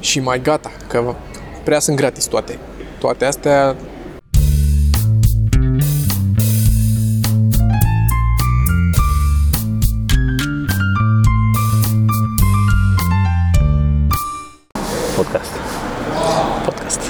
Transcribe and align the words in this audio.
Și 0.00 0.20
mai 0.20 0.40
gata, 0.40 0.70
că 0.88 1.14
prea 1.64 1.78
sunt 1.78 1.96
gratis 1.96 2.24
toate. 2.24 2.58
Toate 2.98 3.24
astea 3.24 3.76
Podcast. 15.16 15.52
Podcast. 16.64 17.00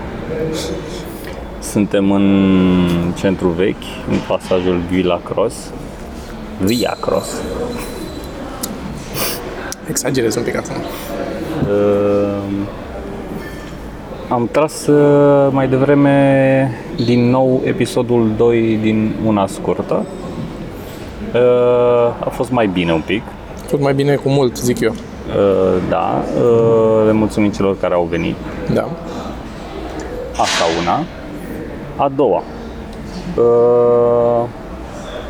Suntem 1.72 2.10
în 2.10 3.12
centru 3.16 3.48
vechi, 3.48 3.82
în 4.10 4.18
pasajul 4.28 4.82
Villa 4.90 5.20
Cross. 5.24 5.56
Via 6.60 6.96
Cross. 7.00 7.28
Exagerez 9.88 10.34
un 10.36 10.42
pic 10.42 10.56
acum. 10.56 10.76
Uh, 11.70 12.66
am 14.28 14.48
tras 14.50 14.86
uh, 14.86 15.48
mai 15.50 15.68
devreme 15.68 16.70
din 17.04 17.30
nou 17.30 17.62
episodul 17.64 18.30
2 18.36 18.78
din 18.82 19.14
una 19.26 19.46
scurtă. 19.46 20.04
Uh, 21.34 21.40
a 22.20 22.28
fost 22.30 22.50
mai 22.50 22.66
bine 22.66 22.92
un 22.92 23.02
pic. 23.06 23.22
Tot 23.70 23.80
mai 23.80 23.94
bine 23.94 24.14
cu 24.14 24.28
mult, 24.28 24.56
zic 24.56 24.80
eu. 24.80 24.90
Uh, 24.90 25.82
da, 25.88 26.22
uh, 26.42 27.02
le 27.06 27.12
mulțumim 27.12 27.50
celor 27.50 27.78
care 27.78 27.94
au 27.94 28.06
venit. 28.10 28.36
Da. 28.72 28.88
Asta 30.30 30.64
una. 30.80 31.04
A 31.96 32.12
doua. 32.16 32.42
Uh, 33.36 34.48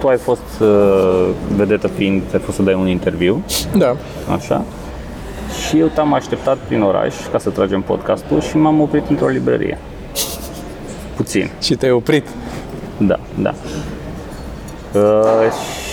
tu 0.00 0.06
ai 0.08 0.16
fost 0.16 0.60
uh, 0.60 1.28
vedetă 1.56 1.86
fiind, 1.88 2.22
ai 2.32 2.38
fost 2.40 2.56
să 2.56 2.62
dai 2.62 2.74
un 2.74 2.88
interviu, 2.88 3.42
Da. 3.76 3.96
așa? 4.34 4.64
Și 5.68 5.78
eu 5.78 5.86
te-am 5.86 6.12
așteptat 6.12 6.56
prin 6.56 6.82
oraș 6.82 7.14
ca 7.32 7.38
să 7.38 7.50
tragem 7.50 7.82
podcastul 7.82 8.40
și 8.40 8.56
m-am 8.56 8.80
oprit 8.80 9.04
într-o 9.08 9.26
librărie. 9.26 9.78
Puțin, 11.16 11.50
Și 11.62 11.74
te-ai 11.74 11.92
oprit. 11.92 12.26
da, 12.98 13.18
da. 13.42 13.54
Uh, 14.94 15.50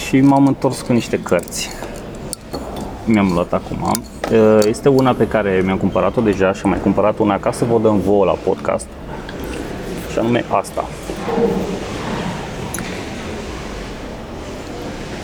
și 0.07 0.19
m-am 0.21 0.47
întors 0.47 0.81
cu 0.81 0.93
niște 0.93 1.19
cărți. 1.19 1.69
Mi-am 3.05 3.31
luat 3.33 3.53
acum. 3.53 4.01
Uh, 4.31 4.59
este 4.67 4.89
una 4.89 5.11
pe 5.13 5.27
care 5.27 5.61
mi-am 5.65 5.77
cumpărat-o 5.77 6.21
deja 6.21 6.53
și 6.53 6.61
am 6.63 6.69
mai 6.69 6.79
cumpărat 6.79 7.17
una 7.19 7.39
ca 7.39 7.51
să 7.51 7.65
vă 7.71 7.79
dăm 7.81 7.99
vouă 7.99 8.25
la 8.25 8.31
podcast. 8.31 8.85
Și 10.11 10.19
anume 10.19 10.45
asta. 10.49 10.83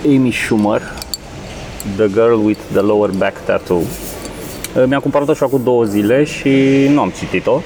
Amy 0.06 0.32
Schumer, 0.32 0.82
The 1.96 2.08
Girl 2.08 2.46
with 2.46 2.60
the 2.72 2.82
Lower 2.82 3.10
Back 3.18 3.38
Tattoo. 3.46 3.78
Uh, 3.78 4.84
Mi-am 4.88 5.00
cumpărat-o 5.02 5.34
și 5.34 5.44
acum 5.44 5.62
două 5.64 5.84
zile 5.84 6.24
și 6.24 6.50
nu 6.94 7.02
am 7.02 7.14
citit-o. 7.18 7.62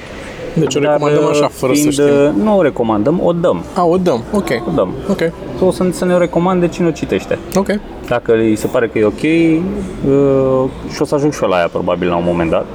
Deci 0.53 0.75
o 0.75 0.79
Dar, 0.79 0.91
recomandăm 0.91 1.25
așa, 1.25 1.43
uh, 1.45 1.49
fără 1.53 1.73
să 1.73 1.79
fiind, 1.79 1.93
știm. 1.93 2.05
uh, 2.05 2.29
Nu 2.43 2.57
o 2.57 2.61
recomandăm, 2.61 3.19
o 3.23 3.31
dăm. 3.33 3.63
A, 3.75 3.83
o 3.85 3.97
dăm. 3.97 4.23
Ok. 4.33 4.49
O 4.67 4.71
dăm. 4.75 4.93
Ok. 5.09 5.19
O 5.61 5.71
să, 5.71 5.85
să 5.91 6.05
ne 6.05 6.13
o 6.13 6.17
recomande 6.17 6.67
cine 6.67 6.87
o 6.87 6.91
citește. 6.91 7.37
Ok. 7.55 7.67
Dacă 8.07 8.33
îi 8.33 8.55
se 8.55 8.67
pare 8.67 8.87
că 8.87 8.97
e 8.99 9.03
ok, 9.05 9.13
uh, 9.23 10.69
și 10.93 11.01
o 11.01 11.05
să 11.05 11.15
ajung 11.15 11.33
și 11.33 11.43
eu 11.43 11.49
la 11.49 11.57
ea 11.59 11.67
probabil 11.67 12.07
la 12.07 12.15
un 12.15 12.23
moment 12.25 12.49
dat. 12.49 12.65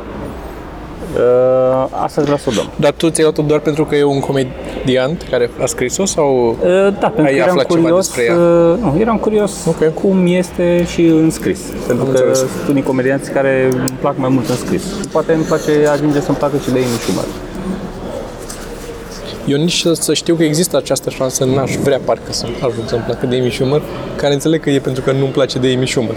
Uh, 1.19 1.86
asta 1.91 2.22
vreau 2.22 2.36
să 2.36 2.47
o 2.48 2.52
dăm. 2.55 2.70
Dar 2.77 2.92
tu 2.92 3.08
ți-ai 3.11 3.24
luat-o 3.24 3.42
doar 3.42 3.61
pentru 3.61 3.84
că 3.84 3.94
e 3.97 4.02
un 4.05 4.20
comediant 4.20 5.27
care 5.30 5.50
a 5.62 5.66
scris-o 5.66 6.05
sau... 6.05 6.56
Uh, 6.62 6.69
da, 7.00 7.06
pentru 7.08 7.22
Ai 7.22 7.30
că 7.33 7.36
eram 7.36 7.48
aflat 7.48 7.66
ceva 7.66 7.80
curios, 7.83 8.06
despre 8.06 8.25
ea? 8.25 8.34
uh, 8.36 8.78
nu, 8.80 8.97
eram 9.00 9.16
curios 9.16 9.52
Ok. 9.66 9.94
cum 9.94 10.27
este 10.27 10.84
și 10.91 11.00
în 11.05 11.30
scris. 11.30 11.58
Pentru 11.86 12.05
că 12.05 12.10
înțeles. 12.10 12.38
sunt 12.38 12.50
unii 12.69 12.83
comedianți 12.83 13.30
care 13.30 13.69
îmi 13.72 13.97
plac 14.00 14.16
mai 14.19 14.28
mult 14.28 14.48
în 14.48 14.56
scris. 14.56 14.83
Poate 15.12 15.33
îmi 15.33 15.44
place, 15.44 15.70
ajunge 15.92 16.20
să-mi 16.20 16.36
placă 16.36 16.56
și 16.62 16.70
de 16.70 16.78
Amy 16.78 16.98
Schumer. 17.00 17.25
Eu 19.47 19.56
nici 19.58 19.80
să, 19.80 19.92
să 19.92 20.14
știu 20.14 20.34
că 20.34 20.42
există 20.44 20.77
această 20.77 21.10
șansă, 21.10 21.44
n-aș 21.44 21.75
vrea 21.75 22.00
parcă 22.04 22.32
să 22.32 22.47
ajung 22.56 22.88
să-mi 22.88 23.03
placă 23.06 23.26
de 23.26 23.37
Amy 23.37 23.50
Schumer, 23.50 23.82
care 24.16 24.32
înțeleg 24.32 24.60
că 24.62 24.71
e 24.71 24.78
pentru 24.78 25.03
că 25.03 25.12
nu-mi 25.12 25.31
place 25.32 25.59
de 25.59 25.72
Amy 25.76 25.88
Schumer. 25.88 26.16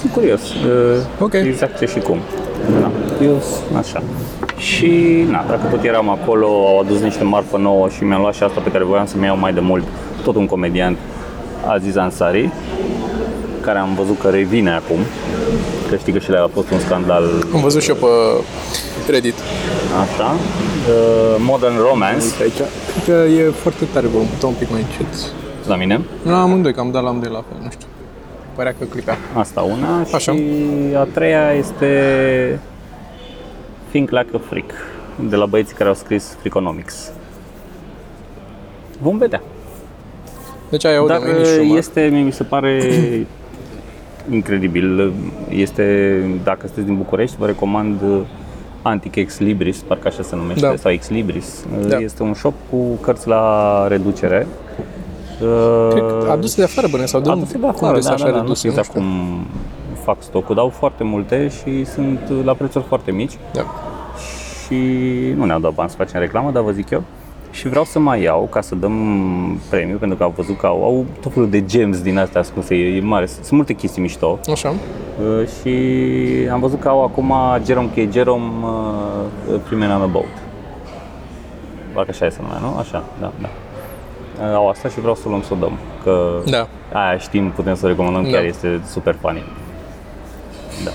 Sunt 0.00 0.12
curios. 0.12 0.40
Uh, 0.40 1.00
Ok. 1.20 1.32
Exact 1.32 1.78
ce 1.78 1.86
și 1.86 1.98
cum. 1.98 2.18
Da. 3.18 3.24
Eu 3.24 3.40
sunt 3.40 3.76
așa. 3.78 4.02
Și, 4.56 5.24
na, 5.30 5.44
dacă 5.48 5.66
tot 5.70 5.84
eram 5.84 6.08
acolo, 6.10 6.46
au 6.46 6.78
adus 6.80 7.00
niște 7.00 7.24
marfă 7.24 7.56
nouă 7.58 7.88
și 7.88 8.04
mi-am 8.04 8.20
luat 8.20 8.34
și 8.34 8.42
asta 8.42 8.60
pe 8.60 8.70
care 8.70 8.84
voiam 8.84 9.06
să-mi 9.06 9.24
iau 9.24 9.36
mai 9.38 9.52
de 9.52 9.60
mult, 9.60 9.84
tot 10.22 10.34
un 10.36 10.46
comediant, 10.46 10.98
Aziz 11.66 11.96
Ansari, 11.96 12.50
care 13.60 13.78
am 13.78 13.94
văzut 13.94 14.20
că 14.20 14.28
revine 14.28 14.70
acum, 14.74 14.98
că 15.90 15.96
știi 15.96 16.12
că 16.12 16.18
și 16.18 16.30
a 16.30 16.50
fost 16.52 16.70
un 16.70 16.78
scandal 16.78 17.22
Am 17.54 17.60
văzut 17.60 17.82
și 17.82 17.88
eu 17.88 17.94
pe 17.96 18.06
Reddit. 19.12 19.34
așa, 20.02 20.24
uh, 20.32 21.36
Modern 21.38 21.74
Romance, 21.90 22.24
Aici. 22.42 22.52
Cred 22.52 23.04
că 23.04 23.28
e 23.30 23.50
foarte 23.50 23.84
tare, 23.92 24.06
vom 24.06 24.24
putea 24.26 24.48
un 24.48 24.54
pic 24.58 24.70
mai 24.70 24.80
încet. 24.80 25.32
la 25.66 25.76
mine, 25.76 26.00
Nu, 26.22 26.34
amândoi, 26.34 26.72
că 26.74 26.80
am 26.80 26.90
dat 26.90 27.02
la 27.02 27.08
amândoi 27.08 27.30
la 27.32 27.44
fel, 27.48 27.58
nu 27.62 27.70
știu. 27.70 27.86
Părea 28.54 28.74
că 28.78 28.84
clipea. 28.84 29.16
asta 29.34 29.60
una, 29.60 30.00
Așa. 30.14 30.18
și 30.18 30.30
a 30.96 31.06
treia 31.14 31.52
este 31.58 31.88
Think 33.94 34.10
Like 34.10 34.30
a 34.34 34.38
Freak, 34.48 34.70
de 35.28 35.36
la 35.36 35.46
băieții 35.46 35.74
care 35.74 35.88
au 35.88 35.94
scris 35.94 36.36
Freakonomics. 36.40 37.10
Vom 39.00 39.18
vedea. 39.18 39.42
Deci 40.70 40.84
aia 40.84 41.02
o 41.02 41.06
Dar 41.06 41.18
de 41.18 41.30
Amy 41.30 41.44
Schumer. 41.44 41.78
este, 41.78 42.08
mie 42.12 42.22
mi 42.22 42.32
se 42.32 42.42
pare 42.42 42.82
incredibil. 44.30 45.12
Este, 45.48 46.20
dacă 46.44 46.66
sunteți 46.66 46.86
din 46.86 46.96
București, 46.96 47.36
vă 47.38 47.46
recomand 47.46 48.00
Antic 48.82 49.14
Ex 49.16 49.38
Libris, 49.38 49.78
parcă 49.78 50.08
așa 50.08 50.22
se 50.22 50.36
numește, 50.36 50.66
Da. 50.66 50.76
sau 50.76 50.90
Ex 50.92 51.08
Libris. 51.08 51.64
Da. 51.88 51.98
Este 51.98 52.22
un 52.22 52.34
shop 52.34 52.54
cu 52.70 52.76
cărți 53.00 53.28
la 53.28 53.86
reducere. 53.88 54.46
Cred 55.90 56.02
că 56.24 56.28
aduse 56.30 56.56
de 56.56 56.62
afară, 56.62 56.86
băne, 56.90 57.06
sau 57.06 57.20
de 57.20 57.28
unde? 57.28 57.40
Aduse 57.40 57.58
de 57.58 57.66
afară, 57.66 57.86
unde 57.86 57.98
da, 58.00 58.06
s-a 58.06 58.12
așa 58.12 58.24
da, 58.24 58.30
da, 58.30 58.36
nu 58.36 58.42
redus, 58.42 58.58
știu 58.58 58.70
exact 58.70 58.88
cum 58.92 59.04
fac 60.04 60.16
stocul, 60.22 60.54
dau 60.54 60.68
foarte 60.68 61.04
multe 61.04 61.48
și 61.48 61.84
sunt 61.84 62.32
la 62.44 62.52
prețuri 62.52 62.84
foarte 62.84 63.10
mici 63.10 63.32
Da. 63.52 63.60
și 64.64 64.74
nu 65.36 65.44
ne-au 65.44 65.58
dat 65.60 65.72
bani 65.72 65.90
să 65.90 65.96
facem 65.96 66.20
reclamă, 66.20 66.50
dar 66.50 66.62
vă 66.62 66.70
zic 66.70 66.90
eu. 66.90 67.02
Și 67.50 67.68
vreau 67.68 67.84
să 67.84 67.98
mai 67.98 68.22
iau 68.22 68.48
ca 68.50 68.60
să 68.60 68.74
dăm 68.74 69.60
premiu, 69.70 69.96
pentru 69.96 70.16
că 70.16 70.22
au 70.22 70.32
văzut 70.36 70.58
că 70.58 70.66
au, 70.66 70.84
au 70.84 71.04
tot 71.20 71.32
felul 71.32 71.50
de 71.50 71.64
gems 71.64 72.02
din 72.02 72.18
astea 72.18 72.40
ascunse, 72.40 72.74
e, 72.74 72.96
e 72.96 73.00
mare, 73.00 73.26
sunt 73.26 73.50
multe 73.50 73.72
chestii 73.72 74.02
mișto. 74.02 74.38
Așa. 74.52 74.68
Uh, 74.68 75.46
și 75.60 75.72
am 76.52 76.60
văzut 76.60 76.80
că 76.80 76.88
au 76.88 77.02
acum 77.04 77.32
Jerome 77.66 77.88
K. 77.94 78.12
Jerome 78.12 78.50
uh, 78.62 79.60
Three 79.64 79.78
Men 79.78 79.90
on 79.90 80.00
a 80.02 80.06
Boat. 80.06 80.24
Parcă 81.92 82.10
așa 82.10 82.26
e 82.26 82.30
să 82.30 82.38
numea, 82.42 82.58
nu? 82.58 82.78
Așa, 82.78 83.02
da, 83.20 83.32
da. 83.40 83.48
Uh, 84.48 84.54
Au 84.54 84.68
asta 84.68 84.88
și 84.88 85.00
vreau 85.00 85.14
să 85.14 85.22
o 85.26 85.28
luăm 85.28 85.42
să 85.42 85.52
o 85.52 85.56
dăm, 85.56 85.72
că 86.02 86.40
Da. 86.50 86.66
aia 86.92 87.18
știm, 87.18 87.50
putem 87.50 87.74
să 87.74 87.84
o 87.84 87.88
recomandăm, 87.88 88.22
Da. 88.22 88.28
chiar 88.30 88.44
este 88.44 88.80
super 88.86 89.16
funny. 89.20 89.42
Da. 90.84 90.90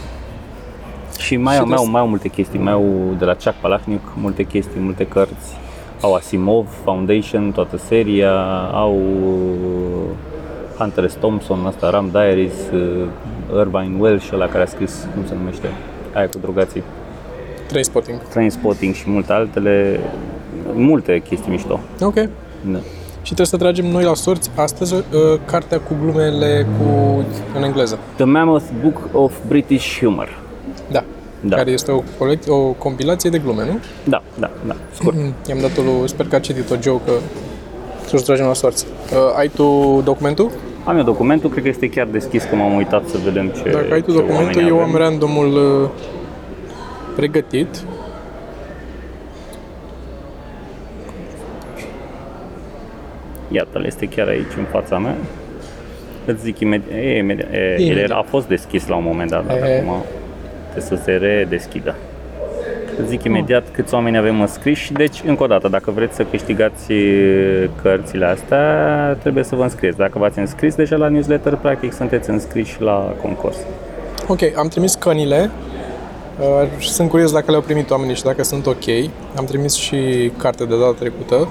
Și 1.19 1.35
mai 1.37 1.53
Și 1.53 1.59
au, 1.59 1.65
mai, 1.65 1.75
au, 1.77 1.83
des- 1.83 1.91
mai 1.91 2.01
au 2.01 2.07
multe 2.07 2.27
chestii, 2.27 2.59
mai 2.59 2.73
au 2.73 3.15
de 3.17 3.25
la 3.25 3.33
Chuck 3.33 3.53
Palahniuk 3.61 4.01
multe 4.21 4.43
chestii, 4.43 4.79
multe 4.79 5.05
cărți. 5.05 5.57
Au 6.01 6.13
Asimov, 6.13 6.67
Foundation, 6.83 7.51
toată 7.51 7.77
seria, 7.77 8.33
au 8.73 8.95
uh, 8.95 10.09
Hunter 10.77 11.09
S. 11.09 11.13
Thompson, 11.13 11.65
asta, 11.65 11.89
Ram 11.89 12.09
Diaries, 12.11 12.53
uh, 12.73 13.05
Irvine 13.59 13.95
Welsh, 13.99 14.29
ăla 14.33 14.45
care 14.47 14.63
a 14.63 14.65
scris, 14.65 15.07
cum 15.13 15.25
se 15.27 15.33
numește, 15.35 15.67
aia 16.13 16.27
cu 16.29 16.37
drogații, 16.41 16.83
Trainspotting. 17.67 18.21
Trainspotting 18.21 18.93
și 18.93 19.09
multe 19.09 19.33
altele, 19.33 19.99
multe 20.73 21.19
chestii 21.27 21.51
mișto. 21.51 21.79
Ok. 22.01 22.15
Da. 22.65 22.79
Și 23.21 23.33
trebuie 23.35 23.45
să 23.47 23.57
tragem 23.57 23.85
noi 23.85 24.03
la 24.03 24.13
sorți 24.13 24.49
astăzi 24.55 24.93
uh, 24.93 25.01
cartea 25.45 25.79
cu 25.79 25.95
glumele 26.01 26.67
cu 26.77 27.23
în 27.57 27.63
engleză. 27.63 27.97
The 28.15 28.25
Mammoth 28.25 28.65
Book 28.81 29.09
of 29.13 29.33
British 29.47 29.97
Humor. 29.99 30.37
Da. 30.91 31.03
Da. 31.41 31.55
Care 31.55 31.71
este 31.71 31.91
o, 31.91 32.01
colect, 32.17 32.47
o 32.47 32.57
compilație 32.57 33.29
de 33.29 33.37
glume, 33.37 33.65
nu? 33.65 33.79
Da, 34.03 34.21
da, 34.39 34.49
da, 34.67 34.75
scurt. 34.93 35.15
Mm, 35.15 35.33
I-am 35.49 35.57
dat-o 35.61 35.81
lui, 35.81 36.09
sper 36.09 36.27
că 36.27 36.35
a 36.35 36.39
citit-o 36.39 36.75
Joe, 36.81 36.99
că 37.05 37.11
să-și 38.07 38.23
tragem 38.23 38.45
la 38.45 38.53
sorți. 38.53 38.85
Uh, 39.13 39.17
ai 39.37 39.47
tu 39.47 40.01
documentul? 40.03 40.51
Am 40.83 40.97
eu 40.97 41.03
documentul, 41.03 41.49
cred 41.49 41.63
că 41.63 41.69
este 41.69 41.89
chiar 41.89 42.07
deschis, 42.11 42.43
că 42.43 42.55
m-am 42.55 42.73
uitat 42.75 43.07
să 43.07 43.17
vedem 43.23 43.47
ce 43.63 43.69
Dacă 43.71 43.93
ai 43.93 44.01
tu 44.01 44.11
ce 44.11 44.17
documentul, 44.17 44.45
oameni 44.55 44.67
eu 44.67 44.75
am 44.79 44.81
avem. 44.89 44.95
randomul 45.01 45.53
uh, 45.83 45.89
pregătit. 47.15 47.83
Iată, 53.51 53.81
este 53.85 54.05
chiar 54.05 54.27
aici, 54.27 54.51
în 54.57 54.63
fața 54.71 54.97
mea. 54.97 55.15
Îți 56.25 56.41
zic 56.43 56.59
imediat, 56.59 56.97
e, 56.97 57.17
imediat, 57.17 57.47
e, 57.53 57.57
el 57.57 57.79
Imediat. 57.79 58.03
era, 58.09 58.15
a 58.17 58.21
fost 58.29 58.47
deschis 58.47 58.87
la 58.87 58.95
un 58.95 59.03
moment 59.03 59.29
dat, 59.29 59.45
dar 59.47 59.57
E. 59.57 59.77
acum 59.77 59.93
trebuie 60.71 60.97
să 60.97 61.03
se 61.03 61.11
redeschidă. 61.11 61.95
Îți 62.99 63.09
zic 63.09 63.23
imediat 63.23 63.63
câți 63.71 63.93
oameni 63.93 64.17
avem 64.17 64.41
înscriși, 64.41 64.93
deci, 64.93 65.21
încă 65.25 65.43
o 65.43 65.47
dată, 65.47 65.67
dacă 65.67 65.91
vreți 65.91 66.15
să 66.15 66.23
câștigați 66.31 66.93
e, 66.93 67.69
cărțile 67.81 68.25
astea, 68.25 69.17
trebuie 69.21 69.43
să 69.43 69.55
vă 69.55 69.63
înscrieți. 69.63 69.97
Dacă 69.97 70.19
v-ați 70.19 70.39
înscris 70.39 70.75
deja 70.75 70.95
la 70.95 71.07
newsletter, 71.07 71.55
practic 71.55 71.93
sunteți 71.93 72.29
înscriși 72.29 72.81
la 72.81 73.13
concurs. 73.21 73.57
Ok, 74.27 74.39
am 74.57 74.67
trimis 74.67 74.95
cănile. 74.95 75.49
Uh, 76.39 76.67
Sunt 76.81 77.09
curios 77.09 77.31
dacă 77.31 77.45
le-au 77.51 77.61
primit 77.61 77.89
oamenii 77.89 78.15
și 78.15 78.23
dacă 78.23 78.43
sunt 78.43 78.65
ok. 78.65 78.87
Am 79.35 79.45
trimis 79.45 79.73
și 79.75 80.31
carte 80.37 80.63
de 80.65 80.77
data 80.79 80.95
trecută. 80.99 81.47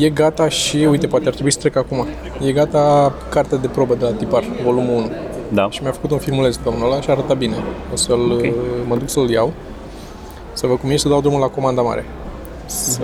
E 0.00 0.08
gata 0.10 0.48
și, 0.48 0.76
uite, 0.76 1.06
poate 1.06 1.26
ar 1.26 1.32
trebui 1.32 1.52
să 1.52 1.58
trec 1.58 1.76
acum. 1.76 2.06
E 2.46 2.52
gata 2.52 3.12
cartea 3.28 3.58
de 3.58 3.66
probă 3.66 3.94
de 3.94 4.04
la 4.04 4.10
tipar, 4.10 4.44
volumul 4.64 4.94
1. 4.96 5.10
Da. 5.48 5.70
Și 5.70 5.82
mi-a 5.82 5.92
făcut 5.92 6.10
un 6.10 6.18
filmuleț 6.18 6.56
domnul 6.56 6.90
ăla 6.90 7.00
și 7.00 7.10
arată 7.10 7.34
bine. 7.34 7.54
O 7.92 7.96
să-l, 7.96 8.32
Ok. 8.32 8.44
mă 8.88 8.96
duc 8.96 9.08
să-l 9.08 9.30
iau, 9.30 9.52
să 10.52 10.66
văd 10.66 10.78
cum 10.78 10.90
e 10.90 10.92
și 10.92 10.98
să 10.98 11.08
dau 11.08 11.20
drumul 11.20 11.40
la 11.40 11.46
comanda 11.46 11.82
mare. 11.82 12.04
Să 12.66 13.02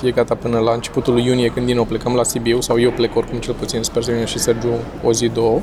fie 0.00 0.10
gata 0.10 0.34
până 0.34 0.58
la 0.58 0.72
începutul 0.72 1.12
lui 1.12 1.24
iunie, 1.24 1.48
când 1.48 1.66
din 1.66 1.74
nou 1.74 1.84
plecăm 1.84 2.14
la 2.14 2.22
Sibiu, 2.22 2.60
sau 2.60 2.80
eu 2.80 2.90
plec 2.90 3.16
oricum 3.16 3.38
cel 3.38 3.54
puțin, 3.54 3.82
sper 3.82 4.02
să 4.02 4.10
vină 4.12 4.24
și 4.24 4.38
Sergiu 4.38 4.68
o 5.04 5.12
zi, 5.12 5.28
două. 5.28 5.60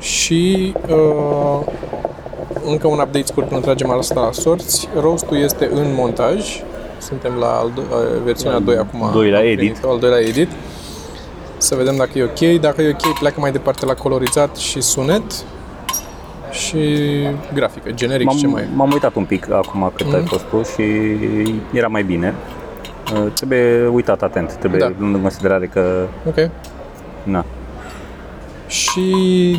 Și 0.00 0.72
uh, 0.88 1.66
încă 2.64 2.86
un 2.86 2.98
update 2.98 3.24
scurt 3.26 3.48
până 3.48 3.60
tragem 3.60 3.90
asta 3.90 4.20
la 4.20 4.32
sorți. 4.32 4.88
Roastul 5.00 5.36
este 5.36 5.68
în 5.72 5.94
montaj. 5.94 6.62
Suntem 6.98 7.34
la 7.38 7.46
al 7.46 7.70
do- 7.74 7.90
uh, 7.90 8.22
versiunea 8.24 8.58
2 8.58 8.76
acum. 8.76 9.10
doilea 9.12 9.38
Am 9.38 9.44
edit. 9.44 9.56
primit 9.58 9.84
Al 9.84 9.98
doilea 9.98 10.18
edit. 10.20 10.48
Să 11.56 11.74
vedem 11.74 11.96
dacă 11.96 12.10
e 12.18 12.22
ok. 12.22 12.60
Dacă 12.60 12.82
e 12.82 12.88
ok, 13.04 13.18
pleacă 13.18 13.40
mai 13.40 13.52
departe 13.52 13.86
la 13.86 13.94
colorizat 13.94 14.56
și 14.56 14.80
sunet 14.80 15.22
și 16.50 16.78
grafică, 17.54 17.90
generic 17.90 18.28
ce 18.30 18.46
M-am, 18.46 18.52
mai 18.52 18.62
e. 18.62 18.68
m-am 18.74 18.90
uitat 18.92 19.14
un 19.14 19.24
pic 19.24 19.50
acum 19.50 19.92
cât 19.96 20.06
Mhm. 20.06 20.14
ai 20.14 20.22
fost 20.26 20.44
tu 20.44 20.62
și 20.62 20.82
era 21.72 21.86
mai 21.88 22.02
bine. 22.02 22.34
Uh, 23.14 23.26
Trebuie 23.34 23.86
uitat 23.86 24.22
atent, 24.22 24.52
trebuie 24.52 24.80
Da. 24.80 24.92
luând 24.98 25.14
în 25.14 25.20
considerare 25.20 25.66
că 25.66 26.06
Ok. 26.26 26.50
na, 27.22 27.44
Și 28.66 29.00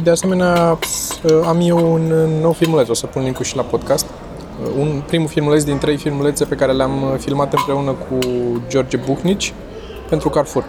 de 0.04 0.10
asemenea 0.10 0.78
uh, 1.24 1.40
am 1.48 1.58
eu 1.62 1.94
un 1.94 2.14
nou 2.42 2.52
filmuleț, 2.52 2.90
o 2.90 2.94
să 2.94 3.06
pun 3.06 3.24
link 3.24 3.42
și 3.42 3.56
la 3.56 3.62
podcast. 3.62 4.06
Uh, 4.64 4.70
Un 4.80 5.02
primul 5.08 5.28
filmuleț 5.28 5.64
din 5.64 5.78
trei 5.78 5.98
filmulețe 5.98 6.46
pe 6.46 6.56
care 6.56 6.72
le-am 6.72 7.02
uh, 7.02 7.14
filmat 7.18 7.54
împreună 7.54 7.92
cu 7.92 8.18
George 8.68 8.98
Buhnici 8.98 9.54
pentru 10.10 10.30
Carrefour. 10.30 10.66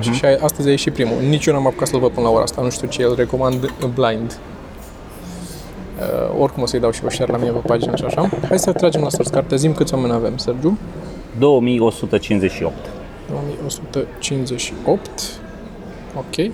Și 0.00 0.24
astăzi 0.40 0.68
a 0.68 0.70
ieșit 0.70 0.92
primul. 0.92 1.16
Nici 1.28 1.46
eu 1.46 1.54
n-am 1.54 1.66
apucat 1.66 1.88
să-l 1.88 2.00
văd 2.00 2.10
până 2.10 2.26
la 2.26 2.32
ora 2.32 2.42
asta, 2.42 2.62
nu 2.62 2.70
știu 2.70 2.88
ce, 2.88 3.02
îl 3.02 3.14
recomand 3.14 3.72
blind. 3.94 4.38
Uh, 5.98 6.40
oricum 6.40 6.62
o 6.62 6.66
să-i 6.66 6.80
dau 6.80 6.90
și 6.90 7.04
o 7.04 7.10
share 7.10 7.32
la 7.32 7.38
mine 7.38 7.50
pe 7.50 7.58
pagină 7.58 7.96
și 7.96 8.04
așa. 8.04 8.28
Hai 8.48 8.58
să 8.58 8.72
tragem 8.72 9.00
la 9.02 9.08
sorți 9.08 9.32
carte. 9.32 9.56
Zim 9.56 9.72
câți 9.72 9.94
oameni 9.94 10.12
avem, 10.12 10.36
Sergiu? 10.36 10.78
2158. 11.38 12.74
2158. 13.30 15.10
Ok. 16.16 16.50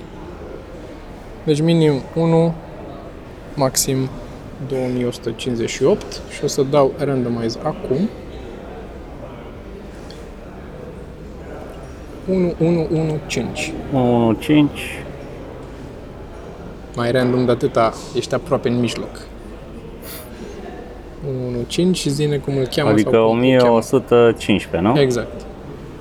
Deci 1.44 1.60
minim 1.60 2.02
1, 2.14 2.54
maxim 3.54 4.08
2158 4.68 6.20
și 6.30 6.44
o 6.44 6.46
să 6.46 6.62
dau 6.62 6.92
randomize 6.98 7.58
acum. 7.62 8.08
1115. 12.28 13.72
15. 14.38 15.04
Mai 16.96 17.10
random 17.10 17.44
de 17.44 17.50
atâta, 17.50 17.92
ești 18.16 18.34
aproape 18.34 18.68
în 18.68 18.80
mijloc. 18.80 19.20
15 21.66 21.92
și 21.92 22.10
zine 22.10 22.36
cum 22.36 22.56
îl 22.56 22.66
cheamă 22.66 22.90
Adică 22.90 23.10
sau 23.12 23.28
cum 23.28 23.38
îl 23.38 23.56
cheamă. 23.58 23.70
1115, 23.70 24.90
nu? 24.90 25.00
Exact. 25.00 25.46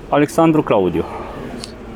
Alexandru 0.10 0.64
Claudiu. 0.64 1.06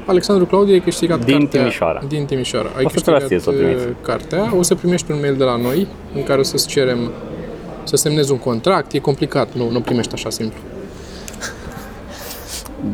Alexandru 0.06 0.46
Claudiu 0.46 0.74
ai 0.74 0.80
câștigat 0.80 1.26
Din 1.26 1.40
cartea, 1.40 1.60
Timișoara. 1.60 2.02
Din 2.08 2.26
Timișoara. 2.26 2.70
Ai 2.78 2.84
O 2.86 2.90
să 2.90 3.00
te 3.00 3.10
las 3.12 3.20
câștigat 3.20 3.28
ție 3.28 3.40
să 3.40 3.50
o 3.50 3.54
trimiți. 3.54 3.86
uh, 3.88 3.94
cartea. 4.02 4.54
O 4.58 4.62
să 4.62 4.76
primești 4.76 5.12
un 5.12 5.20
mail 5.20 5.36
de 5.36 5.44
la 5.44 5.56
noi 5.56 5.88
în 6.16 6.24
care 6.24 6.40
o 6.40 6.44
să-ți 6.44 6.68
cerem 6.68 7.12
să 7.84 7.96
semnezi 7.96 8.32
un 8.32 8.38
contract. 8.38 8.92
E 8.92 9.00
complicat, 9.00 9.54
nu, 9.54 9.70
nu 9.70 9.82
primești 9.82 10.14
așa 10.14 10.30
simplu. 10.30 10.60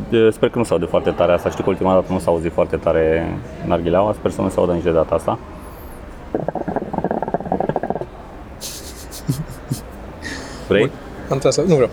De- 0.09 0.29
Sper 0.29 0.49
că 0.49 0.57
nu 0.57 0.63
se 0.63 0.73
aude 0.73 0.85
foarte 0.85 1.09
tare 1.09 1.31
asta. 1.33 1.49
Știu 1.49 1.63
că 1.63 1.69
ultima 1.69 1.93
dată 1.93 2.13
nu 2.13 2.19
s-a 2.19 2.31
auzit 2.31 2.51
foarte 2.51 2.75
tare 2.75 3.33
narghileaua. 3.65 4.13
Sper 4.13 4.31
să 4.31 4.41
nu 4.41 4.49
se 4.49 4.55
audă 4.57 4.71
nici 4.71 4.83
de 4.83 4.91
data 4.91 5.15
asta. 5.15 5.37
Vrei? 10.67 10.91
Am 11.29 11.37
tras, 11.37 11.57
nu 11.57 11.75
vreau. 11.75 11.89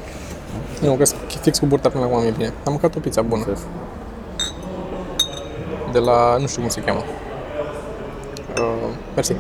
Nu, 0.82 0.94
că 0.94 1.04
fix 1.42 1.58
cu 1.58 1.66
burta 1.66 1.88
până 1.88 2.04
acum 2.04 2.26
e 2.26 2.30
bine. 2.36 2.46
Am 2.46 2.52
mâncat 2.72 2.96
o 2.96 3.00
pizza 3.00 3.22
bună. 3.22 3.44
De 5.98 6.04
la, 6.04 6.36
nu 6.40 6.46
știu 6.46 6.60
cum 6.60 6.70
se 6.70 6.80
cheamă. 6.80 7.02
Uh, 8.58 8.88
mersi. 9.14 9.34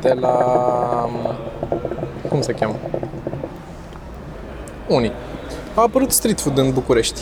De 0.00 0.12
la... 0.20 0.34
Cum 2.28 2.40
se 2.40 2.52
cheamă? 2.52 2.74
Unii. 4.88 5.12
A 5.74 5.82
apărut 5.82 6.10
street 6.10 6.40
food 6.40 6.58
în 6.58 6.72
București. 6.72 7.20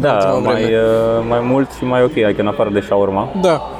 Da, 0.00 0.12
ultima 0.12 0.38
mai, 0.52 0.62
vreme. 0.62 0.82
uh, 0.82 1.24
mai 1.28 1.40
mult 1.40 1.70
și 1.70 1.84
mai 1.84 2.02
ok, 2.02 2.16
adică 2.16 2.40
în 2.40 2.46
afară 2.46 2.70
de 2.70 2.80
shawarma. 2.80 3.32
Da. 3.40 3.70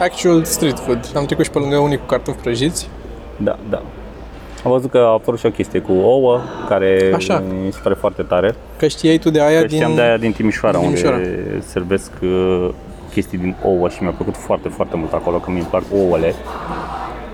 Actual 0.00 0.44
street 0.44 0.78
food. 0.78 1.10
Am 1.16 1.24
trecut 1.24 1.44
și 1.44 1.50
pe 1.50 1.58
lângă 1.58 1.76
unii 1.76 1.98
cu 1.98 2.04
cartofi 2.06 2.38
prăjiți. 2.38 2.88
Da, 3.36 3.58
da. 3.70 3.82
Am 4.64 4.70
văzut 4.70 4.90
că 4.90 4.98
a 4.98 5.12
apărut 5.12 5.38
și 5.38 5.46
o 5.46 5.50
chestie 5.50 5.80
cu 5.80 5.92
ouă, 5.92 6.40
care 6.68 7.12
Așa. 7.14 7.38
mi 7.64 7.72
se 7.72 7.78
pare 7.82 7.94
foarte 7.94 8.22
tare. 8.22 8.54
Că 8.78 8.86
știai 8.86 9.18
tu 9.18 9.30
de 9.30 9.40
aia 9.42 9.60
Că 9.60 9.66
din... 9.66 9.76
știam 9.76 9.94
de 9.94 10.00
aia 10.00 10.16
din 10.16 10.32
Timișoara, 10.32 10.78
din 10.78 10.86
Timișoara. 10.88 11.16
unde 11.16 11.62
servesc 11.66 12.10
uh, 12.22 12.68
chestii 13.12 13.38
din 13.38 13.56
ouă 13.64 13.88
și 13.88 14.02
mi-a 14.02 14.10
plăcut 14.10 14.36
foarte, 14.36 14.68
foarte 14.68 14.96
mult 14.96 15.12
acolo, 15.12 15.36
că 15.38 15.50
mi-mi 15.50 15.66
plac 15.70 15.82
ouăle. 15.92 16.34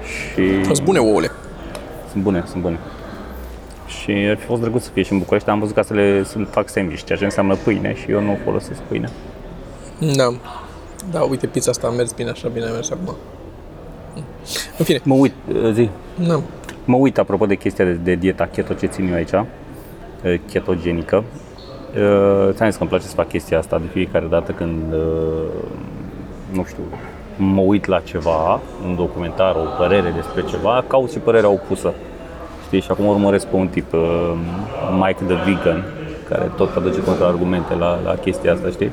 Și 0.05 0.65
Sunt 0.65 0.83
bune 0.83 0.99
ouăle. 0.99 1.31
sunt 2.11 2.23
bune, 2.23 2.45
sunt 2.51 2.63
bune. 2.63 2.79
Și 3.87 4.11
ar 4.11 4.37
fi 4.37 4.45
fost 4.45 4.61
drăguț 4.61 4.83
să 4.83 4.91
fie 4.93 5.03
și 5.03 5.13
în 5.13 5.19
București, 5.19 5.49
am 5.51 5.59
văzut 5.59 5.75
că 5.75 5.83
să 5.83 5.95
le 5.95 6.25
să 6.25 6.39
fac 6.51 6.69
sandwich, 6.69 7.03
ceea 7.05 7.19
ce 7.19 7.25
înseamnă 7.25 7.55
pâine 7.65 7.95
și 7.95 8.11
eu 8.11 8.21
nu 8.21 8.39
folosesc 8.45 8.81
pâine. 8.81 9.09
Da. 10.17 10.35
Da, 11.11 11.21
uite, 11.21 11.47
pizza 11.47 11.71
asta 11.71 11.87
a 11.87 11.91
mers 11.91 12.13
bine, 12.13 12.31
așa 12.31 12.49
bine 12.49 12.67
a 12.67 12.71
mers 12.73 12.91
acum. 12.91 13.15
În 14.79 14.85
fine, 14.85 15.01
Mă 15.03 15.15
uit, 15.15 15.33
uh, 15.63 15.73
zi, 15.73 15.89
da. 16.27 16.41
Mă 16.85 16.97
uit 16.97 17.19
apropo 17.19 17.47
de 17.47 17.55
chestia 17.55 17.85
de, 17.85 17.93
de 17.93 18.15
dieta 18.15 18.47
keto 18.47 18.75
ce 18.75 18.87
țin 18.87 19.09
eu 19.09 19.15
aici, 19.15 19.31
eh, 20.23 20.41
ketogenică. 20.51 21.25
Eh, 21.95 22.49
Ți-am 22.53 22.69
zis 22.69 22.77
că 22.77 22.81
îmi 22.83 22.89
place 22.91 23.07
să 23.07 23.15
fac 23.15 23.29
chestia 23.29 23.59
asta 23.59 23.79
de 23.79 23.87
fiecare 23.93 24.27
dată 24.27 24.53
când, 24.53 24.93
eh, 24.93 24.99
nu 26.53 26.65
știu, 26.65 26.83
mă 27.37 27.61
uit 27.61 27.87
la 27.87 28.01
ceva, 28.01 28.61
un 28.87 28.95
documentar, 28.97 29.55
o 29.57 29.79
părere 29.79 30.11
despre 30.15 30.43
ceva, 30.43 30.85
caut 30.87 31.11
și 31.11 31.19
părerea 31.19 31.49
opusă. 31.51 31.93
Știi, 32.65 32.81
și 32.81 32.91
acum 32.91 33.07
urmăresc 33.07 33.47
pe 33.47 33.57
un 33.57 33.67
tip, 33.69 33.93
eh, 33.93 34.33
Mike 35.01 35.25
the 35.27 35.35
Vegan, 35.45 35.85
care 36.29 36.51
tot 36.57 36.77
aduce 36.77 37.03
contraargumente 37.03 37.75
la, 37.75 37.99
la 38.05 38.15
chestia 38.15 38.53
asta, 38.53 38.69
știi? 38.69 38.91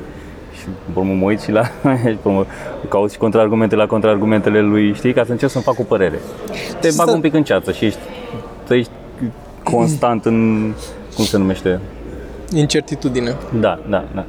Și 0.62 0.68
pe 0.92 0.98
urmă 0.98 1.12
mă 1.12 1.24
uit 1.24 1.40
și 1.40 1.50
la, 1.50 1.64
și 2.10 2.16
pe 2.22 2.28
urmă 2.28 2.46
caut 2.88 3.10
și 3.12 3.18
contraargumente 3.18 3.74
la 3.74 3.86
contraargumentele 3.86 4.60
lui, 4.60 4.94
știi, 4.94 5.12
ca 5.12 5.24
să 5.24 5.30
încerc 5.30 5.50
să-mi 5.50 5.64
fac 5.64 5.78
o 5.78 5.82
părere. 5.82 6.20
Te 6.80 6.90
bag 6.96 7.08
Stă- 7.08 7.14
un 7.14 7.20
pic 7.20 7.34
în 7.34 7.44
ceață 7.44 7.72
și 7.72 7.84
ești, 7.84 7.98
trăiești 8.64 8.92
constant 9.62 10.24
în, 10.24 10.72
cum 11.14 11.24
se 11.24 11.38
numește? 11.38 11.80
Incertitudine. 12.54 13.36
Da, 13.60 13.78
da, 13.88 14.04
da. 14.14 14.24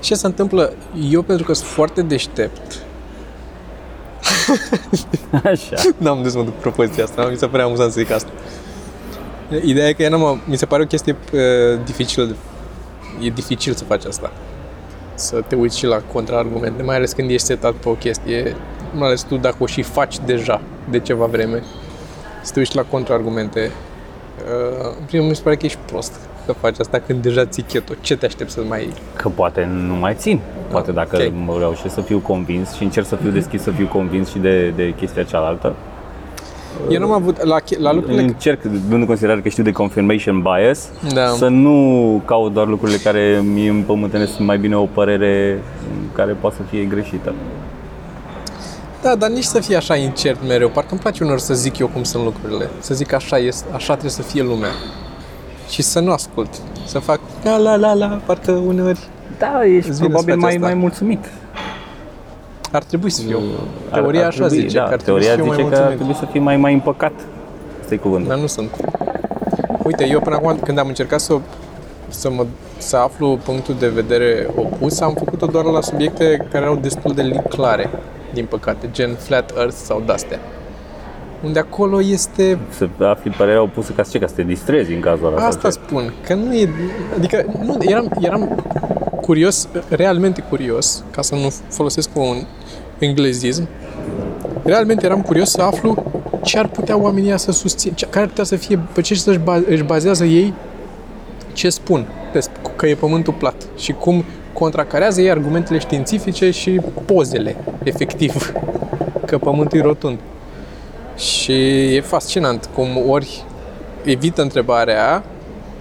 Ce 0.00 0.14
se 0.14 0.26
întâmplă? 0.26 0.72
Eu, 1.10 1.22
pentru 1.22 1.44
că 1.46 1.52
sunt 1.52 1.68
foarte 1.68 2.02
deștept, 2.02 2.78
Așa. 5.44 5.76
n-am 5.96 6.22
dus 6.22 6.34
mă 6.34 6.42
duc 6.42 6.54
propoziția 6.54 7.04
asta, 7.04 7.28
mi 7.30 7.36
se 7.36 7.46
părea 7.46 7.64
amuzant 7.64 7.92
să 7.92 7.98
zic 8.00 8.10
asta. 8.10 8.30
Ideea 9.64 9.88
e 9.88 9.92
că 9.92 10.08
n-am, 10.08 10.40
mi 10.44 10.56
se 10.56 10.66
pare 10.66 10.82
o 10.82 10.86
chestie 10.86 11.16
uh, 11.32 11.40
dificilă, 11.84 12.24
de, 12.24 12.34
e 13.20 13.28
dificil 13.28 13.72
să 13.72 13.84
faci 13.84 14.04
asta. 14.04 14.32
Să 15.14 15.42
te 15.46 15.54
uiți 15.54 15.78
și 15.78 15.86
la 15.86 16.02
contraargumente, 16.12 16.82
mai 16.82 16.96
ales 16.96 17.12
când 17.12 17.30
ești 17.30 17.46
setat 17.46 17.72
pe 17.72 17.88
o 17.88 17.92
chestie, 17.92 18.56
mai 18.94 19.06
ales 19.06 19.22
tu 19.22 19.36
dacă 19.36 19.56
o 19.58 19.66
și 19.66 19.82
faci 19.82 20.18
deja 20.18 20.60
de 20.90 20.98
ceva 20.98 21.26
vreme, 21.26 21.62
să 22.42 22.52
te 22.52 22.58
uiți 22.58 22.76
la 22.76 22.82
contraargumente. 22.82 23.70
Uh, 24.38 24.96
în 24.98 25.04
primul 25.04 25.10
rând 25.10 25.28
mi 25.28 25.36
se 25.36 25.42
pare 25.42 25.56
că 25.56 25.66
ești 25.66 25.78
prost 25.86 26.20
că 26.46 26.52
faci 26.52 26.78
asta 26.78 26.98
când 26.98 27.22
deja 27.22 27.46
ții 27.46 27.62
keto. 27.62 27.92
Ce 28.00 28.16
te 28.16 28.26
aștepți 28.26 28.54
să 28.54 28.60
mai... 28.68 28.92
Că 29.16 29.28
poate 29.28 29.64
nu 29.64 29.94
mai 29.94 30.14
țin. 30.14 30.40
Poate 30.70 30.92
dacă 30.92 31.16
ok. 31.16 31.32
mă 31.44 31.56
reușesc 31.58 31.94
să 31.94 32.00
fiu 32.00 32.18
convins 32.18 32.72
și 32.74 32.82
încerc 32.82 33.06
să 33.06 33.16
fiu 33.16 33.30
deschis 33.30 33.62
să 33.62 33.70
fiu 33.70 33.86
convins 33.86 34.30
și 34.30 34.38
de, 34.38 34.68
de 34.68 34.94
chestia 34.96 35.22
cealaltă. 35.22 35.74
Eu 36.90 36.98
nu 36.98 37.04
am 37.04 37.12
avut, 37.12 37.42
la, 37.44 37.56
che- 37.60 37.78
la 37.78 37.92
lucrurile 37.92 38.22
Încerc, 38.22 38.62
luând 38.64 39.00
în 39.00 39.06
considerare 39.06 39.40
că 39.40 39.48
știu 39.48 39.62
de 39.62 39.72
confirmation 39.72 40.42
bias, 40.42 40.88
Da. 41.14 41.26
să 41.28 41.48
nu 41.48 42.22
caut 42.24 42.52
doar 42.52 42.66
lucrurile 42.66 42.98
care 42.98 43.40
mi 43.52 43.66
împământenesc 43.66 44.38
mai 44.38 44.58
bine 44.58 44.76
o 44.76 44.84
părere 44.84 45.62
care 46.12 46.32
poate 46.40 46.56
să 46.56 46.62
fie 46.70 46.84
greșită. 46.84 47.34
Da, 49.02 49.14
dar 49.14 49.30
nici 49.30 49.44
să 49.44 49.60
fie 49.60 49.76
așa 49.76 49.96
incert 49.96 50.38
mereu. 50.46 50.68
Parcă 50.68 50.88
îmi 50.90 51.00
place 51.00 51.24
unor 51.24 51.38
să 51.38 51.54
zic 51.54 51.78
eu 51.78 51.86
cum 51.86 52.02
sunt 52.02 52.24
lucrurile. 52.24 52.70
Să 52.78 52.94
zic 52.94 53.12
așa, 53.12 53.38
este, 53.38 53.66
așa 53.74 53.92
trebuie 53.92 54.10
să 54.10 54.22
fie 54.22 54.42
lumea. 54.42 54.70
Și 55.70 55.82
să 55.82 56.00
nu 56.00 56.10
ascult. 56.12 56.48
Să 56.86 56.98
fac 56.98 57.20
la 57.44 57.56
la 57.56 57.76
la 57.76 57.94
la, 57.94 58.20
parcă 58.26 58.50
uneori... 58.52 58.98
Da, 59.38 59.60
ești 59.66 59.88
Îți 59.90 59.96
vine 60.00 60.08
probabil 60.12 60.34
să 60.34 60.40
faci 60.40 60.40
mai, 60.40 60.54
asta. 60.54 60.66
mai 60.66 60.74
mulțumit. 60.74 61.24
Ar 62.72 62.82
trebui 62.82 63.10
să 63.10 63.22
fiu. 63.22 63.38
Ar- 63.90 64.00
Teoria 64.00 64.20
ar 64.20 64.26
așa 64.26 64.46
trebui, 64.46 64.58
zice, 64.64 64.76
da, 64.78 64.84
că 64.84 64.92
ar 64.92 65.00
trebui 65.00 65.20
teoria 65.20 65.30
să 65.30 65.42
fiu 65.42 65.46
mai 65.46 65.56
zice 65.56 65.68
că 65.68 65.74
ar 65.74 65.80
mulțumit. 65.82 65.96
trebui 66.06 66.14
să 66.14 66.32
fii 66.32 66.40
mai, 66.40 66.56
mai 66.56 66.72
împăcat. 66.72 67.12
Asta 67.80 67.94
e 67.94 67.96
cuvântul. 67.96 68.28
Dar 68.28 68.38
nu 68.38 68.46
sunt. 68.46 68.70
Uite, 69.84 70.06
eu 70.08 70.20
până 70.20 70.34
acum, 70.36 70.58
când 70.64 70.78
am 70.78 70.86
încercat 70.88 71.20
să, 71.20 71.34
să, 72.08 72.30
mă, 72.30 72.46
să 72.78 72.96
aflu 72.96 73.38
punctul 73.44 73.74
de 73.78 73.88
vedere 73.88 74.46
opus, 74.56 75.00
am 75.00 75.14
făcut-o 75.18 75.46
doar 75.46 75.64
la 75.64 75.80
subiecte 75.80 76.46
care 76.52 76.64
erau 76.64 76.76
destul 76.76 77.12
de 77.14 77.22
li- 77.22 77.42
clare, 77.48 77.90
din 78.32 78.44
păcate, 78.46 78.88
gen 78.92 79.14
Flat 79.14 79.52
Earth 79.56 79.74
sau 79.74 80.02
de-astea. 80.06 80.38
Unde 81.44 81.58
acolo 81.58 82.02
este 82.02 82.58
Să 82.76 82.88
afli 83.04 83.30
părerea 83.30 83.62
opusă 83.62 83.92
ca 83.96 84.02
să 84.02 84.10
ce, 84.10 84.18
ca 84.18 84.26
să 84.26 84.34
te 84.34 84.42
distrezi 84.42 84.92
în 84.92 85.00
cazul 85.00 85.26
ăla. 85.26 85.38
sau 85.38 85.48
Asta 85.48 85.68
ce? 85.68 85.78
spun, 85.84 86.12
că 86.26 86.34
nu 86.34 86.54
e... 86.54 86.68
Adică, 87.16 87.44
nu, 87.64 87.76
eram, 87.80 88.12
eram 88.20 88.64
curios, 89.20 89.68
realmente 89.88 90.42
curios, 90.48 91.04
ca 91.10 91.22
să 91.22 91.34
nu 91.34 91.52
folosesc 91.68 92.08
un 92.14 92.36
englezism, 93.04 93.68
realmente 94.64 95.04
eram 95.04 95.22
curios 95.22 95.50
să 95.50 95.62
aflu 95.62 96.04
ce 96.42 96.58
ar 96.58 96.68
putea 96.68 96.98
oamenii 96.98 97.28
ăia 97.28 97.36
să 97.36 97.52
susțin, 97.52 97.92
ce, 97.92 98.06
care 98.06 98.20
ar 98.20 98.28
putea 98.28 98.44
să 98.44 98.56
fie, 98.56 98.78
pe 98.92 99.00
ce 99.00 99.14
să-și 99.14 99.38
ba, 99.38 99.62
își 99.68 99.82
bazează 99.82 100.24
ei 100.24 100.54
ce 101.52 101.68
spun 101.68 102.06
despre 102.32 102.60
că 102.76 102.86
e 102.86 102.94
pământul 102.94 103.32
plat 103.32 103.54
și 103.76 103.92
cum 103.92 104.24
contracarează 104.52 105.20
ei 105.20 105.30
argumentele 105.30 105.78
științifice 105.78 106.50
și 106.50 106.80
pozele, 107.04 107.56
efectiv, 107.82 108.52
că 109.26 109.38
pământul 109.38 109.78
e 109.78 109.82
rotund. 109.82 110.18
Și 111.16 111.94
e 111.94 112.00
fascinant 112.00 112.68
cum 112.74 112.88
ori 113.08 113.44
evită 114.04 114.42
întrebarea, 114.42 115.24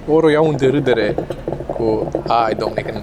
ori 0.07 0.25
o 0.25 0.29
iau 0.29 0.47
în 0.47 0.57
derâdere 0.57 1.15
cu 1.67 2.09
ai 2.27 2.55
domne, 2.55 2.81
că 2.81 2.99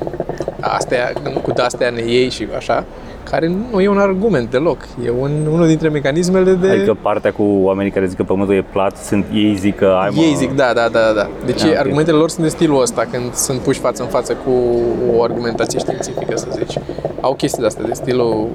astea, 0.61 1.13
cu 1.43 1.53
de-astea 1.53 1.91
ne 1.91 2.03
iei 2.03 2.31
și 2.31 2.49
așa, 2.57 2.85
care 3.31 3.53
nu 3.73 3.81
e 3.81 3.89
un 3.89 3.99
argument 3.99 4.51
deloc. 4.51 4.79
E 5.05 5.11
un, 5.11 5.31
unul 5.53 5.67
dintre 5.67 5.89
mecanismele 5.89 6.53
de... 6.53 6.71
Adică 6.71 6.97
partea 7.03 7.33
cu 7.33 7.43
oamenii 7.43 7.91
care 7.91 8.07
zic 8.07 8.17
că 8.17 8.23
pământul 8.23 8.55
e 8.55 8.65
plat, 8.73 8.97
sunt 8.97 9.25
ei 9.33 9.57
zic 9.57 9.77
că 9.77 9.97
ai 10.03 10.11
mă... 10.15 10.21
Ei 10.21 10.35
zic, 10.35 10.55
da, 10.57 10.73
da, 10.75 10.89
da, 10.89 11.13
da. 11.15 11.29
Deci 11.47 11.63
Ah, 11.63 11.71
ok. 11.71 11.77
argumentele 11.79 12.17
lor 12.17 12.29
sunt 12.29 12.43
de 12.43 12.49
stilul 12.49 12.81
ăsta, 12.81 13.07
când 13.11 13.35
sunt 13.35 13.59
puși 13.61 13.81
față 13.81 14.03
în 14.03 14.09
față 14.09 14.33
cu 14.35 14.51
o 15.17 15.23
argumentație 15.23 15.79
științifică, 15.79 16.37
să 16.37 16.47
zici. 16.51 16.79
Au 17.21 17.35
chestii 17.35 17.61
de-astea, 17.61 17.85
de 17.85 17.93
stilul 17.95 18.49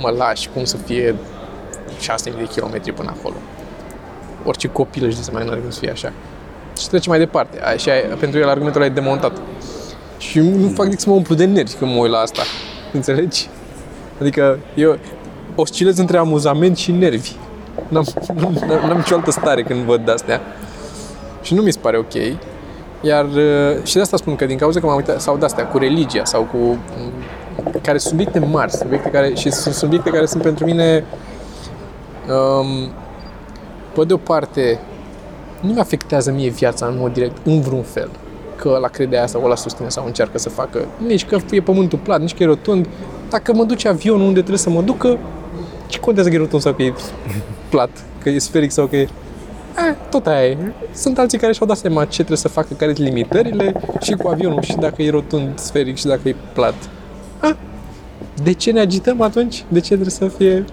mă 0.00 0.14
lași, 0.18 0.48
cum 0.54 0.64
să 0.64 0.76
fie 0.76 1.14
6.000 1.14 1.16
de 2.24 2.48
kilometri 2.52 2.92
până 2.92 3.14
acolo. 3.18 3.34
Orice 4.44 4.68
copil 4.68 5.04
își 5.04 5.16
dă 5.16 5.30
mai 5.32 5.42
înalt 5.42 5.60
cum 5.60 5.70
să 5.70 5.78
fie 5.78 5.90
așa. 5.90 6.12
Și 6.78 6.88
trece 6.88 7.08
mai 7.08 7.18
departe. 7.18 7.58
Aia, 7.64 7.76
și 7.76 7.90
aia, 7.90 8.02
pentru 8.18 8.38
el 8.38 8.48
argumentul 8.48 8.80
ăla 8.80 8.90
e 8.90 8.94
demontat. 8.94 9.32
Și 10.18 10.38
nu 10.38 10.68
fac 10.68 10.84
decât 10.84 11.00
să 11.00 11.08
mă 11.08 11.14
umplu 11.14 11.34
de 11.34 11.44
nervi 11.44 11.74
când 11.74 11.90
mă 11.94 12.00
uit 12.00 12.10
la 12.10 12.18
asta. 12.18 12.42
Înțelegi? 12.94 13.48
Adică 14.20 14.58
eu 14.74 14.98
oscilez 15.54 15.98
între 15.98 16.16
amuzament 16.16 16.76
și 16.76 16.92
nervi. 16.92 17.32
N-am, 17.88 18.04
n-am, 18.34 18.52
n-am 18.86 18.96
nicio 18.96 19.14
altă 19.14 19.30
stare 19.30 19.62
când 19.62 19.80
văd 19.80 20.04
de-astea. 20.04 20.40
Și 21.42 21.54
nu 21.54 21.62
mi 21.62 21.72
se 21.72 21.78
pare 21.78 21.96
ok. 21.96 22.14
Iar 23.00 23.24
uh, 23.24 23.84
și 23.84 23.94
de 23.94 24.00
asta 24.00 24.16
spun 24.16 24.36
că 24.36 24.46
din 24.46 24.58
cauza 24.58 24.80
că 24.80 24.86
m-am 24.86 24.96
uitat, 24.96 25.20
sau 25.20 25.36
de-astea, 25.36 25.66
cu 25.66 25.78
religia, 25.78 26.24
sau 26.24 26.42
cu 26.42 26.56
mm, 26.56 27.12
care 27.82 27.98
sunt 27.98 28.10
subiecte 28.10 28.38
mari, 28.38 28.72
subiecte 28.72 29.10
care, 29.10 29.34
și 29.34 29.50
sunt 29.50 29.74
subiecte 29.74 30.10
care 30.10 30.26
sunt 30.26 30.42
pentru 30.42 30.64
mine 30.64 31.04
um, 32.28 32.92
pe 33.94 34.04
de 34.04 34.12
o 34.12 34.16
parte 34.16 34.78
nu 35.60 35.72
mi 35.72 35.80
afectează 35.80 36.30
mie 36.30 36.48
viața 36.48 36.86
în 36.86 36.96
mod 36.98 37.12
direct, 37.12 37.36
în 37.44 37.60
vreun 37.60 37.82
fel. 37.82 38.10
Că 38.64 38.70
ăla 38.74 38.88
crede 38.88 39.16
aia 39.16 39.26
sau 39.26 39.44
ăla 39.44 39.54
susține 39.54 39.88
sau 39.88 40.06
încearcă 40.06 40.38
să 40.38 40.48
facă. 40.48 40.86
Nici 41.06 41.24
că 41.24 41.38
e 41.50 41.60
pământul 41.60 41.98
plat, 41.98 42.20
nici 42.20 42.34
că 42.34 42.42
e 42.42 42.46
rotund. 42.46 42.88
Dacă 43.30 43.54
mă 43.54 43.64
duce 43.64 43.88
avionul 43.88 44.20
unde 44.20 44.38
trebuie 44.38 44.58
să 44.58 44.70
mă 44.70 44.82
ducă, 44.82 45.18
ce 45.86 46.00
contează 46.00 46.28
că 46.28 46.34
e 46.34 46.38
rotund 46.38 46.62
sau 46.62 46.72
că 46.72 46.82
e 46.82 46.94
plat, 47.70 47.90
că 48.22 48.28
e 48.28 48.38
sferic 48.38 48.70
sau 48.70 48.86
că 48.86 48.96
e... 48.96 49.08
A, 49.74 49.96
tot 50.10 50.26
aia 50.26 50.46
e. 50.46 50.56
Sunt 50.92 51.18
alții 51.18 51.38
care 51.38 51.52
și-au 51.52 51.66
dat 51.66 51.76
seama 51.76 52.04
ce 52.04 52.14
trebuie 52.14 52.36
să 52.36 52.48
facă, 52.48 52.74
care 52.74 52.94
sunt 52.94 53.06
limitările 53.06 53.80
și 54.00 54.12
cu 54.12 54.28
avionul 54.28 54.62
și 54.62 54.76
dacă 54.76 55.02
e 55.02 55.10
rotund, 55.10 55.58
sferic 55.58 55.96
și 55.96 56.06
dacă 56.06 56.28
e 56.28 56.34
plat. 56.52 56.74
A, 57.38 57.56
de 58.42 58.52
ce 58.52 58.70
ne 58.70 58.80
agităm 58.80 59.20
atunci? 59.20 59.64
De 59.68 59.80
ce 59.80 59.86
trebuie 59.86 60.10
să 60.10 60.28
fie... 60.28 60.64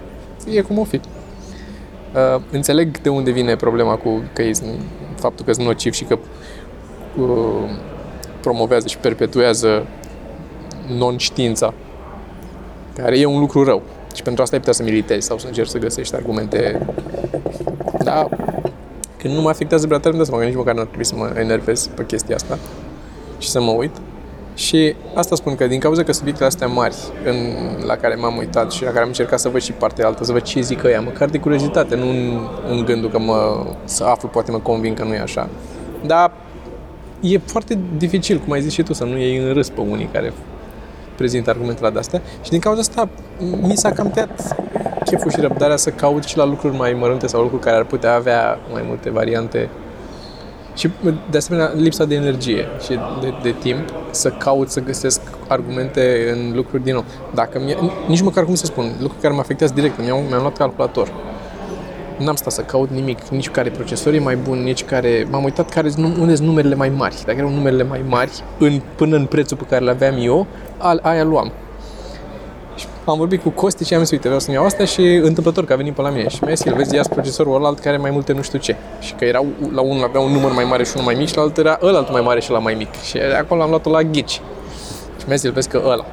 E 0.50 0.60
cum 0.60 0.78
o 0.78 0.84
fi. 0.84 0.96
Uh, 0.96 2.42
înțeleg 2.50 3.00
de 3.00 3.08
unde 3.08 3.30
vine 3.30 3.56
problema 3.56 3.96
cu 3.96 4.22
că 4.32 4.42
ei 4.42 4.54
sunt, 4.54 4.78
faptul 5.14 5.44
că 5.44 5.52
sunt 5.52 5.66
nociv 5.66 5.92
și 5.92 6.04
că 6.04 6.14
uh, 6.14 6.26
promovează 8.40 8.88
și 8.88 8.98
perpetuează 8.98 9.86
non-știința, 10.88 11.74
care 12.96 13.18
e 13.18 13.24
un 13.24 13.40
lucru 13.40 13.64
rău. 13.64 13.82
Și 14.14 14.22
pentru 14.22 14.42
asta 14.42 14.54
ai 14.54 14.60
putea 14.60 14.74
să 14.74 14.82
militezi 14.82 15.26
sau 15.26 15.38
să 15.38 15.46
încerci 15.46 15.68
să 15.68 15.78
găsești 15.78 16.14
argumente. 16.14 16.86
Da, 18.04 18.28
când 19.18 19.34
nu 19.34 19.40
mă 19.40 19.48
afectează 19.48 19.86
prea 19.86 19.98
tare, 19.98 20.08
îmi 20.08 20.16
dau 20.16 20.26
seama 20.26 20.40
că 20.40 20.48
nici 20.48 20.56
măcar 20.56 20.74
nu 20.74 20.80
ar 20.80 20.86
trebui 20.86 21.04
să 21.04 21.14
mă 21.16 21.32
enervez 21.38 21.86
pe 21.94 22.04
chestia 22.04 22.34
asta 22.34 22.58
și 23.38 23.48
să 23.48 23.60
mă 23.60 23.70
uit. 23.70 23.96
Și 24.54 24.94
asta 25.14 25.34
spun 25.34 25.54
că 25.54 25.66
din 25.66 25.80
cauza 25.80 26.02
că 26.02 26.12
subiectele 26.12 26.46
astea 26.46 26.66
mari 26.66 26.94
în, 27.24 27.36
la 27.86 27.96
care 27.96 28.14
m-am 28.14 28.36
uitat 28.36 28.72
și 28.72 28.82
la 28.82 28.88
care 28.88 29.00
am 29.00 29.08
încercat 29.08 29.40
să 29.40 29.48
văd 29.48 29.60
și 29.60 29.72
partea 29.72 30.06
altă, 30.06 30.24
să 30.24 30.32
văd 30.32 30.42
ce 30.42 30.60
zic 30.60 30.84
ăia, 30.84 31.00
măcar 31.00 31.28
de 31.28 31.38
curiozitate, 31.38 31.94
nu 31.94 32.08
în, 32.08 32.40
în 32.68 32.84
gândul 32.84 33.10
că 33.10 33.18
mă, 33.18 33.66
să 33.84 34.04
aflu, 34.04 34.28
poate 34.28 34.50
mă 34.50 34.58
convin 34.58 34.94
că 34.94 35.04
nu 35.04 35.14
e 35.14 35.20
așa. 35.20 35.48
Dar 36.06 36.32
e 37.22 37.38
foarte 37.38 37.78
dificil, 37.96 38.38
cum 38.38 38.52
ai 38.52 38.60
zis 38.60 38.72
și 38.72 38.82
tu, 38.82 38.92
să 38.92 39.04
nu 39.04 39.18
iei 39.18 39.36
în 39.36 39.52
râs 39.52 39.68
pe 39.68 39.80
unii 39.80 40.08
care 40.12 40.32
prezintă 41.16 41.50
argumentele 41.50 41.90
de-astea 41.90 42.22
și 42.42 42.50
din 42.50 42.58
cauza 42.58 42.80
asta 42.80 43.08
mi 43.60 43.76
s-a 43.76 43.90
cam 43.90 44.10
tăiat 44.10 44.56
cheful 45.04 45.30
și 45.30 45.40
răbdarea 45.40 45.76
să 45.76 45.90
caut 45.90 46.24
și 46.24 46.36
la 46.36 46.44
lucruri 46.44 46.76
mai 46.76 46.92
mărunte 46.92 47.26
sau 47.26 47.42
lucruri 47.42 47.62
care 47.62 47.76
ar 47.76 47.84
putea 47.84 48.14
avea 48.14 48.58
mai 48.72 48.82
multe 48.86 49.10
variante 49.10 49.68
și, 50.74 50.90
de 51.30 51.36
asemenea, 51.36 51.72
lipsa 51.74 52.04
de 52.04 52.14
energie 52.14 52.66
și 52.82 52.98
de, 53.20 53.32
de 53.42 53.54
timp 53.60 53.88
să 54.10 54.30
caut 54.30 54.70
să 54.70 54.80
găsesc 54.80 55.20
argumente 55.48 56.34
în 56.34 56.52
lucruri 56.54 56.82
din 56.82 56.94
nou. 56.94 57.04
Dacă 57.34 57.58
mi 57.58 57.92
nici 58.08 58.20
măcar 58.20 58.44
cum 58.44 58.54
să 58.54 58.66
spun, 58.66 58.92
lucruri 59.00 59.22
care 59.22 59.34
mă 59.34 59.40
afectează 59.40 59.74
direct. 59.74 59.98
Mi-am, 59.98 60.24
mi-am 60.28 60.40
luat 60.40 60.56
calculator. 60.56 61.12
N-am 62.18 62.34
stat 62.34 62.52
să 62.52 62.60
caut 62.60 62.90
nimic, 62.90 63.28
nici 63.28 63.50
care 63.50 63.70
procesor 63.70 64.14
e 64.14 64.18
mai 64.18 64.36
bun, 64.36 64.62
nici 64.62 64.84
care... 64.84 65.26
M-am 65.30 65.44
uitat 65.44 65.70
care 65.70 65.90
unde 65.98 66.34
sunt 66.34 66.48
numerele 66.48 66.74
mai 66.74 66.88
mari. 66.88 67.22
Dacă 67.26 67.38
erau 67.38 67.50
numerele 67.50 67.82
mai 67.82 68.00
mari, 68.08 68.30
în, 68.58 68.80
până 68.96 69.16
în 69.16 69.26
prețul 69.26 69.56
pe 69.56 69.64
care 69.68 69.84
le 69.84 69.90
aveam 69.90 70.14
eu, 70.18 70.46
al, 70.78 71.00
aia 71.02 71.24
luam. 71.24 71.52
Și 72.76 72.86
am 73.04 73.18
vorbit 73.18 73.42
cu 73.42 73.48
Costi 73.50 73.84
și 73.84 73.94
am 73.94 74.00
zis, 74.00 74.10
uite, 74.10 74.22
vreau 74.22 74.40
să-mi 74.40 74.56
iau 74.56 74.64
asta 74.64 74.84
și 74.84 75.00
întâmplător 75.02 75.64
că 75.64 75.72
a 75.72 75.76
venit 75.76 75.94
pe 75.94 76.02
la 76.02 76.10
mine 76.10 76.28
și 76.28 76.44
mi-a 76.44 76.54
zis, 76.54 76.72
vezi, 76.72 76.94
ia 76.94 77.02
procesorul 77.10 77.54
ălalt 77.54 77.78
care 77.78 77.88
are 77.88 77.98
mai 77.98 78.10
multe 78.10 78.32
nu 78.32 78.42
știu 78.42 78.58
ce. 78.58 78.76
Și 79.00 79.14
că 79.14 79.24
erau, 79.24 79.46
la 79.74 79.80
unul 79.80 80.04
avea 80.04 80.20
un 80.20 80.32
număr 80.32 80.52
mai 80.52 80.64
mare 80.64 80.84
și 80.84 80.90
unul 80.94 81.06
mai 81.06 81.14
mic 81.14 81.28
și 81.28 81.36
la 81.36 81.42
altul 81.42 81.64
era 81.64 81.78
ălalt 81.82 82.12
mai 82.12 82.20
mare 82.20 82.40
și 82.40 82.50
la 82.50 82.58
mai 82.58 82.74
mic. 82.74 82.94
Și 82.94 83.18
acolo 83.18 83.62
am 83.62 83.68
luat-o 83.68 83.90
la 83.90 84.02
ghici. 84.02 84.40
Și 85.18 85.24
mi-a 85.26 85.36
zis, 85.36 85.50
vezi 85.50 85.68
că 85.68 85.82
ăla. 85.86 86.04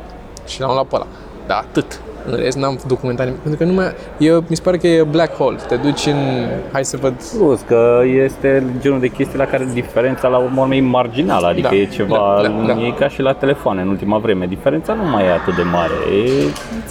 Și 0.47 0.59
l-am 0.59 0.71
luat 0.73 0.85
pe 0.85 0.95
ăla. 0.95 1.07
Da, 1.47 1.55
atât. 1.55 2.01
În 2.25 2.35
rest 2.35 2.57
n-am 2.57 2.79
documentat 2.87 3.25
nimic. 3.25 3.41
Pentru 3.41 3.59
că 3.59 3.65
nu 3.71 3.73
mai... 3.75 3.85
Eu, 4.17 4.43
mi 4.47 4.55
se 4.55 4.61
pare 4.61 4.77
că 4.77 4.87
e 4.87 5.03
black 5.03 5.35
hole. 5.35 5.57
Te 5.67 5.75
duci 5.75 6.05
în... 6.05 6.47
Hai 6.71 6.85
să 6.85 6.97
văd... 6.97 7.13
Plus 7.37 7.59
că 7.67 8.01
este 8.25 8.63
genul 8.79 8.99
de 8.99 9.07
chestii 9.07 9.37
la 9.37 9.45
care 9.45 9.67
diferența 9.73 10.27
la 10.27 10.37
urmă 10.37 10.61
urmei 10.61 10.77
e 10.77 10.81
marginală, 10.81 11.47
adică 11.47 11.67
Da, 11.67 11.75
e 11.75 11.85
ceva, 11.85 12.39
da, 12.41 12.47
da, 12.67 12.73
da. 12.73 12.81
e 12.85 12.93
ca 12.99 13.07
și 13.07 13.21
la 13.21 13.33
telefoane 13.33 13.81
în 13.81 13.87
ultima 13.87 14.17
vreme, 14.17 14.45
diferența 14.45 14.93
nu 14.93 15.03
mai 15.03 15.23
e 15.23 15.31
atât 15.31 15.55
de 15.55 15.61
mare, 15.61 15.93
e, 16.13 16.29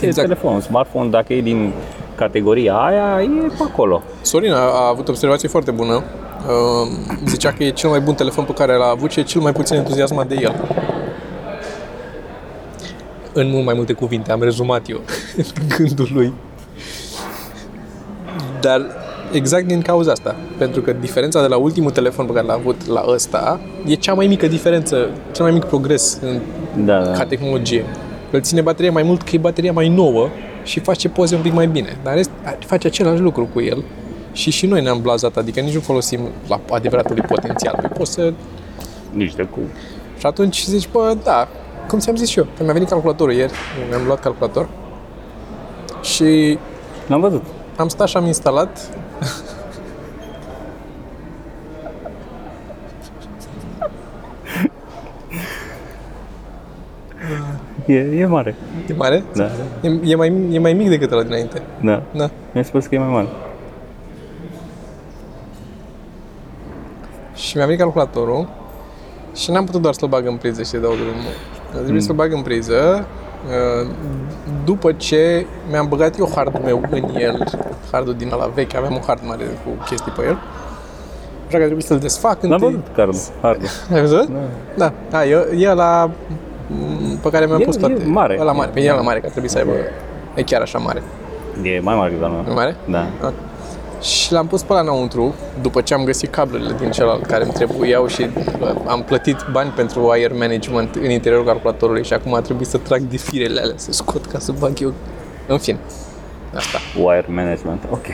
e 0.01 0.07
Exact. 0.07 0.29
telefon, 0.29 0.53
un 0.55 0.61
smartphone, 0.61 1.09
dacă 1.09 1.33
e 1.33 1.41
din 1.41 1.73
categoria 2.15 2.75
aia, 2.75 3.23
e 3.23 3.47
pe 3.47 3.63
acolo. 3.73 4.03
Sorin 4.21 4.53
a, 4.53 4.57
a 4.57 4.89
avut 4.91 5.09
o 5.09 5.11
observație 5.11 5.49
foarte 5.49 5.71
bună. 5.71 5.93
Uh, 5.95 6.89
zicea 7.27 7.53
că 7.53 7.65
e 7.65 7.71
cel 7.71 7.91
mai 7.91 8.01
bun 8.01 8.15
telefon 8.15 8.45
pe 8.45 8.53
care 8.53 8.75
l-a 8.77 8.89
avut 8.91 9.11
și 9.11 9.21
e 9.21 9.23
cel 9.23 9.41
mai 9.41 9.53
puțin 9.53 9.77
entuziasmat 9.77 10.27
de 10.27 10.37
el. 10.41 10.55
În 13.33 13.51
mult 13.51 13.65
mai 13.65 13.75
multe 13.75 13.93
cuvinte, 13.93 14.33
am 14.33 14.43
rezumat 14.43 14.89
eu 14.89 15.01
gândul 15.77 16.09
lui. 16.13 16.33
Dar 18.61 18.87
exact 19.33 19.67
din 19.67 19.83
cauza 19.83 20.11
asta, 20.11 20.37
pentru 20.59 20.81
că 20.81 20.93
diferența 20.93 21.41
de 21.41 21.47
la 21.47 21.57
ultimul 21.57 21.91
telefon 21.91 22.27
pe 22.27 22.33
care 22.33 22.47
l-a 22.47 22.53
avut 22.53 22.87
la 22.87 23.05
ăsta 23.09 23.61
e 23.87 23.95
cea 23.95 24.15
mai 24.15 24.27
mică 24.27 24.47
diferență, 24.47 25.11
cel 25.33 25.45
mai 25.45 25.53
mic 25.53 25.65
progres 25.65 26.19
în, 26.23 26.41
Da, 26.85 27.05
da. 27.05 27.11
ca 27.11 27.25
tehnologie. 27.25 27.85
Îl 28.31 28.41
ține 28.41 28.61
bateria 28.61 28.91
mai 28.91 29.03
mult 29.03 29.23
că 29.23 29.31
e 29.33 29.39
bateria 29.39 29.73
mai 29.73 29.89
nouă 29.89 30.29
și 30.65 30.81
face 30.81 31.09
poze 31.09 31.35
un 31.35 31.43
pic 31.43 31.53
mai 31.53 31.67
bine. 31.67 31.97
Dar 32.03 32.13
în 32.13 32.17
rest, 32.17 32.31
face 32.59 32.87
același 32.87 33.21
lucru 33.21 33.49
cu 33.53 33.61
el 33.61 33.85
și 34.33 34.51
și 34.51 34.67
noi 34.67 34.83
ne-am 34.83 35.01
blazat, 35.03 35.37
adică 35.37 35.61
nici 35.61 35.75
nu 35.75 35.81
folosim 35.81 36.21
la 36.49 36.61
adevăratul 36.71 37.15
lui 37.15 37.25
potențial. 37.29 37.77
Păi 37.81 37.91
poți 37.97 38.13
să... 38.13 38.33
Nici 39.13 39.35
de 39.35 39.43
cum. 39.43 39.63
Și 40.19 40.27
atunci 40.27 40.65
zici, 40.65 40.89
bă, 40.93 41.17
da, 41.25 41.49
cum 41.89 41.99
ți-am 41.99 42.17
zis 42.17 42.29
și 42.29 42.39
eu, 42.39 42.47
că 42.57 42.63
mi-a 42.63 42.73
venit 42.73 42.89
calculatorul 42.89 43.33
ieri, 43.33 43.53
mi-am 43.89 44.07
luat 44.07 44.21
calculator 44.21 44.69
și 46.03 46.59
L-am 47.07 47.21
văzut. 47.21 47.43
am 47.77 47.89
stat 47.89 48.09
și 48.09 48.17
am 48.17 48.27
instalat 48.27 48.79
E, 57.87 57.95
e 57.95 58.27
mare. 58.27 58.55
E 58.89 58.93
mare? 58.95 59.25
Da. 59.35 59.51
E, 59.81 59.89
e, 60.05 60.15
mai, 60.15 60.47
e 60.51 60.59
mai 60.59 60.73
mic 60.73 60.89
decât 60.89 61.11
ăla 61.11 61.23
dinainte. 61.23 61.63
Da. 61.83 62.03
Da. 62.13 62.31
Mi-a 62.53 62.63
spus 62.63 62.87
că 62.87 62.95
e 62.95 62.99
mai 62.99 63.09
mare. 63.09 63.29
Și 67.35 67.57
mi-a 67.57 67.65
venit 67.65 67.81
calculatorul 67.81 68.49
și 69.35 69.51
n-am 69.51 69.65
putut 69.65 69.81
doar 69.83 69.95
să-l 69.95 70.09
bag 70.09 70.27
în 70.27 70.37
priză 70.37 70.63
și 70.63 70.69
să 70.69 70.77
dau 70.77 70.93
drumul. 70.95 71.58
A 71.75 71.79
trebuit 71.83 72.03
să-l 72.03 72.15
bag 72.15 72.33
în 72.33 72.43
priză 72.43 73.07
uh, 73.47 73.89
după 74.65 74.93
ce 74.93 75.47
mi-am 75.71 75.87
băgat 75.89 76.19
eu 76.19 76.31
hardul 76.35 76.61
meu 76.65 76.83
în 76.91 77.03
el, 77.19 77.45
hardul 77.93 78.15
din 78.15 78.31
ăla 78.33 78.47
vechi, 78.55 78.75
aveam 78.75 78.93
un 78.95 79.01
hard 79.07 79.21
mare 79.27 79.45
cu 79.45 79.85
chestii 79.85 80.13
pe 80.13 80.23
el. 80.25 80.39
Așa 81.47 81.57
că 81.57 81.63
a 81.63 81.67
trebuit 81.67 81.85
să-l 81.85 81.99
desfac 81.99 82.43
N-am 82.43 82.53
întâi. 82.53 82.69
văzut 82.69 82.95
cardul. 82.95 83.21
Hardul. 83.43 83.67
Ai 83.95 84.01
văzut? 84.01 84.29
Da. 84.77 84.93
Da, 85.11 85.25
e, 85.27 85.47
e 85.57 85.69
ăla 85.71 86.11
m, 86.67 87.17
pe 87.23 87.29
care 87.31 87.47
mi-am 87.47 87.61
E- 87.61 87.65
pus 87.65 87.77
e 87.77 87.79
toate. 87.79 88.03
mare. 88.07 88.37
Ăla 88.41 88.53
mare, 88.53 88.71
pe 88.75 88.81
e 88.81 88.91
ăla 88.93 89.01
mare, 89.01 89.21
că 89.21 89.29
trebuie 89.29 89.51
să 89.51 89.59
aibă... 89.59 89.71
E 90.35 90.43
chiar 90.43 90.61
așa 90.61 90.79
mare. 90.79 91.03
E 91.63 91.81
mai 91.81 91.97
mare 91.97 92.11
decât 92.11 92.25
al 92.25 92.31
E 92.33 92.43
meu. 92.47 92.55
mare? 92.55 92.77
Da. 92.91 93.07
Da. 93.21 93.33
Și 94.01 94.33
l-am 94.33 94.47
pus 94.47 94.63
pe 94.63 94.73
la 94.73 94.81
înăuntru, 94.81 95.35
după 95.63 95.81
ce 95.81 95.95
am 95.95 96.05
găsit 96.05 96.31
cablele 96.31 96.75
din 96.81 96.91
celălalt 96.91 97.27
care 97.27 97.45
îmi 97.45 97.53
trebuiau 97.53 98.07
și 98.07 98.23
uh, 98.61 98.75
am 98.87 99.03
plătit 99.03 99.37
bani 99.53 99.71
pentru 99.71 100.11
wire 100.11 100.35
management 100.35 100.95
în 100.95 101.11
interiorul 101.11 101.47
calculatorului 101.47 102.05
și 102.05 102.13
acum 102.13 102.35
a 102.35 102.41
trebuit 102.41 102.67
să 102.67 102.79
trag 102.79 103.01
de 103.01 103.17
firele 103.17 103.61
alea, 103.61 103.75
să 103.77 103.93
scot 103.93 104.27
ca 104.27 104.39
să 104.39 104.53
bag 104.59 104.81
eu. 104.81 104.93
În 105.47 105.59
fine, 105.59 105.79
asta. 106.55 106.79
Wire 106.97 107.27
management. 107.29 107.83
Ok. 107.91 108.07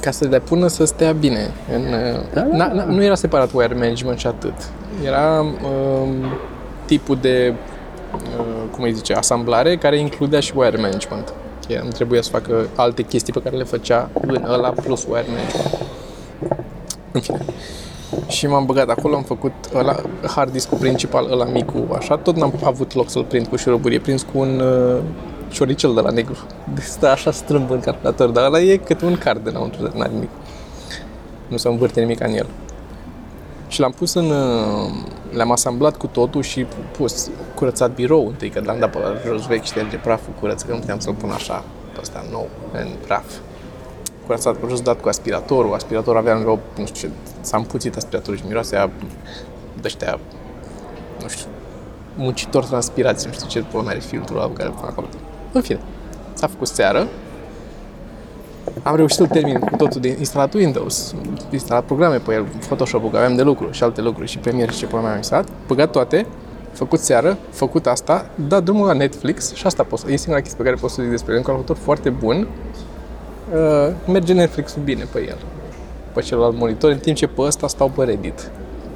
Ca 0.00 0.10
să 0.10 0.26
le 0.28 0.38
pună 0.38 0.66
să 0.66 0.84
stea 0.84 1.12
bine. 1.12 1.50
În, 1.74 1.80
uh, 1.80 2.20
Da, 2.32 2.40
da, 2.40 2.56
na, 2.56 2.72
na, 2.72 2.84
nu 2.84 3.02
era 3.02 3.14
separat 3.14 3.50
wire 3.52 3.74
management 3.74 4.18
și 4.18 4.26
atât. 4.26 4.54
Era 5.04 5.40
um, 5.40 6.24
tipul 6.84 7.18
de, 7.20 7.54
uh, 8.14 8.44
cum 8.70 8.84
îi 8.84 8.92
zice, 8.92 9.14
asamblare 9.14 9.76
care 9.76 9.98
includea 9.98 10.40
și 10.40 10.52
wire 10.54 10.76
management. 10.76 11.32
Ea 11.70 11.82
nu 11.82 11.90
trebuia 11.90 12.22
să 12.22 12.30
facă 12.30 12.68
alte 12.76 13.02
chestii 13.02 13.32
pe 13.32 13.42
care 13.42 13.56
le 13.56 13.64
făcea 13.64 14.10
în 14.20 14.44
ăla 14.48 14.68
plus 14.68 15.04
wire 15.04 15.26
management. 15.28 15.78
În 17.12 17.20
fine. 17.20 17.44
Și 18.28 18.46
m-am 18.46 18.66
băgat 18.66 18.88
acolo, 18.88 19.16
am 19.16 19.22
făcut 19.22 19.52
ăla, 19.74 19.96
hard 20.26 20.52
disk 20.52 20.74
principal, 20.74 21.30
ăla 21.30 21.44
micu, 21.44 21.86
așa, 21.96 22.16
tot 22.16 22.36
n-am 22.36 22.52
avut 22.64 22.94
loc 22.94 23.10
să-l 23.10 23.24
prind 23.24 23.46
cu 23.46 23.56
șuruburi, 23.56 23.94
e 23.94 23.98
prins 23.98 24.22
cu 24.32 24.38
un 24.38 24.60
uh, 24.60 25.00
cioricel 25.48 25.94
de 25.94 26.00
la 26.00 26.10
negru. 26.10 26.36
Deci 26.74 26.84
stă 26.84 27.08
așa 27.08 27.30
strâmb 27.30 27.70
în 27.70 27.80
calculator, 27.80 28.28
dar 28.28 28.44
ăla 28.44 28.60
e 28.60 28.76
câte 28.76 29.04
un 29.04 29.16
card 29.16 29.46
înăuntru, 29.46 29.82
dar 29.82 29.92
n-are 29.92 30.12
nimic. 30.12 30.30
Nu 31.48 31.56
se 31.56 31.68
învârte 31.68 32.00
nimic 32.00 32.20
în 32.20 32.32
el. 32.32 32.46
Și 33.68 33.80
l-am 33.80 33.90
pus 33.90 34.14
în... 34.14 34.30
uh, 34.30 34.90
Le-am 35.32 35.50
asamblat 35.50 35.96
cu 35.96 36.06
totul 36.06 36.42
și 36.42 36.66
pus 36.96 37.30
curățat 37.54 37.94
birou 37.94 38.26
întâi, 38.26 38.50
că 38.50 38.60
l-am 38.64 38.78
dat 38.78 38.90
pe 38.90 38.98
jos 39.26 39.46
vechi, 39.46 39.64
șterge 39.64 39.96
praful, 39.96 40.32
curăț, 40.40 40.62
că 40.62 40.72
nu 40.72 40.78
puteam 40.78 40.98
să-l 40.98 41.14
pun 41.14 41.30
așa, 41.30 41.64
pe 41.92 41.98
ăsta 42.00 42.24
nou, 42.30 42.48
în 42.72 42.88
praf 43.06 43.24
curățat 44.30 44.56
pe 44.56 44.66
jos, 44.68 44.80
dat 44.80 45.00
cu 45.00 45.08
aspiratorul. 45.08 45.74
Aspiratorul 45.74 46.18
avea 46.20 46.36
vreo, 46.36 46.58
nu 46.78 46.86
știu 46.86 47.08
ce, 47.08 47.14
s-a 47.40 47.56
împuțit 47.56 47.96
aspiratorul 47.96 48.38
și 48.38 48.44
miroase 48.46 48.76
a 48.76 48.90
de-ăștia, 49.80 50.18
nu 51.22 51.28
știu, 51.28 51.46
muncitor 52.16 52.64
transpirați, 52.64 53.26
nu 53.26 53.32
știu 53.32 53.46
ce 53.46 53.62
pula 53.62 53.82
mea 53.82 53.90
are 53.90 54.00
filtrul 54.00 54.38
ăla 54.38 54.46
pe 54.46 54.52
care 54.52 54.68
îl 54.68 54.74
pun 54.74 54.88
acolo. 54.88 55.06
În 55.52 55.60
fine, 55.60 55.80
s-a 56.32 56.46
făcut 56.46 56.68
seară, 56.68 57.08
am 58.82 58.96
reușit 58.96 59.16
să-l 59.16 59.26
termin 59.26 59.58
cu 59.58 59.76
totul 59.76 60.00
de 60.00 60.16
instalat 60.18 60.54
Windows, 60.54 61.14
instalat 61.50 61.84
programe 61.84 62.16
pe 62.16 62.32
el, 62.32 62.46
Photoshop-ul, 62.66 63.10
că 63.10 63.16
aveam 63.16 63.36
de 63.36 63.42
lucru 63.42 63.70
și 63.70 63.82
alte 63.82 64.00
lucruri 64.00 64.28
și 64.28 64.38
Premiere 64.38 64.72
și 64.72 64.78
ce 64.78 64.86
pula 64.86 65.00
mea 65.00 65.10
am 65.10 65.16
instalat, 65.16 65.48
băgat 65.66 65.90
toate, 65.90 66.26
făcut 66.72 66.98
seară, 66.98 67.38
făcut 67.50 67.86
asta, 67.86 68.30
dat 68.48 68.62
drumul 68.62 68.86
la 68.86 68.92
Netflix 68.92 69.54
și 69.54 69.66
asta 69.66 69.82
pot 69.82 69.98
să, 69.98 70.12
e 70.12 70.16
singura 70.16 70.40
chestie 70.40 70.62
pe 70.62 70.68
care 70.68 70.80
pot 70.80 70.90
să 70.90 71.02
zic 71.02 71.10
despre 71.10 71.32
el, 71.32 71.38
un 71.38 71.44
calculator 71.44 71.76
foarte 71.76 72.10
bun, 72.10 72.48
uh, 73.54 73.92
merge 74.06 74.32
Netflix-ul 74.32 74.82
bine 74.82 75.04
pe 75.12 75.26
el, 75.28 75.38
pe 76.12 76.20
celălalt 76.20 76.56
monitor, 76.56 76.90
în 76.90 76.98
timp 76.98 77.16
ce 77.16 77.26
pe 77.26 77.40
ăsta 77.40 77.68
stau 77.68 77.88
pe 77.88 78.04
Reddit. 78.04 78.50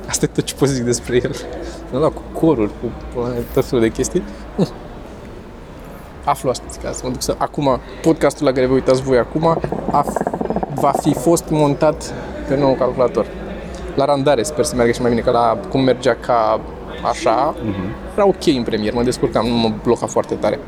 Asta 0.09 0.25
e 0.25 0.29
tot 0.35 0.45
ce 0.45 0.55
pot 0.55 0.69
să 0.69 0.75
zic 0.75 0.85
despre 0.85 1.17
el. 1.17 1.35
Nu 1.93 2.01
la 2.01 2.09
cu 2.09 2.23
coruri, 2.33 2.71
cu 2.81 2.93
pula 3.15 3.27
mea, 3.27 3.39
tot 3.55 3.65
felul 3.65 3.85
de 3.85 3.91
chestii. 3.91 4.23
Hm. 6.25 6.29
Aflu 6.31 6.49
astăzi, 6.49 6.79
ca 6.79 6.93
să 6.93 7.01
mă 7.05 7.11
duc 7.11 7.23
să... 7.23 7.35
Acum, 7.39 7.81
podcastul 8.03 8.47
la 8.47 8.53
care 8.53 8.67
vă 8.67 8.73
uitați 8.73 9.03
voi 9.03 9.19
acum 9.19 9.59
af- 9.89 10.23
va 10.75 10.93
fi 11.03 11.15
fost 11.15 11.45
montat 11.51 12.15
pe 12.49 12.57
nou 12.57 12.73
calculator. 12.75 13.27
La 13.95 14.05
randare 14.05 14.43
sper 14.43 14.65
să 14.65 14.75
meargă 14.75 14.93
și 14.93 15.01
mai 15.01 15.11
bine, 15.11 15.23
că 15.23 15.31
la 15.31 15.59
cum 15.71 15.81
mergea 15.81 16.17
ca 16.21 16.61
așa, 17.11 17.55
era 18.15 18.27
ok 18.27 18.47
în 18.47 18.63
premier, 18.63 18.93
mă 18.93 19.03
descurcam, 19.03 19.47
nu 19.47 19.55
mă 19.55 19.73
bloca 19.83 20.07
foarte 20.07 20.35
tare. 20.35 20.59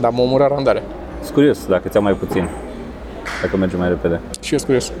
Dar 0.00 0.10
mă 0.10 0.20
omora 0.22 0.46
randarea. 0.46 0.82
Sunt 1.22 1.34
curios 1.34 1.66
dacă 1.66 1.88
ți-a 1.88 2.00
mai 2.00 2.12
puțin. 2.12 2.48
Dacă 3.42 3.56
merge 3.56 3.76
mai 3.76 3.88
repede. 3.88 4.20
Și 4.40 4.52
eu 4.52 4.58
sunt 4.58 4.62
curios. 4.62 4.92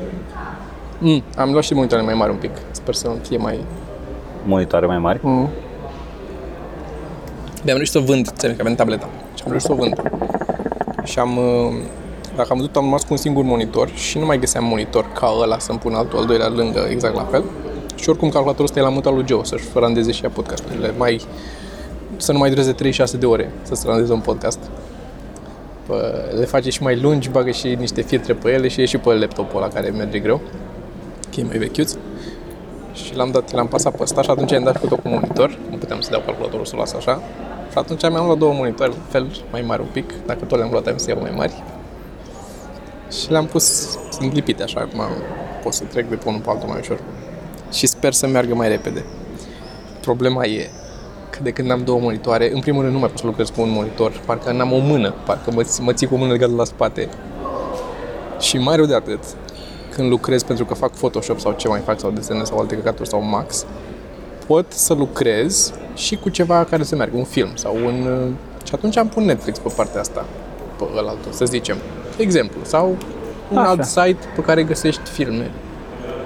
Mm, 0.98 1.22
am 1.36 1.50
luat 1.50 1.62
și 1.62 1.74
monitoare 1.74 2.04
mai 2.04 2.14
mari 2.14 2.30
un 2.30 2.36
pic. 2.36 2.50
Sper 2.70 2.94
să 2.94 3.10
fie 3.28 3.36
mai... 3.36 3.64
Monitoare 4.44 4.86
mai 4.86 4.98
mari. 4.98 5.18
Mm. 5.22 5.48
Mi-am 7.64 7.76
reușit 7.76 7.92
să 7.92 7.98
vând, 7.98 8.28
ți 8.30 8.46
că 8.46 8.56
avem 8.60 8.74
tableta. 8.74 9.08
Și 9.46 9.52
am 9.52 9.58
reușit 9.58 9.66
să 9.66 9.72
o 9.72 9.74
vând. 9.74 10.02
Și 11.04 11.18
am... 11.18 11.36
uh, 11.36 11.74
Dacă 12.36 12.48
am 12.50 12.56
văzut, 12.56 12.76
am 12.76 12.82
rămas 12.84 13.00
cu 13.02 13.08
un 13.10 13.16
singur 13.16 13.44
monitor 13.44 13.88
și 13.88 14.18
nu 14.18 14.24
mai 14.24 14.38
găseam 14.38 14.64
monitor 14.64 15.04
ca 15.20 15.32
ăla 15.42 15.58
să-mi 15.58 15.78
pun 15.78 15.94
altul, 15.94 16.18
al 16.18 16.26
doilea 16.26 16.48
lângă, 16.48 16.86
exact 16.90 17.14
la 17.14 17.24
fel. 17.24 17.44
Și 17.94 18.08
oricum 18.08 18.28
calculatorul 18.28 18.64
ăsta 18.66 18.78
e 18.78 18.82
la 18.82 18.88
muta 18.88 19.10
lui 19.10 19.24
Joe, 19.26 19.44
să-și 19.44 19.64
randeze 19.74 20.12
și 20.12 20.22
ea 20.24 20.30
podcasturile. 20.30 20.92
Mai, 20.98 21.20
să 22.16 22.32
nu 22.32 22.38
mai 22.38 22.48
dureze 22.48 22.72
36 22.72 23.16
de 23.16 23.26
ore 23.26 23.50
să 23.62 23.74
se 23.74 23.86
randeze 23.88 24.12
un 24.12 24.20
podcast. 24.20 24.58
Pă, 25.86 26.24
le 26.38 26.44
face 26.44 26.70
și 26.70 26.82
mai 26.82 27.00
lungi, 27.00 27.28
bagă 27.30 27.50
și 27.50 27.74
niște 27.78 28.00
filtre 28.00 28.32
pe 28.32 28.50
ele 28.52 28.68
și 28.68 28.80
e 28.80 28.84
și 28.84 28.98
pe 28.98 29.12
laptopul 29.14 29.62
ăla 29.62 29.68
care 29.72 29.88
merge 29.90 30.18
greu. 30.18 30.40
Că 31.34 31.40
e 31.40 31.44
mai 31.44 31.58
vechiuț. 31.58 31.94
Și 32.92 33.16
l-am 33.16 33.30
dat, 33.30 33.52
l-am 33.52 33.66
pasat 33.66 33.96
pe 33.96 34.02
ăsta 34.02 34.22
și 34.22 34.30
atunci 34.30 34.52
am 34.52 34.62
dat 34.64 34.78
cu 34.80 34.86
tot 34.86 34.98
cu 35.00 35.08
monitor. 35.08 35.58
Nu 35.70 35.76
puteam 35.76 36.00
să 36.00 36.10
dau 36.10 36.20
calculatorul 36.24 36.64
să 36.64 36.72
o 36.76 36.78
las 36.78 36.92
așa. 36.94 37.22
Și 37.76 37.82
atunci 37.82 38.10
mi-am 38.10 38.24
luat 38.24 38.38
două 38.38 38.52
monitoare, 38.52 38.92
la 38.92 38.98
fel, 39.08 39.30
mai 39.50 39.62
mari 39.62 39.80
un 39.80 39.88
pic. 39.92 40.12
Dacă 40.26 40.44
tot 40.44 40.58
le-am 40.58 40.70
luat, 40.70 40.86
am 40.86 40.96
să 40.96 41.10
iau 41.10 41.20
mai 41.20 41.32
mari. 41.36 41.62
Și 43.20 43.30
le-am 43.30 43.46
pus, 43.46 43.96
sunt 44.10 44.32
lipite 44.32 44.62
așa, 44.62 44.80
acum 44.80 45.00
pot 45.62 45.72
să 45.72 45.84
trec 45.84 46.08
de 46.08 46.14
pe 46.14 46.28
unul 46.28 46.40
pe 46.40 46.50
altul 46.50 46.68
mai 46.68 46.78
ușor. 46.80 47.00
Și 47.72 47.86
sper 47.86 48.12
să 48.12 48.26
meargă 48.26 48.54
mai 48.54 48.68
repede. 48.68 49.04
Problema 50.00 50.44
e 50.44 50.70
că 51.30 51.38
de 51.42 51.50
când 51.50 51.70
am 51.70 51.84
două 51.84 52.00
monitoare, 52.00 52.52
în 52.52 52.60
primul 52.60 52.82
rând 52.82 52.94
nu 52.94 52.98
mai 52.98 53.08
pot 53.08 53.18
să 53.18 53.26
lucrez 53.26 53.48
cu 53.48 53.60
un 53.60 53.70
monitor, 53.70 54.20
parcă 54.26 54.52
n-am 54.52 54.72
o 54.72 54.78
mână, 54.78 55.14
parcă 55.26 55.50
mă, 55.50 55.66
mă 55.80 55.92
ții 55.92 56.06
cu 56.06 56.14
o 56.14 56.18
mână 56.18 56.32
legată 56.32 56.52
la 56.52 56.64
spate. 56.64 57.08
Și 58.40 58.58
mai 58.58 58.76
rău 58.76 58.84
de 58.84 58.94
atât, 58.94 59.20
când 59.90 60.10
lucrez 60.10 60.42
pentru 60.42 60.64
că 60.64 60.74
fac 60.74 60.92
Photoshop 60.92 61.38
sau 61.38 61.52
ce 61.52 61.68
mai 61.68 61.80
fac, 61.80 61.98
sau 61.98 62.10
desene 62.10 62.44
sau 62.44 62.58
alte 62.58 62.74
căcaturi 62.74 63.08
sau 63.08 63.22
Max, 63.22 63.66
pot 64.46 64.72
să 64.72 64.94
lucrez 64.94 65.72
și 65.94 66.16
cu 66.16 66.28
ceva 66.28 66.64
care 66.64 66.82
să 66.82 66.96
meargă, 66.96 67.16
un 67.16 67.24
film 67.24 67.48
sau 67.54 67.76
un... 67.84 68.06
uh, 68.06 68.32
Și 68.64 68.72
atunci 68.74 68.96
am 68.96 69.08
pun 69.08 69.24
Netflix 69.24 69.58
pe 69.58 69.72
partea 69.76 70.00
asta, 70.00 70.24
pe 70.78 70.84
ălaltul, 70.96 71.32
să 71.32 71.44
zicem. 71.44 71.76
Exemplu, 72.16 72.60
sau 72.62 72.96
un 73.50 73.58
Așa. 73.58 73.68
alt 73.68 73.84
site 73.84 74.18
pe 74.34 74.40
care 74.40 74.62
găsești 74.62 75.10
filme. 75.10 75.50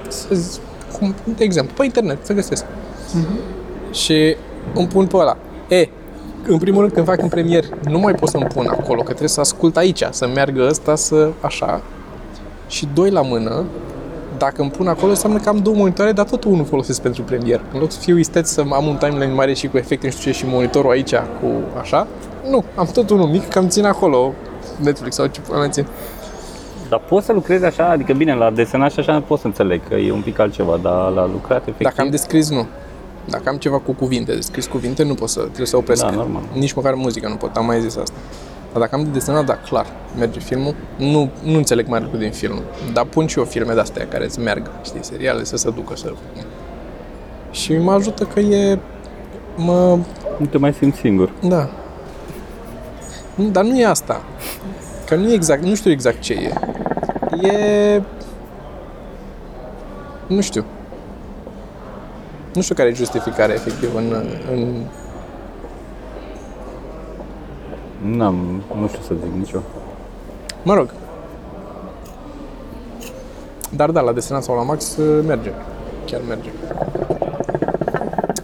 Să 0.09 0.35
zi, 0.35 0.59
cum, 0.99 1.15
de 1.37 1.45
exemplu, 1.45 1.75
pe 1.77 1.85
internet, 1.85 2.19
să 2.27 2.33
găsesc. 2.33 2.65
Și 3.93 4.37
îmi 4.75 4.87
pun 4.89 5.07
pe 5.07 5.17
ăla. 5.17 5.37
E, 5.69 5.89
în 6.47 6.59
primul 6.59 6.81
rând, 6.81 6.93
când 6.93 7.07
fac 7.07 7.23
în 7.23 7.29
premier, 7.29 7.65
nu 7.85 7.99
mai 7.99 8.15
pot 8.15 8.29
să-mi 8.29 8.45
pun 8.45 8.67
acolo, 8.67 8.99
că 9.01 9.09
trebuie 9.09 9.29
să 9.29 9.41
ascult 9.41 9.77
aici, 9.77 10.03
să 10.11 10.27
meargă 10.35 10.67
ăsta, 10.69 10.95
să 10.95 11.31
așa. 11.41 11.83
Și 12.69 12.89
doi 12.95 13.11
la 13.11 13.21
mână, 13.23 13.65
dacă 14.41 14.63
îmi 14.63 14.71
pun 14.71 14.89
acolo, 14.89 15.11
înseamnă 15.11 15.39
că 15.39 15.49
am 15.49 15.59
două 15.59 15.77
monitoare, 15.77 16.13
dar 16.13 16.25
tot 16.25 16.45
unul 16.45 16.65
folosesc 16.65 17.01
pentru 17.03 17.23
premier. 17.23 17.61
În 17.73 17.81
loc 17.81 17.91
să 17.91 17.99
fiu 17.99 18.19
isteț 18.19 18.49
să 18.49 18.65
am 18.73 18.87
un 18.87 18.97
timeline 18.97 19.33
mare 19.33 19.55
și 19.55 19.69
cu 19.69 19.77
efecte, 19.77 20.07
nu 20.07 20.13
știu 20.13 20.31
ce, 20.31 20.39
și 20.39 20.45
monitorul 20.47 20.91
aici 20.91 21.15
cu 21.15 21.47
așa, 21.81 22.07
nu, 22.51 22.65
am 22.75 22.89
tot 22.93 23.11
unul 23.11 23.27
mic, 23.27 23.49
cam 23.49 23.69
țin 23.69 23.85
acolo 23.85 24.33
Netflix 24.77 25.15
sau 25.15 25.27
ce 25.27 25.41
pula 25.41 25.59
mea 25.59 25.69
țin. 25.69 25.87
Dar 26.89 27.01
poți 27.09 27.27
să 27.27 27.33
lucrezi 27.33 27.65
așa, 27.65 27.89
adică 27.89 28.13
bine, 28.13 28.35
la 28.35 28.51
desenat 28.51 28.93
și 28.93 28.99
așa 28.99 29.21
pot 29.21 29.41
să 29.41 29.47
înțeleg 29.47 29.81
că 29.89 29.95
e 29.95 30.13
un 30.13 30.21
pic 30.21 30.39
altceva, 30.39 30.79
dar 30.83 31.11
la 31.11 31.27
lucrat 31.27 31.61
efectiv... 31.61 31.87
Dacă 31.87 32.01
am 32.01 32.11
descris, 32.11 32.51
nu. 32.51 32.67
Dacă 33.25 33.49
am 33.49 33.57
ceva 33.57 33.79
cu 33.79 33.93
cuvinte, 33.93 34.35
de 34.35 34.41
scris 34.41 34.67
cuvinte, 34.67 35.03
nu 35.03 35.15
pot 35.15 35.29
să, 35.29 35.41
trebuie 35.41 35.67
să 35.67 35.77
opresc. 35.77 36.05
Da, 36.05 36.11
normal. 36.11 36.43
Nici 36.53 36.73
măcar 36.73 36.95
muzică 36.95 37.29
nu 37.29 37.35
pot, 37.35 37.57
am 37.57 37.67
mai 37.67 37.81
zis 37.81 37.97
asta. 37.97 38.17
Dar 38.73 38.81
dacă 38.81 38.95
am 38.95 39.03
de 39.03 39.09
desenat, 39.11 39.45
da, 39.45 39.57
clar, 39.57 39.87
merge 40.19 40.39
filmul. 40.39 40.75
Nu, 40.97 41.31
nu 41.43 41.57
înțeleg 41.57 41.87
mai 41.87 42.01
lucru 42.01 42.17
din 42.17 42.31
film, 42.31 42.63
dar 42.93 43.05
pun 43.05 43.27
și 43.27 43.39
eu 43.39 43.45
filme 43.45 43.75
de-astea 43.75 44.07
care 44.07 44.29
să 44.29 44.41
meargă, 44.41 44.71
știi, 44.85 45.05
seriale, 45.05 45.45
să 45.45 45.57
se 45.57 45.71
ducă, 45.71 45.97
să... 45.97 46.13
Și 47.51 47.77
mă 47.77 47.93
ajută 47.93 48.25
că 48.25 48.41
e... 48.41 48.79
Mă... 49.57 49.99
Nu 50.39 50.47
te 50.47 50.59
mai 50.59 50.73
simți 50.73 50.99
singur. 50.99 51.31
Da. 51.49 51.69
Nu, 53.35 53.49
dar 53.49 53.65
nu 53.65 53.79
e 53.79 53.87
asta. 53.87 54.23
Că 55.07 55.15
nu 55.15 55.31
e 55.31 55.35
exact, 55.35 55.63
nu 55.63 55.75
știu 55.75 55.91
exact 55.91 56.21
ce 56.21 56.33
e. 56.33 56.53
E... 57.49 58.03
Nu 60.27 60.41
știu. 60.41 60.65
Nu 62.55 62.61
știu 62.61 62.75
care 62.75 62.89
e 62.89 62.93
justificarea 62.93 63.55
efectiv 63.55 63.95
în, 63.95 64.15
în 64.53 64.85
N-am, 68.05 68.63
nu 68.81 68.89
știu 68.89 69.01
să 69.03 69.15
zic 69.23 69.33
nicio. 69.39 69.59
Mă 70.63 70.75
rog. 70.75 70.91
Dar 73.77 73.91
da, 73.91 74.01
la 74.01 74.13
desenat 74.13 74.43
sau 74.43 74.57
la 74.57 74.63
max 74.63 74.97
uh, 74.97 75.25
merge. 75.27 75.51
Chiar 76.05 76.21
merge. 76.29 76.49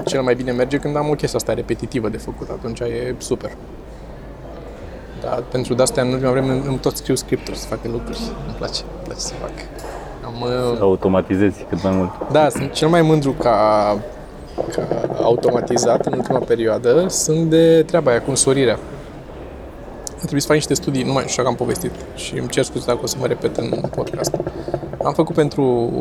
Cel 0.05 0.23
mai 0.23 0.35
bine 0.35 0.53
merge 0.53 0.77
când 0.77 0.97
am 0.97 1.09
o 1.09 1.13
chestie 1.15 1.39
asta 1.39 1.55
repetitivă 1.55 2.09
de 2.09 2.17
făcut, 2.17 2.49
atunci 2.51 2.81
e 2.81 3.15
super. 3.19 3.51
Dar 5.23 5.43
pentru 5.51 5.75
de-astea, 5.75 6.03
în 6.03 6.13
ultima 6.13 6.31
vreme, 6.31 6.63
îmi 6.67 6.79
tot 6.79 6.97
scriu 6.97 7.15
scripturi 7.15 7.57
să 7.57 7.67
facă 7.67 7.89
lucruri. 7.93 8.19
Îmi 8.47 8.55
place, 8.57 8.81
îmi 8.83 9.05
place 9.05 9.21
să 9.21 9.35
fac. 9.41 9.51
Am, 10.25 10.35
uh, 10.73 10.81
Automatizezi 10.81 11.65
cât 11.69 11.83
mai 11.83 11.93
mult. 11.93 12.11
da, 12.33 12.49
sunt 12.49 12.73
cel 12.73 12.89
mai 12.89 13.03
mândru 13.03 13.33
ca, 13.33 13.99
ca 14.75 14.83
automatizat 15.23 16.07
în 16.07 16.13
ultima 16.13 16.39
perioadă. 16.39 17.09
Sunt 17.09 17.51
de 17.51 17.83
treaba 17.83 18.11
aia 18.11 18.23
cu 18.23 18.31
însorirea. 18.31 18.79
A 20.17 20.19
trebuit 20.19 20.41
să 20.41 20.47
fac 20.47 20.57
niște 20.57 20.75
studii, 20.75 21.03
nu 21.03 21.13
mai 21.13 21.25
știu 21.27 21.43
dacă 21.43 21.49
am 21.49 21.55
povestit 21.55 21.91
și 22.15 22.39
îmi 22.39 22.49
cer 22.49 22.65
scuze 22.65 22.85
dacă 22.87 22.99
o 23.03 23.07
să 23.07 23.17
mă 23.21 23.27
repet 23.27 23.57
în 23.57 23.81
podcast. 23.95 24.35
Am 25.05 25.13
făcut 25.13 25.35
pentru 25.35 25.93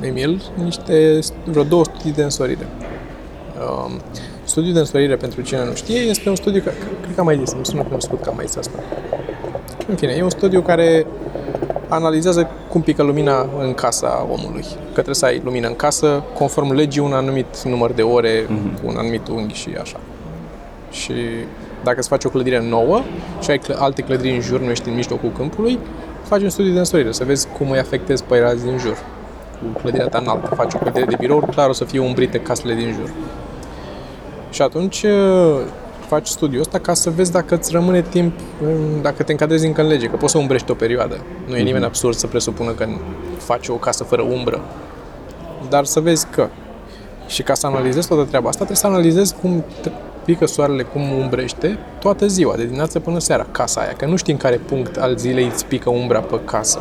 Emil 0.00 0.42
niște, 0.64 1.18
vreo 1.44 1.62
două 1.62 1.84
studii 1.84 2.12
de 2.12 2.22
însorire. 2.22 2.66
Um, 3.86 4.00
studiul 4.44 4.72
de 4.72 4.78
însorire, 4.78 5.16
pentru 5.16 5.40
cine 5.40 5.64
nu 5.64 5.74
știe, 5.74 5.98
este 5.98 6.28
un 6.28 6.36
studiu, 6.36 6.60
care, 6.60 6.76
cred 7.02 7.14
că 7.14 7.20
am 7.20 7.26
mai 7.26 7.38
zis, 7.44 7.52
îmi 7.52 7.66
sună 7.66 7.82
cunoscut 7.82 8.22
că 8.22 8.28
am 8.28 8.36
mai 8.36 8.46
zis 8.46 8.56
asta. 8.56 8.78
În 9.88 9.96
fine, 9.96 10.12
e 10.12 10.22
un 10.22 10.30
studiu 10.30 10.60
care 10.60 11.06
analizează 11.88 12.50
cum 12.68 12.80
pică 12.80 13.02
lumina 13.02 13.48
în 13.58 13.74
casa 13.74 14.26
omului. 14.30 14.64
Că 14.64 14.92
trebuie 14.92 15.14
să 15.14 15.24
ai 15.24 15.40
lumină 15.44 15.66
în 15.66 15.76
casă, 15.76 16.22
conform 16.34 16.72
legii, 16.72 17.00
un 17.00 17.12
anumit 17.12 17.62
număr 17.62 17.92
de 17.92 18.02
ore, 18.02 18.44
mm-hmm. 18.44 18.84
un 18.84 18.94
anumit 18.96 19.28
unghi 19.28 19.54
și 19.54 19.68
așa. 19.80 20.00
Și 20.90 21.12
dacă 21.84 21.98
îți 21.98 22.08
faci 22.08 22.24
o 22.24 22.28
clădire 22.28 22.60
nouă 22.68 23.00
și 23.40 23.50
ai 23.50 23.58
cl- 23.58 23.72
alte 23.78 24.02
clădiri 24.02 24.34
în 24.34 24.40
jur, 24.40 24.60
nu 24.60 24.70
ești 24.70 24.88
în 24.88 24.94
mijlocul 24.94 25.30
câmpului, 25.36 25.78
faci 26.22 26.42
un 26.42 26.48
studiu 26.48 26.72
de 26.72 26.78
însorire, 26.78 27.12
să 27.12 27.24
vezi 27.24 27.46
cum 27.58 27.70
îi 27.70 27.78
afectezi 27.78 28.24
păirați 28.24 28.64
din 28.64 28.78
jur. 28.78 28.96
Cu 29.72 29.80
clădirea 29.80 30.06
ta 30.08 30.18
înaltă, 30.18 30.54
faci 30.54 30.74
o 30.74 30.78
clădire 30.78 31.04
de 31.04 31.16
birou, 31.18 31.38
clar 31.50 31.68
o 31.68 31.72
să 31.72 31.84
fie 31.84 31.98
umbrite 31.98 32.38
casele 32.40 32.74
din 32.74 32.92
jur. 33.00 33.10
Și 34.50 34.62
atunci 34.62 35.02
uh, 35.02 35.60
faci 36.06 36.26
studiul 36.26 36.60
ăsta 36.60 36.78
ca 36.78 36.94
să 36.94 37.10
vezi 37.10 37.32
dacă 37.32 37.54
îți 37.54 37.72
rămâne 37.72 38.02
timp, 38.02 38.32
în- 38.62 39.02
dacă 39.02 39.22
te 39.22 39.32
încadrezi 39.32 39.66
încă 39.66 39.80
în 39.80 39.86
lege, 39.86 40.06
că 40.06 40.16
poți 40.16 40.32
să 40.32 40.38
umbrești 40.38 40.70
o 40.70 40.74
perioadă. 40.74 41.16
Nu 41.48 41.56
e 41.56 41.62
nimeni 41.62 41.84
absurd 41.84 42.16
să 42.16 42.26
presupună 42.26 42.70
că 42.70 42.86
faci 43.38 43.68
o 43.68 43.74
casă 43.74 44.04
fără 44.04 44.22
umbră. 44.22 44.60
Dar 45.68 45.84
să 45.84 46.00
vezi 46.00 46.26
că. 46.30 46.48
Și 47.26 47.42
ca 47.42 47.54
să 47.54 47.66
analizezi 47.66 48.08
toată 48.08 48.24
treaba 48.24 48.46
asta, 48.48 48.58
trebuie 48.64 48.76
să 48.76 48.86
analizezi 48.86 49.34
cum 49.40 49.64
te- 49.82 49.90
pică 50.24 50.46
soarele, 50.46 50.82
cum 50.82 51.02
umbrește 51.18 51.78
toată 52.00 52.26
ziua, 52.26 52.56
de 52.56 52.64
dimineață 52.64 53.00
până 53.00 53.18
seara, 53.18 53.46
casa 53.50 53.80
aia. 53.80 53.92
Că 53.92 54.06
nu 54.06 54.16
știi 54.16 54.32
în 54.32 54.38
care 54.38 54.56
punct 54.56 54.96
al 54.96 55.16
zilei 55.16 55.44
îți 55.44 55.66
pică 55.66 55.90
umbra 55.90 56.20
pe 56.20 56.40
casă. 56.44 56.78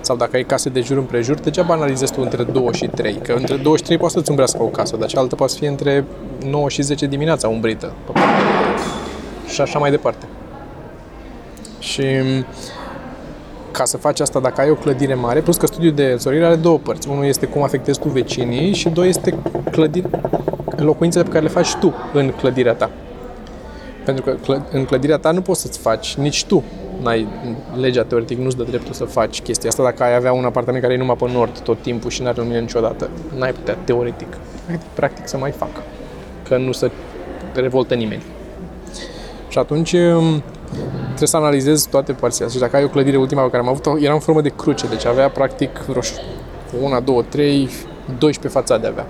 Sau 0.00 0.16
dacă 0.16 0.36
ai 0.36 0.44
case 0.44 0.68
de 0.68 0.80
jur 0.80 0.96
împrejur, 0.96 1.38
degeaba 1.38 1.74
analizezi 1.74 2.12
tu 2.12 2.20
între 2.22 2.42
2 2.42 2.68
și 2.72 2.86
3. 2.86 3.14
Că 3.14 3.32
între 3.32 3.56
2 3.56 3.76
și 3.76 3.82
3 3.82 3.96
poate 3.96 4.14
să-ți 4.14 4.30
umbrească 4.30 4.62
o 4.62 4.66
casă, 4.66 4.96
dar 4.96 5.08
cealaltă 5.08 5.34
poate 5.34 5.52
să 5.52 5.58
fie 5.58 5.68
între 5.68 6.04
9 6.46 6.68
și 6.68 6.82
10 6.82 7.06
dimineața 7.06 7.48
umbrită. 7.48 7.92
pe 8.06 8.12
partea. 8.12 8.34
Și 9.48 9.60
așa 9.60 9.78
mai 9.78 9.90
departe. 9.90 10.26
Și 11.78 12.04
ca 13.76 13.84
să 13.84 13.96
faci 13.96 14.20
asta, 14.20 14.40
dacă 14.40 14.60
ai 14.60 14.70
o 14.70 14.74
clădire 14.74 15.14
mare, 15.14 15.40
plus 15.40 15.56
că 15.56 15.66
studiul 15.66 15.92
de 15.92 16.04
însorire 16.04 16.44
are 16.44 16.54
două 16.54 16.78
părți. 16.78 17.08
Unul 17.08 17.24
este 17.24 17.46
cum 17.46 17.62
afectezi 17.62 17.98
tu 18.00 18.08
vecinii 18.08 18.74
și 18.74 18.88
doi 18.88 19.08
este 19.08 19.38
clădiri, 19.70 20.08
locuințele 20.76 21.24
pe 21.24 21.30
care 21.30 21.42
le 21.42 21.50
faci 21.50 21.74
tu 21.74 21.94
în 22.12 22.30
clădirea 22.30 22.72
ta. 22.72 22.90
Pentru 24.04 24.24
că 24.24 24.36
clă- 24.42 24.66
în 24.72 24.84
clădirea 24.84 25.16
ta 25.16 25.30
nu 25.30 25.40
poți 25.40 25.60
să-ți 25.60 25.78
faci, 25.78 26.14
nici 26.14 26.44
tu 26.44 26.62
n-ai, 27.02 27.26
legea 27.80 28.02
teoretic 28.02 28.38
nu-ți 28.38 28.56
dă 28.56 28.62
dreptul 28.62 28.92
să 28.92 29.04
faci 29.04 29.40
chestia 29.40 29.68
asta 29.68 29.82
dacă 29.82 30.02
ai 30.02 30.14
avea 30.14 30.32
un 30.32 30.44
apartament 30.44 30.82
care 30.82 30.94
e 30.94 30.98
numai 30.98 31.16
pe 31.16 31.30
nord 31.32 31.58
tot 31.58 31.82
timpul 31.82 32.10
și 32.10 32.22
n-are 32.22 32.40
lumină 32.40 32.58
niciodată. 32.58 33.10
N-ai 33.38 33.52
putea, 33.52 33.74
teoretic. 33.84 34.36
Practic, 34.66 34.88
practic 34.94 35.28
să 35.28 35.36
mai 35.36 35.50
facă. 35.50 35.82
Că 36.48 36.56
nu 36.56 36.72
se 36.72 36.90
revoltă 37.54 37.94
nimeni. 37.94 38.22
Și 39.48 39.58
atunci 39.58 39.92
um, 39.92 40.42
trebuie 41.16 41.28
să 41.28 41.36
analizezi 41.36 41.88
toate 41.88 42.12
părțile 42.12 42.44
astea. 42.46 42.60
Și 42.60 42.64
dacă 42.66 42.76
ai 42.76 42.84
o 42.84 42.92
clădire 42.92 43.16
ultima 43.16 43.42
pe 43.42 43.50
care 43.50 43.62
am 43.62 43.68
avut-o, 43.68 43.98
era 43.98 44.12
în 44.12 44.18
formă 44.18 44.40
de 44.40 44.52
cruce, 44.56 44.86
deci 44.86 45.04
avea 45.06 45.28
practic 45.30 45.70
vreo 45.78 46.02
una, 46.82 47.00
două, 47.00 47.22
trei, 47.22 47.68
12 48.18 48.48
fațade 48.58 48.86
avea. 48.86 49.06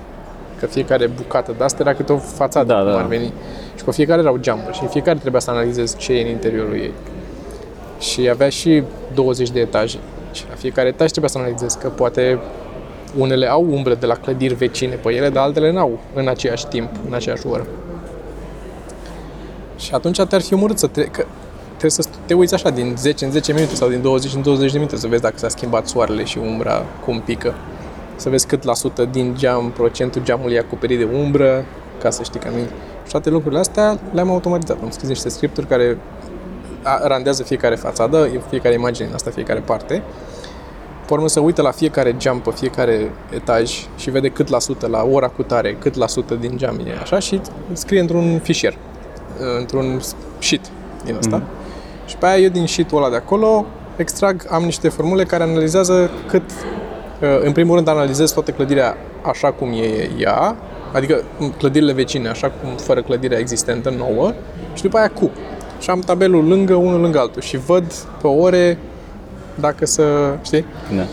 Că 0.58 0.66
fiecare 0.66 1.06
bucată 1.06 1.54
de 1.58 1.64
asta 1.64 1.78
era 1.80 1.94
câte 1.94 2.12
o 2.12 2.16
fațadă, 2.18 2.72
Da, 2.72 2.78
cum 2.78 2.90
da. 2.90 2.98
ar 2.98 3.06
veni. 3.06 3.32
Și 3.76 3.84
pe 3.84 3.90
fiecare 3.90 4.20
erau 4.20 4.36
geamuri 4.36 4.74
și 4.74 4.82
în 4.82 4.88
fiecare 4.88 5.18
trebuia 5.18 5.40
să 5.40 5.50
analizezi 5.50 5.96
ce 5.96 6.12
e 6.12 6.22
în 6.22 6.28
interiorul 6.28 6.74
ei. 6.74 6.92
Și 7.98 8.28
avea 8.28 8.48
și 8.48 8.82
20 9.14 9.50
de 9.50 9.60
etaje. 9.60 9.98
Și 10.32 10.44
la 10.48 10.54
fiecare 10.54 10.88
etaj 10.88 11.10
trebuia 11.10 11.30
să 11.30 11.38
analizezi 11.38 11.78
că 11.78 11.88
poate 11.88 12.38
unele 13.18 13.46
au 13.50 13.66
umbre 13.70 13.94
de 13.94 14.06
la 14.06 14.14
clădiri 14.14 14.54
vecine 14.54 14.94
pe 14.94 15.12
ele, 15.12 15.28
dar 15.28 15.44
altele 15.44 15.72
n-au 15.72 15.98
în 16.14 16.28
același 16.28 16.66
timp, 16.66 16.90
în 17.08 17.14
aceeași 17.14 17.46
oră. 17.46 17.66
Și 19.76 19.94
atunci 19.94 20.20
te-ar 20.22 20.40
fi 20.40 20.54
omorât 20.54 20.78
să 20.78 20.86
tre- 20.86 21.04
că 21.04 21.24
trebuie 21.78 21.90
să 21.90 22.04
te 22.26 22.34
uiți 22.34 22.54
așa 22.54 22.70
din 22.70 22.94
10 22.98 23.24
în 23.24 23.30
10 23.30 23.52
minute 23.52 23.74
sau 23.74 23.88
din 23.88 24.02
20 24.02 24.34
în 24.34 24.42
20 24.42 24.70
de 24.72 24.78
minute 24.78 24.96
să 24.96 25.06
vezi 25.06 25.22
dacă 25.22 25.34
s-a 25.38 25.48
schimbat 25.48 25.86
soarele 25.86 26.24
și 26.24 26.38
umbra 26.38 26.82
cum 27.04 27.20
pică. 27.20 27.54
Să 28.16 28.28
vezi 28.28 28.46
cât 28.46 28.62
la 28.62 28.74
sută 28.74 29.04
din 29.04 29.34
geam, 29.36 29.70
procentul 29.70 30.22
geamului 30.24 30.54
e 30.54 30.58
acoperit 30.58 30.98
de 30.98 31.08
umbră, 31.22 31.64
ca 32.02 32.10
să 32.10 32.22
știi 32.22 32.40
că 32.40 32.48
nu 32.48 32.56
Și 33.04 33.10
toate 33.12 33.30
lucrurile 33.30 33.60
astea 33.60 33.98
le-am 34.12 34.30
automatizat. 34.30 34.78
Am 34.82 34.90
scris 34.90 35.08
niște 35.08 35.28
scripturi 35.28 35.66
care 35.66 35.98
a- 36.82 37.06
randează 37.06 37.42
fiecare 37.42 37.74
fațadă, 37.74 38.28
fiecare 38.48 38.74
imagine 38.74 39.06
în 39.08 39.14
asta, 39.14 39.30
fiecare 39.30 39.60
parte. 39.60 40.02
Pe 41.06 41.12
urmă 41.12 41.28
să 41.28 41.40
uită 41.40 41.62
la 41.62 41.70
fiecare 41.70 42.16
geam 42.16 42.40
pe 42.40 42.50
fiecare 42.54 43.10
etaj 43.34 43.86
și 43.96 44.10
vede 44.10 44.28
cât 44.28 44.48
la 44.48 44.58
sută 44.58 44.86
la 44.86 45.02
ora 45.12 45.28
cu 45.28 45.42
tare, 45.42 45.76
cât 45.80 45.94
la 45.94 46.06
sută 46.06 46.34
din 46.34 46.56
geam 46.56 46.78
e 46.86 46.98
așa 47.02 47.18
și 47.18 47.40
scrie 47.72 48.00
într-un 48.00 48.38
fișier, 48.42 48.76
într-un 49.58 50.00
sheet 50.38 50.60
din 51.04 51.16
asta. 51.16 51.42
Mm-hmm. 51.42 51.65
Și 52.06 52.16
pe 52.16 52.26
aia 52.26 52.38
eu 52.38 52.48
din 52.48 52.66
sheet-ul 52.66 52.98
ăla 52.98 53.10
de 53.10 53.16
acolo 53.16 53.66
extrag, 53.96 54.46
am 54.50 54.62
niște 54.62 54.88
formule 54.88 55.24
care 55.24 55.42
analizează 55.42 56.10
cât, 56.28 56.42
în 57.42 57.52
primul 57.52 57.74
rând 57.74 57.88
analizez 57.88 58.30
toată 58.30 58.50
clădirea 58.50 58.96
așa 59.22 59.52
cum 59.52 59.72
e 59.72 60.10
ea, 60.18 60.56
adică 60.92 61.22
clădirile 61.58 61.92
vecine, 61.92 62.28
așa 62.28 62.52
cum 62.62 62.70
fără 62.76 63.02
clădirea 63.02 63.38
existentă 63.38 63.90
nouă 63.90 64.32
și 64.74 64.82
după 64.82 64.96
aia 64.98 65.10
cu. 65.10 65.30
Și 65.80 65.90
am 65.90 66.00
tabelul 66.00 66.48
lângă, 66.48 66.74
unul 66.74 67.00
lângă 67.00 67.18
altul 67.18 67.42
și 67.42 67.56
văd 67.56 67.92
pe 68.20 68.26
ore 68.26 68.78
dacă 69.54 69.86
să, 69.86 70.34
știi, 70.42 70.64
Da. 70.96 71.04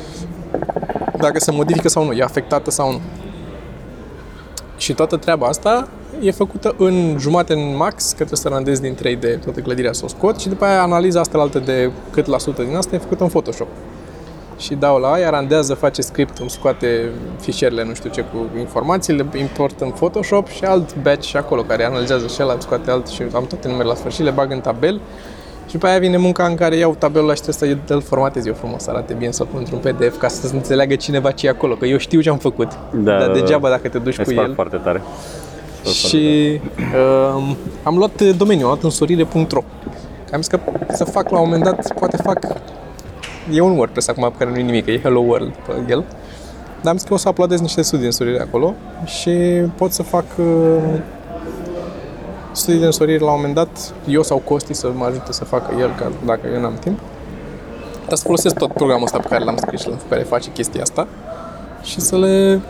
dacă 1.18 1.40
se 1.40 1.52
modifică 1.52 1.88
sau 1.90 2.06
nu, 2.06 2.12
e 2.12 2.24
afectată 2.24 2.72
sau 2.72 2.92
nu. 2.92 3.02
Și 4.78 4.94
toată 4.94 5.18
treaba 5.18 5.48
asta 5.48 5.88
e 6.22 6.32
făcută 6.32 6.76
în 6.78 7.16
jumate 7.20 7.54
în 7.54 7.76
max, 7.76 8.08
că 8.10 8.16
trebuie 8.16 8.38
să 8.38 8.48
randezi 8.48 8.82
din 8.82 8.96
3D 8.96 9.40
toată 9.44 9.60
clădirea 9.60 9.94
să 9.94 10.02
o 10.06 10.08
scot 10.08 10.40
și 10.40 10.48
după 10.50 10.66
aia 10.66 10.82
analiza 10.82 11.20
asta 11.20 11.38
altă 11.38 11.60
de 11.60 11.92
cât 12.12 12.26
la 12.26 12.38
sută 12.38 12.62
din 12.64 12.76
asta 12.76 12.96
e 12.96 12.98
făcută 12.98 13.24
în 13.24 13.30
Photoshop. 13.30 13.68
Și 14.58 14.74
dau 14.76 14.98
la 15.00 15.12
aia, 15.12 15.30
randează, 15.30 15.74
face 15.74 16.02
script, 16.02 16.38
îmi 16.38 16.50
scoate 16.50 17.10
fișierele, 17.40 17.84
nu 17.84 17.94
știu 17.94 18.10
ce, 18.10 18.22
cu 18.22 18.58
informații, 18.60 19.14
le 19.14 19.26
import 19.40 19.82
în 19.82 19.90
Photoshop 19.90 20.48
și 20.48 20.64
alt 20.64 20.96
batch 21.02 21.26
și 21.28 21.38
acolo 21.38 21.62
care 21.62 21.84
analizează 21.86 22.28
și 22.28 22.38
ăla, 22.42 22.52
îmi 22.52 22.62
scoate 22.62 22.92
alt 22.92 23.08
și 23.08 23.22
am 23.22 23.46
toate 23.46 23.68
numerele 23.68 23.90
la 23.90 23.96
sfârșit, 23.96 24.24
le 24.24 24.32
bag 24.32 24.52
în 24.52 24.60
tabel 24.60 25.00
și 25.68 25.74
după 25.74 25.86
aia 25.88 26.00
vine 26.00 26.18
munca 26.18 26.46
în 26.46 26.56
care 26.56 26.76
iau 26.76 26.96
tabelul 26.98 27.24
ăla 27.26 27.36
și 27.36 27.42
trebuie 27.42 27.78
să 27.86 27.94
îl 27.94 28.02
formatez 28.02 28.46
eu 28.46 28.54
frumos, 28.54 28.84
să 28.84 28.90
arate 28.90 29.14
bine, 29.14 29.32
să-l 29.32 29.46
pun 29.46 29.60
într-un 29.60 29.80
PDF 29.94 30.18
ca 30.18 30.28
să 30.28 30.50
înțeleagă 30.54 30.96
cineva 30.96 31.32
ce 31.32 31.46
e 31.46 31.50
acolo, 31.50 31.74
că 31.76 31.86
eu 31.86 31.98
știu 31.98 32.22
ce 32.22 32.30
am 32.30 32.38
făcut. 32.38 32.68
Da, 32.92 33.18
Dar 33.18 33.28
da, 33.28 33.34
degeaba 33.34 33.70
da. 33.70 33.76
dacă 33.76 33.88
te 33.88 33.98
duci 33.98 34.18
Îți 34.18 34.30
cu 34.30 34.36
fac 34.36 34.48
el. 34.48 34.54
foarte 34.54 34.78
tare. 34.78 35.02
Îți 35.84 36.02
fac 36.02 36.10
foarte 36.10 36.18
Și 36.18 36.62
um, 37.36 37.58
am 37.84 37.98
luat 37.98 38.22
domeniul, 38.22 38.64
am 38.64 38.72
luat 38.72 38.84
însorire.ro. 38.84 39.64
Am 40.34 40.42
zis 40.42 40.48
că 40.48 40.60
să 40.90 41.04
fac 41.04 41.30
la 41.30 41.40
un 41.40 41.46
moment 41.46 41.64
dat, 41.64 41.94
poate 41.94 42.18
fac... 42.18 42.40
E 43.52 43.62
un 43.62 43.78
WordPress 43.78 44.08
acum 44.08 44.24
pe 44.24 44.38
care 44.38 44.50
nu 44.50 44.58
e 44.58 44.62
nimic, 44.62 44.88
e 44.88 45.00
Hello 45.00 45.20
World 45.20 45.54
pe 45.68 45.74
el. 45.90 46.04
Dar 46.82 46.92
am 46.92 46.98
zis 46.98 47.08
că 47.08 47.14
o 47.14 47.18
să 47.18 47.30
uploadez 47.30 47.60
niște 47.60 47.82
studii 47.82 48.00
de 48.00 48.06
însorire 48.06 48.42
acolo 48.42 48.74
și 49.06 49.32
pot 49.76 49.92
să 49.92 50.04
fac 50.04 50.26
uh, 50.38 50.46
studii 52.52 52.80
de 52.80 52.86
însorire 52.86 53.20
la 53.20 53.32
un 53.32 53.36
moment 53.36 53.54
dat, 53.54 53.94
eu 54.08 54.24
sau 54.24 54.38
Costi 54.38 54.74
să 54.74 54.92
mă 54.96 55.06
ajute 55.06 55.32
să 55.32 55.46
facă 55.46 55.76
el, 55.80 55.96
ca 55.96 56.12
dacă 56.26 56.48
eu 56.54 56.62
n-am 56.62 56.78
timp. 56.80 57.00
Dar 58.08 58.18
să 58.18 58.24
folosesc 58.24 58.56
tot 58.56 58.72
programul 58.72 59.04
ăsta 59.04 59.18
pe 59.18 59.28
care 59.28 59.44
l-am 59.44 59.58
scris 59.58 59.82
și 59.82 59.88
pe 59.88 60.04
care 60.10 60.22
face 60.22 60.52
chestia 60.52 60.82
asta 60.82 61.08
și 61.84 62.00
să 62.00 62.18
le... 62.18 62.62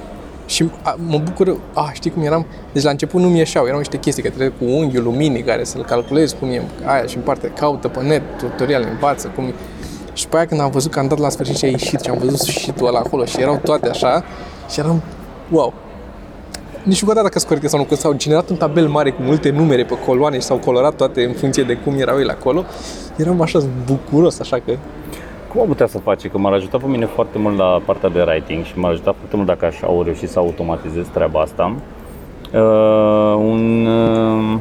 Și 0.54 0.70
a, 0.82 0.96
mă 1.08 1.18
bucur, 1.18 1.58
a, 1.74 1.92
știi 1.94 2.12
cum 2.12 2.24
eram? 2.24 2.46
Deci 2.74 2.84
la 2.84 2.89
început 2.89 3.22
nu 3.22 3.30
mi 3.30 3.38
ieșeau, 3.38 3.66
erau 3.66 3.78
niște 3.78 3.98
chestii 3.98 4.24
că 4.24 4.30
trebuie 4.30 4.50
cu 4.50 4.66
unghiul 4.66 5.04
luminii 5.04 5.42
care 5.42 5.63
să-l 5.63 5.84
calculezi 5.84 6.36
cum 6.36 6.50
e 6.50 6.62
aia 6.86 7.06
și 7.06 7.16
în 7.18 7.22
parte 7.22 7.48
caută 7.48 7.88
pe 7.88 8.02
net, 8.02 8.22
tutoriale, 8.38 8.89
învață 8.89 9.32
cum 9.36 9.44
e. 9.44 9.54
Și 10.13 10.28
pe 10.28 10.36
aia 10.36 10.46
când 10.46 10.62
am 10.62 10.72
văzut 10.72 10.92
că 10.92 11.00
am 11.00 11.08
dat 11.08 11.18
la 11.18 11.30
sfârșit 11.30 11.56
și 11.56 11.66
a 11.66 11.68
ieșit 11.68 12.00
și 12.00 12.10
am 12.10 12.18
văzut 12.18 12.39
și 12.39 12.72
tu 12.72 12.86
ăla 12.86 13.00
acolo 13.00 13.26
și 13.26 13.42
erau 13.42 13.60
toate 13.63 13.89
așa 13.89 14.24
și 14.70 14.80
eram, 14.80 15.02
wow. 15.52 15.74
nici 16.84 17.04
nu 17.04 17.13
dacă 17.13 17.39
sunt 17.39 17.44
corecte 17.44 17.68
sau 17.68 17.80
nu, 17.80 17.86
când 17.86 18.00
s-au 18.00 18.13
generat 18.13 18.50
un 18.50 18.56
tabel 18.56 18.88
mare 18.88 19.12
cu 19.12 19.22
multe 19.22 19.50
numere 19.50 19.84
pe 19.84 19.98
coloane 20.06 20.36
și 20.36 20.46
s-au 20.46 20.58
colorat 20.58 20.96
toate 20.96 21.24
în 21.24 21.34
funcție 21.34 21.63
de 21.63 21.74
cum 21.74 22.00
erau 22.00 22.20
ele 22.20 22.32
acolo, 22.32 22.66
eram 23.16 23.42
așa 23.42 23.60
bucuros, 23.86 24.39
așa 24.39 24.60
că 24.66 24.78
Cum 25.54 25.62
am 25.62 25.68
putea 25.68 25.88
să 25.88 25.98
face? 25.98 26.28
Că 26.28 26.38
m-ar 26.38 26.54
ajuta 26.54 26.78
pe 26.78 26.86
mine 26.88 27.06
foarte 27.06 27.38
mult 27.38 27.58
la 27.58 27.82
partea 27.86 28.10
de 28.10 28.22
writing 28.22 28.63
și 28.63 28.80
m-ar 28.80 28.92
ajuta 28.92 29.12
foarte 29.18 29.36
mult 29.36 29.48
dacă 29.48 29.66
aș 29.66 29.82
au 29.82 30.04
reușit 30.04 30.30
să 30.30 30.39
automatizez 30.39 31.08
treaba 31.08 31.39
asta. 31.39 31.76
Uh, 32.54 33.36
un 33.38 33.86
uh, 33.86 34.60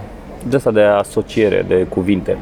de 0.49 0.57
asta 0.57 0.71
de 0.71 0.81
asociere 0.81 1.65
de 1.69 1.87
cuvinte. 1.89 2.39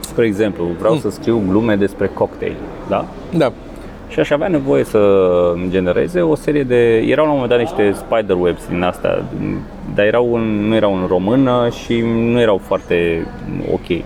Spre 0.00 0.26
exemplu, 0.26 0.64
vreau 0.78 0.94
să 0.94 1.10
scriu 1.10 1.42
glume 1.48 1.76
despre 1.76 2.06
cocktail, 2.06 2.56
da? 2.88 3.04
da, 3.36 3.52
Și 4.08 4.20
aș 4.20 4.30
avea 4.30 4.48
nevoie 4.48 4.84
să 4.84 4.98
îmi 5.54 5.70
genereze 5.70 6.20
o 6.20 6.34
serie 6.34 6.62
de... 6.62 6.96
Erau 6.96 7.24
la 7.24 7.30
un 7.30 7.38
moment 7.38 7.50
dat 7.50 7.58
niște 7.58 7.92
spider 7.92 8.36
webs 8.40 8.68
din 8.68 8.82
astea, 8.82 9.22
dar 9.94 10.06
erau 10.06 10.34
în, 10.34 10.42
nu 10.42 10.74
erau 10.74 10.94
în 10.94 11.06
română 11.08 11.68
și 11.84 12.00
nu 12.30 12.40
erau 12.40 12.56
foarte 12.56 13.26
ok. 13.72 14.02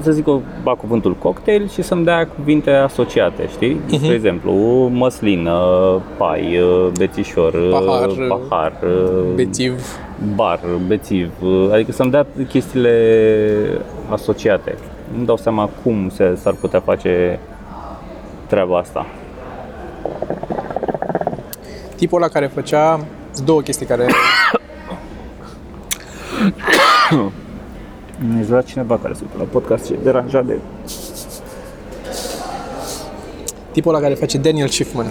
Să 0.00 0.10
zic, 0.10 0.26
o 0.28 0.40
bag 0.62 0.76
cuvântul 0.76 1.14
cocktail 1.14 1.68
și 1.68 1.82
să-mi 1.82 2.04
dea 2.04 2.26
cuvinte 2.26 2.70
asociate, 2.70 3.48
știi? 3.48 3.80
Uh-huh. 3.86 3.96
Spre 3.96 4.14
exemplu, 4.14 4.52
măslină, 4.92 5.60
pai, 6.16 6.60
bețișor, 6.98 7.52
Pahar, 7.70 8.08
pahar 8.28 8.72
bețiv, 9.34 9.82
bar, 10.34 10.60
bețiv, 10.86 11.32
adică 11.72 11.92
să-mi 11.92 12.10
dea 12.10 12.26
chestiile 12.48 12.94
asociate. 14.10 14.74
Nu 15.18 15.24
dau 15.24 15.36
seama 15.36 15.70
cum 15.82 16.08
se, 16.08 16.34
s-ar 16.34 16.54
putea 16.60 16.80
face 16.80 17.40
treaba 18.46 18.78
asta. 18.78 19.06
tipul 21.98 22.22
ăla 22.22 22.30
care 22.30 22.46
făcea 22.46 23.00
sunt 23.32 23.46
două 23.46 23.60
chestii 23.60 23.86
care 23.86 24.06
Mi-a 28.20 28.42
jurat 28.42 28.64
cineva 28.64 28.98
care 28.98 29.14
se 29.14 29.20
uită 29.22 29.36
la 29.38 29.44
podcast 29.44 29.84
și 29.84 29.92
e 29.92 29.96
deranjat 30.02 30.44
de... 30.46 30.58
tipul 33.70 33.94
ăla 33.94 34.02
care 34.02 34.14
face 34.14 34.38
Daniel 34.38 34.68
Schiffman, 34.68 35.06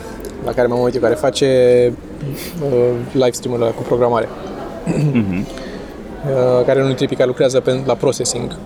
la 0.46 0.52
care 0.52 0.68
m-am 0.68 0.80
uitat, 0.80 1.02
care 1.02 1.14
face 1.14 1.48
uh, 2.64 2.90
live 3.14 3.32
stream-urile 3.32 3.70
cu 3.70 3.82
programare. 3.82 4.28
uh, 4.88 6.66
care 6.66 6.80
e 6.80 6.82
unul 6.82 6.94
tipic 6.94 7.18
care 7.18 7.30
lucrează 7.30 7.60
pe, 7.60 7.82
la 7.86 7.94
processing, 7.94 8.58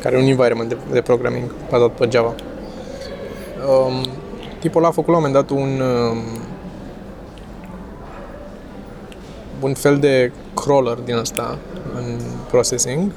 care 0.00 0.16
e 0.16 0.18
un 0.18 0.26
environment 0.26 0.68
de, 0.68 0.76
de 0.92 1.00
programming 1.00 1.54
bazat 1.70 1.90
pe 1.90 2.08
Java. 2.10 2.34
Um, 3.68 4.06
tipul 4.58 4.80
ăla 4.80 4.88
a 4.88 4.92
făcut 4.92 5.08
la 5.08 5.16
un 5.16 5.22
moment 5.22 5.46
dat 5.46 5.58
un 5.58 5.80
um, 5.80 6.16
un 9.62 9.74
fel 9.74 9.98
de 9.98 10.32
crawler 10.54 10.96
din 10.96 11.14
asta 11.14 11.58
în 11.94 12.18
processing 12.50 13.12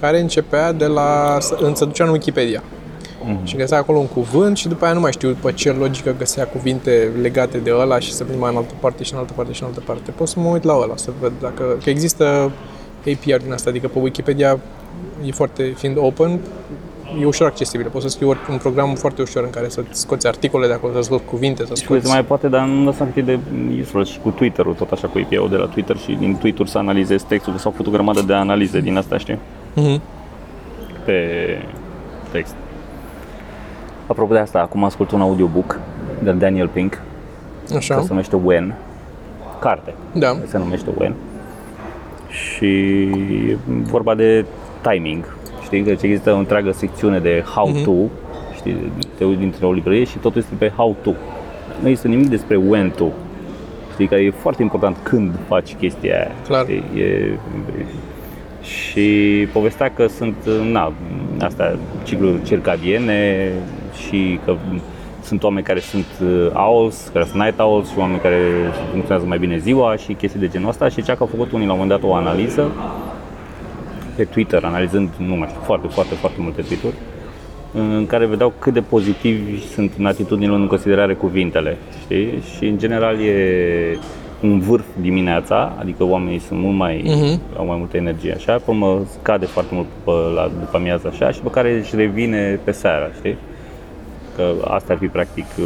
care 0.00 0.20
începea 0.20 0.72
de 0.72 0.86
la 0.86 1.36
să, 1.40 1.70
să 1.74 1.84
ducea 1.84 2.04
în 2.04 2.10
Wikipedia. 2.10 2.62
Mm-hmm. 2.62 3.44
Și 3.44 3.56
găsea 3.56 3.78
acolo 3.78 3.98
un 3.98 4.06
cuvânt 4.06 4.56
și 4.56 4.68
după 4.68 4.84
aia 4.84 4.94
nu 4.94 5.00
mai 5.00 5.12
știu 5.12 5.36
pe 5.42 5.52
ce 5.52 5.72
logică 5.72 6.14
găsea 6.18 6.46
cuvinte 6.46 7.10
legate 7.20 7.58
de 7.58 7.72
ăla 7.74 7.98
și 7.98 8.12
să 8.12 8.24
prima 8.24 8.48
în 8.48 8.56
altă 8.56 8.74
parte 8.80 9.02
și 9.02 9.12
în 9.12 9.18
altă 9.18 9.32
parte 9.36 9.52
și 9.52 9.62
în 9.62 9.68
altă 9.68 9.82
parte. 9.86 10.10
Pot 10.10 10.28
să 10.28 10.40
mă 10.40 10.48
uit 10.48 10.62
la 10.62 10.74
ăla, 10.74 10.96
să 10.96 11.10
văd 11.20 11.32
dacă... 11.40 11.78
Că 11.82 11.90
există 11.90 12.52
API 13.00 13.36
din 13.42 13.52
asta, 13.52 13.70
adică 13.70 13.88
pe 13.88 13.98
Wikipedia 13.98 14.58
e 15.24 15.30
foarte, 15.30 15.72
fiind 15.76 15.96
open, 15.98 16.40
e 17.20 17.24
ușor 17.26 17.46
accesibil. 17.46 17.88
Poți 17.92 18.04
să 18.04 18.10
scrii 18.10 18.28
ori- 18.34 18.50
un 18.50 18.56
program 18.58 18.94
foarte 18.94 19.22
ușor 19.22 19.42
în 19.44 19.50
care 19.50 19.68
să 19.68 19.82
scoți 19.90 20.26
articole 20.26 20.66
de 20.66 20.72
acolo, 20.72 20.92
să 20.92 21.00
scoți 21.00 21.24
cuvinte, 21.24 21.64
să 21.66 21.74
Și 21.74 21.82
uite, 21.92 21.94
scoți... 22.04 22.12
mai 22.12 22.24
poate, 22.24 22.48
dar 22.48 22.66
nu 22.66 22.84
lăsam 22.84 23.08
cât 23.14 23.24
de 23.24 23.38
useful 23.80 24.04
și 24.04 24.18
cu 24.22 24.30
Twitter-ul, 24.30 24.74
tot 24.74 24.90
așa 24.90 25.06
cu 25.08 25.18
API-ul 25.24 25.48
de 25.48 25.56
la 25.56 25.66
Twitter 25.66 25.96
și 25.96 26.12
din 26.12 26.36
Twitter 26.36 26.66
să 26.66 26.78
analizezi 26.78 27.24
textul, 27.24 27.52
că 27.52 27.58
s-au 27.58 27.70
făcut 27.70 27.86
o 27.86 27.90
grămadă 27.90 28.20
de 28.22 28.32
analize 28.34 28.80
din 28.80 28.96
asta, 28.96 29.18
știi, 29.18 29.38
Mhm. 29.74 30.00
pe 31.04 31.18
text. 32.32 32.54
Apropo 34.06 34.32
de 34.32 34.38
asta, 34.38 34.58
acum 34.60 34.84
ascult 34.84 35.10
un 35.10 35.20
audiobook 35.20 35.80
de 36.22 36.30
Daniel 36.32 36.68
Pink, 36.68 37.00
Așa, 37.76 37.94
care 37.94 38.00
se 38.06 38.12
numește 38.12 38.36
When, 38.36 38.74
carte, 39.58 39.94
da. 40.12 40.36
se 40.48 40.58
numește 40.58 40.90
When. 40.98 41.14
Și 42.28 42.66
e 43.50 43.56
vorba 43.66 44.14
de 44.14 44.44
timing. 44.90 45.24
Știi 45.72 45.84
că 45.84 45.90
există 45.90 46.32
o 46.32 46.36
întreagă 46.36 46.72
secțiune 46.72 47.18
de 47.18 47.44
how 47.54 47.68
Mhm. 47.68 47.82
to, 47.84 47.92
știi, 48.54 48.76
te 49.18 49.24
uiți 49.24 49.38
dintr-o 49.40 49.72
librărie 49.72 50.04
și 50.04 50.16
totul 50.18 50.40
este 50.40 50.54
pe 50.58 50.72
how 50.76 50.96
to. 51.02 51.10
Nu 51.82 51.88
este 51.88 52.08
nimic 52.08 52.28
despre 52.28 52.56
when 52.56 52.90
to. 52.96 53.04
Știi 53.92 54.06
că 54.06 54.14
e 54.14 54.30
foarte 54.30 54.62
important 54.62 54.96
când 55.02 55.32
faci 55.48 55.74
chestia 55.74 56.14
aia. 56.16 56.30
Clar. 56.46 56.64
Știi? 56.64 56.82
E, 57.02 57.38
și 58.62 59.46
povestea 59.52 59.90
că 59.96 60.06
sunt, 60.06 60.34
na, 60.72 60.92
astea, 61.40 61.76
cicluri 62.04 62.42
circadiene 62.44 63.52
și 64.06 64.38
că 64.44 64.54
sunt 65.22 65.42
oameni 65.42 65.64
care 65.66 65.80
sunt 65.80 66.06
uh, 66.22 66.46
owls, 66.54 67.10
care 67.12 67.24
sunt 67.24 67.42
night 67.42 67.58
owls 67.60 67.88
și 67.90 67.98
oameni 67.98 68.20
care 68.20 68.36
funcționează 68.90 69.26
mai 69.28 69.38
bine 69.38 69.58
ziua 69.58 69.96
și 69.96 70.12
chestii 70.12 70.40
de 70.40 70.48
genul 70.48 70.68
ăsta 70.68 70.88
și 70.88 71.02
cea 71.02 71.14
că 71.14 71.22
a 71.22 71.26
făcut 71.26 71.52
unii 71.52 71.66
la 71.66 71.72
un 71.72 71.78
moment 71.78 72.00
dat 72.00 72.10
o 72.10 72.14
analiză 72.14 72.70
pe 74.16 74.24
Twitter, 74.24 74.64
analizând, 74.64 75.08
nu 75.26 75.34
mai 75.34 75.48
știu, 75.48 75.60
foarte, 75.64 75.86
foarte, 75.88 76.14
foarte 76.14 76.38
multe 76.40 76.62
tweet-uri, 76.62 76.94
în 77.98 78.06
care 78.06 78.26
vedeau 78.26 78.52
cât 78.58 78.72
de 78.72 78.80
pozitivi 78.80 79.60
sunt 79.74 79.92
în 79.98 80.06
atitudinile 80.06 80.46
luând 80.48 80.62
în 80.62 80.68
considerare 80.68 81.14
cuvintele, 81.14 81.76
știi? 82.00 82.42
Și 82.56 82.64
în 82.66 82.78
general 82.78 83.20
e 83.20 83.98
un 84.42 84.60
vârf 84.60 84.84
dimineața, 85.00 85.72
adică 85.78 86.04
oamenii 86.04 86.38
sunt 86.38 86.60
mult 86.60 86.76
mai, 86.76 87.02
Mhm. 87.06 87.40
au 87.56 87.66
mai 87.66 87.76
multă 87.78 87.96
energie, 87.96 88.32
așa, 88.32 88.52
pe 88.52 88.62
urmă 88.66 89.02
scade 89.18 89.46
foarte 89.46 89.74
mult 89.74 89.86
pe, 90.04 90.10
la, 90.34 90.50
după 90.60 90.76
amiază, 90.76 91.08
așa, 91.12 91.30
și 91.30 91.40
pe 91.40 91.50
care 91.50 91.78
își 91.78 91.96
revine 91.96 92.60
pe 92.64 92.70
seara, 92.70 93.10
știi? 93.18 93.36
Că 94.36 94.50
asta 94.68 94.92
ar 94.92 94.98
fi 94.98 95.06
practic 95.06 95.44
uh, 95.58 95.64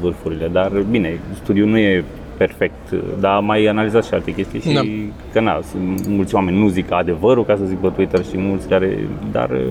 vârfurile, 0.00 0.48
dar 0.52 0.70
bine, 0.90 1.18
studiul 1.42 1.68
nu 1.68 1.78
e 1.78 2.04
perfect, 2.44 2.90
dar 3.20 3.34
am 3.34 3.44
mai 3.44 3.66
analizat 3.66 4.04
și 4.04 4.14
alte 4.14 4.34
chestii 4.34 4.60
și 4.60 4.72
Da. 4.72 4.80
că 5.32 5.40
na, 5.40 5.60
sunt 5.70 6.06
mulți 6.06 6.34
oameni 6.34 6.58
nu 6.58 6.68
zic 6.68 6.92
adevărul, 6.92 7.44
ca 7.44 7.56
să 7.56 7.64
zic 7.64 7.78
pe 7.78 7.88
Twitter 7.88 8.24
și 8.24 8.38
mulți 8.38 8.68
care, 8.68 8.98
dar 9.32 9.50
uh, 9.50 9.66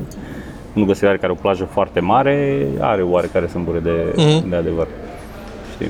unul 0.73 0.85
considerare 0.87 1.17
care 1.17 1.31
are 1.31 1.39
o 1.39 1.41
plajă 1.41 1.63
foarte 1.63 1.99
mare 1.99 2.67
are 2.79 3.01
oarecare 3.01 3.47
sâmbure 3.47 3.79
de, 3.79 3.91
Mhm. 4.15 4.49
de 4.49 4.55
adevăr, 4.55 4.87
știi? 5.73 5.89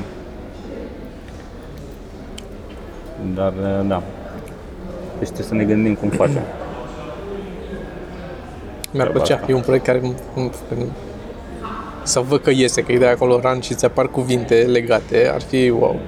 Dar, 3.35 3.53
uh, 3.61 3.87
da, 3.87 4.01
deci 5.19 5.27
trebuie 5.27 5.45
să 5.47 5.53
ne 5.53 5.63
gândim 5.63 5.93
cum 5.95 6.09
facem. 6.09 6.33
Mi-ar 8.91 9.07
Treaba 9.07 9.11
plăcea. 9.11 9.35
asta. 9.35 9.45
E 9.49 9.53
un 9.53 9.61
proiect 9.61 9.85
care 9.85 9.99
îmi- 10.03 10.13
îmi- 10.35 10.51
îmi- 10.75 10.91
să 12.03 12.19
văd 12.19 12.39
că 12.41 12.49
iese, 12.53 12.81
că 12.83 12.91
e 12.91 12.97
de 12.97 13.05
acolo 13.05 13.39
ran 13.43 13.59
și 13.59 13.73
ți 13.73 13.85
apar 13.85 14.07
cuvinte 14.07 14.55
legate, 14.55 15.29
ar 15.33 15.41
fi 15.41 15.69
wow. 15.79 15.99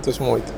Trebuie 0.00 0.14
să 0.14 0.22
mă 0.22 0.28
uit. 0.32 0.48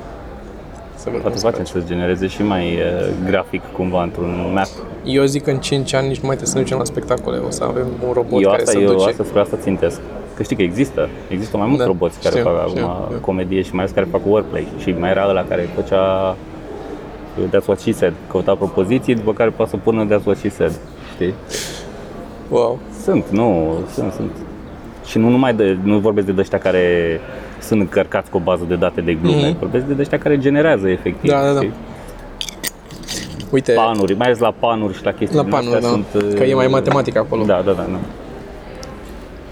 Să 0.96 1.04
văd 1.04 1.12
cum 1.12 1.20
Poate 1.20 1.36
se 1.36 1.44
facem 1.48 1.64
face. 1.64 1.78
să 1.80 1.84
genereze 1.92 2.26
și 2.26 2.42
mai 2.42 2.64
uh, 2.74 3.08
grafic 3.24 3.62
cumva 3.76 4.02
într-un 4.02 4.50
map. 4.54 4.66
Eu 5.04 5.24
zic 5.24 5.42
că 5.44 5.50
în 5.50 5.58
5 5.58 5.92
ani 5.94 6.06
nici 6.08 6.18
nu 6.20 6.26
mai 6.26 6.36
trebuie 6.36 6.48
să 6.52 6.56
ne 6.56 6.62
ducem 6.62 6.78
la 6.78 6.84
spectacole. 6.84 7.36
O 7.46 7.50
să 7.50 7.64
avem 7.64 7.86
un 8.06 8.12
robot 8.12 8.42
eu 8.42 8.50
care 8.50 8.62
asta, 8.62 8.70
să 8.70 8.78
eu 8.78 8.92
duce. 8.92 9.08
asta 9.08 9.24
spre 9.24 9.40
asta 9.40 9.56
țintesc. 9.60 10.00
Că 10.36 10.42
știi 10.42 10.56
că 10.56 10.62
există, 10.62 11.08
există 11.28 11.56
mai 11.56 11.66
mulți 11.66 11.80
Da, 11.82 11.86
roboți 11.86 12.20
care 12.22 12.38
știu, 12.38 12.50
fac 12.50 12.68
știu, 12.68 12.84
acum 12.86 13.04
știu. 13.06 13.18
comedie 13.20 13.62
și 13.62 13.70
mai 13.74 13.80
ales 13.82 13.94
care 13.94 14.06
fac 14.10 14.20
wordplay. 14.26 14.66
Și 14.78 14.90
mai 14.98 15.10
era 15.10 15.26
ăla 15.28 15.44
care 15.44 15.68
făcea 15.74 16.36
uh, 17.38 17.44
That's 17.48 17.66
what 17.66 17.80
she 17.80 17.92
said, 17.92 18.12
căuta 18.30 18.54
propoziții, 18.54 19.14
după 19.14 19.32
care 19.32 19.50
poate 19.50 19.70
să 19.70 19.76
pună 19.76 20.06
That's 20.06 20.24
what 20.24 20.38
she 20.38 20.48
said, 20.48 20.72
știi? 21.14 21.34
Wow. 22.48 22.78
Sunt, 23.02 23.24
nu, 23.30 23.72
sunt, 23.92 24.12
sunt. 24.12 24.30
Și 25.06 25.18
nu 25.18 25.28
numai 25.28 25.54
de, 25.54 25.78
nu 25.82 25.98
vorbesc 25.98 26.26
de 26.26 26.34
ăștia 26.40 26.58
care 26.58 27.20
sunt 27.60 27.80
încărcați 27.80 28.30
cu 28.30 28.36
o 28.36 28.40
bază 28.40 28.64
de 28.68 28.74
date 28.74 29.00
de 29.00 29.14
glume, 29.14 29.48
Mhm. 29.48 29.58
vorbesc 29.58 29.84
de 29.84 29.94
ăștia 30.00 30.18
care 30.18 30.38
generează 30.38 30.88
efectiv, 30.88 31.30
Da, 31.30 31.42
da, 31.42 31.52
da. 31.52 31.58
știi? 31.60 31.72
Uite, 33.50 33.72
Panuri, 33.72 34.14
mai 34.14 34.26
ales 34.26 34.38
la 34.38 34.54
panuri 34.58 34.96
și 34.96 35.04
la 35.04 35.12
chestii 35.12 35.36
la 35.36 35.42
din 35.42 35.50
panuri, 35.52 35.74
astea 35.74 35.90
da. 35.90 35.94
sunt, 36.12 36.22
uh, 36.24 36.34
Că 36.38 36.42
e 36.44 36.54
mai 36.54 36.66
matematică 36.66 37.18
acolo. 37.18 37.44
Da, 37.44 37.62
da, 37.64 37.72
da, 37.72 37.86
da. 37.90 37.98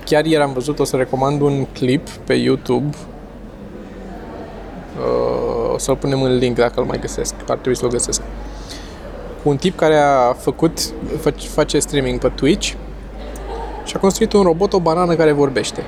Chiar 0.04 0.24
ieri 0.24 0.42
am 0.42 0.52
văzut, 0.52 0.78
o 0.78 0.84
să 0.84 0.96
recomand 0.96 1.40
un 1.40 1.64
clip 1.72 2.08
pe 2.08 2.34
YouTube. 2.34 2.96
Uh, 4.98 5.72
o 5.74 5.78
să-l 5.78 5.96
punem 5.96 6.22
în 6.22 6.36
link 6.36 6.56
dacă 6.56 6.80
îl 6.80 6.84
mai 6.86 6.98
găsesc. 7.00 7.34
Ar 7.48 7.56
trebui 7.56 7.76
să-l 7.76 7.88
găsesc. 7.88 8.22
Un 9.42 9.56
tip 9.56 9.76
care 9.76 9.96
a 9.96 10.32
făcut, 10.32 10.78
fac- 11.20 11.48
face 11.48 11.78
streaming 11.78 12.18
pe 12.18 12.28
Twitch 12.34 12.72
și 13.84 13.92
a 13.96 13.98
construit 13.98 14.32
un 14.32 14.42
robot, 14.42 14.72
o 14.72 14.80
banană 14.80 15.14
care 15.14 15.32
vorbește. 15.32 15.82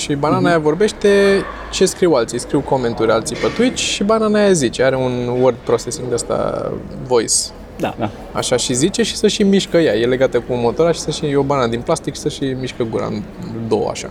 Și 0.00 0.14
banana 0.14 0.48
aia 0.48 0.58
vorbește 0.58 1.42
ce 1.70 1.86
scriu 1.86 2.12
alții. 2.12 2.38
Scriu 2.38 2.60
comenturi 2.60 3.10
alții 3.10 3.36
pe 3.36 3.46
Twitch 3.56 3.82
și 3.82 4.04
banana 4.04 4.38
aia 4.38 4.52
zice. 4.52 4.82
Are 4.82 4.96
un 4.96 5.28
word 5.40 5.56
processing 5.56 6.08
de 6.08 6.14
asta, 6.14 6.72
voice. 7.06 7.34
Da, 7.78 7.94
da. 7.98 8.10
Așa 8.32 8.56
și 8.56 8.72
zice 8.72 9.02
și 9.02 9.16
să 9.16 9.28
și 9.28 9.42
mișcă 9.42 9.76
ea. 9.76 9.94
E 9.94 10.06
legată 10.06 10.40
cu 10.40 10.54
motora 10.54 10.92
și 10.92 11.00
să 11.00 11.10
și 11.10 11.26
e 11.26 11.36
o 11.36 11.42
banană 11.42 11.66
din 11.66 11.80
plastic 11.80 12.14
și 12.14 12.20
să 12.20 12.28
și 12.28 12.44
mișcă 12.60 12.86
gura 12.90 13.06
în 13.06 13.22
două 13.68 13.88
așa. 13.90 14.10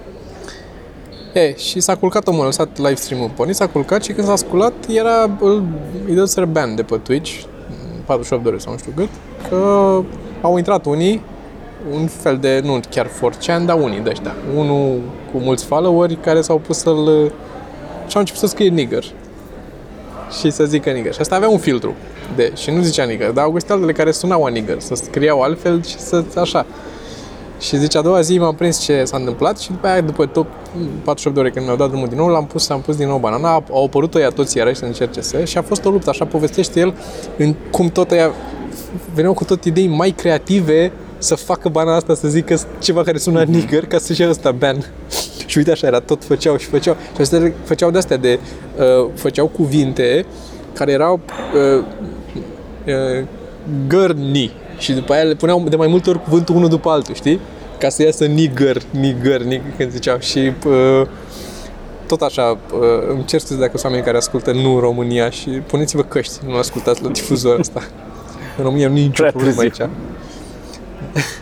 E, 1.34 1.56
și 1.56 1.80
s-a 1.80 1.96
culcat 1.96 2.28
omul, 2.28 2.42
a 2.42 2.46
lăsat 2.46 2.78
live 2.78 2.96
stream-ul 2.96 3.32
pornit, 3.36 3.56
s-a 3.56 3.68
culcat 3.68 4.04
și 4.04 4.12
când 4.12 4.28
s-a 4.28 4.36
sculat 4.36 4.74
era, 4.90 5.38
îl, 5.40 5.64
îi 6.08 6.16
dă 6.16 6.46
ban 6.52 6.76
de 6.76 6.84
pe 6.84 6.98
Twitch, 6.98 7.32
48 8.06 8.44
de 8.44 8.50
ore 8.50 8.58
sau 8.58 8.72
nu 8.72 8.78
știu 8.78 8.92
cât, 8.96 9.10
că 9.50 9.56
au 10.42 10.58
intrat 10.58 10.86
unii, 10.86 11.22
un 11.92 12.08
fel 12.08 12.38
de, 12.38 12.62
nu 12.64 12.80
chiar 12.90 13.08
4chan, 13.08 13.66
dar 13.66 13.78
unii 13.82 14.00
de 14.00 14.10
ăștia. 14.10 14.36
Unul 14.56 15.00
cu 15.32 15.38
mulți 15.38 15.66
followeri 15.66 16.16
care 16.16 16.42
s-au 16.42 16.58
pus 16.58 16.78
să-l... 16.78 17.32
și 18.08 18.14
au 18.14 18.20
început 18.20 18.40
să 18.40 18.48
scrie 18.48 18.70
nigger. 18.70 19.04
Și 20.40 20.50
să 20.50 20.66
zică 20.66 20.90
nigger. 20.90 21.14
Și 21.14 21.20
asta 21.20 21.36
avea 21.36 21.50
un 21.50 21.58
filtru. 21.58 21.96
De, 22.36 22.52
și 22.56 22.72
nu 22.72 22.82
zicea 22.82 23.04
nigger, 23.04 23.30
dar 23.30 23.44
au 23.44 23.52
găsit 23.52 23.70
altele 23.70 23.92
care 23.92 24.12
sunau 24.12 24.44
a 24.44 24.50
nigger, 24.50 24.80
să 24.80 24.96
scriau 24.96 25.42
altfel 25.42 25.84
și 25.84 25.98
să 25.98 26.24
așa. 26.38 26.66
Și 27.60 27.78
zice, 27.78 27.98
a 27.98 28.02
doua 28.02 28.22
zi 28.22 28.38
m-am 28.38 28.56
prins 28.56 28.80
ce 28.80 29.04
s-a 29.04 29.18
întâmplat 29.18 29.60
și 29.60 29.72
după 29.72 29.88
aia, 29.88 30.02
după 30.02 30.26
tot 30.26 30.46
48 31.04 31.36
de 31.36 31.42
ore 31.42 31.50
când 31.50 31.66
mi-au 31.66 31.78
dat 31.78 31.90
drumul 31.90 32.08
din 32.08 32.18
nou, 32.18 32.28
l-am 32.28 32.46
pus, 32.46 32.70
am 32.70 32.82
pus 32.82 32.96
din 32.96 33.08
nou 33.08 33.18
banana, 33.18 33.64
au 33.72 33.86
apărut 33.86 34.16
ăia 34.16 34.30
toți 34.30 34.58
iarăși 34.58 34.80
să 34.80 34.86
încerce 34.86 35.22
să 35.22 35.44
și 35.44 35.58
a 35.58 35.62
fost 35.62 35.86
o 35.86 35.90
luptă, 35.90 36.10
așa 36.10 36.26
povestește 36.26 36.80
el, 36.80 36.94
în 37.38 37.56
cum 37.72 37.90
tot 37.90 38.12
ăia 38.12 38.32
veneau 39.14 39.34
cu 39.34 39.44
tot 39.44 39.66
idei 39.66 39.88
mai 39.88 40.10
creative 40.10 40.92
să 41.22 41.36
facă 41.36 41.70
bana 41.70 41.96
asta, 41.96 42.14
să 42.14 42.28
zică 42.28 42.60
ceva 42.80 43.04
care 43.04 43.18
sună 43.18 43.44
nigger, 43.44 43.86
ca 43.86 43.98
să-și 43.98 44.22
ia 44.22 44.30
ăsta 44.30 44.52
ban. 44.52 44.86
și 45.46 45.58
uite 45.58 45.72
așa 45.72 45.88
era, 45.88 46.00
tot 46.00 46.24
făceau 46.24 46.58
și 46.58 46.66
făceau. 46.66 46.96
Și 47.16 47.22
astea 47.22 47.54
făceau 47.64 47.92
de-astea 47.92 48.18
de, 48.18 48.40
uh, 48.78 49.10
făceau 49.16 49.48
cuvinte 49.48 50.26
care 50.74 50.92
erau 50.92 51.20
uh, 51.78 51.84
uh, 52.88 53.26
gărni 53.88 54.52
și 54.78 54.94
după 54.94 55.14
aia 55.14 55.24
le 55.24 55.36
puneau 55.36 55.64
de 55.70 55.76
mai 55.76 55.88
multe 55.88 56.10
ori 56.10 56.24
cuvântul 56.24 56.56
unul 56.56 56.70
după 56.70 56.90
altul, 56.90 57.16
știi? 57.16 57.40
Ca 57.80 57.90
să 57.90 58.04
iasă 58.04 58.26
nigger, 58.26 58.82
nigger, 58.92 59.42
nigger, 59.42 59.74
când 59.78 59.92
ziceau. 59.92 60.20
Și 60.20 60.52
uh, 60.66 61.08
tot 62.08 62.22
așa, 62.22 62.58
uh, 62.74 62.80
îmi 63.10 63.26
cer 63.26 63.40
scuze 63.40 63.60
dacă 63.60 63.72
sunt 63.72 63.84
oameni 63.84 64.04
care 64.04 64.18
ascultă 64.18 64.52
nu 64.52 64.74
în 64.74 64.80
România 64.80 65.30
și 65.30 65.50
puneți-vă 65.50 66.02
căști, 66.02 66.34
nu 66.48 66.56
ascultați 66.56 67.04
la 67.04 67.10
difuzorul 67.10 67.60
ăsta. 67.60 67.84
În 68.58 68.64
România 68.64 68.88
nu 68.90 68.98
e 68.98 69.02
nicio 69.02 69.22
Prea 69.22 69.32
problemă 69.32 69.62
târziu. 69.62 69.84
aici. 69.84 69.92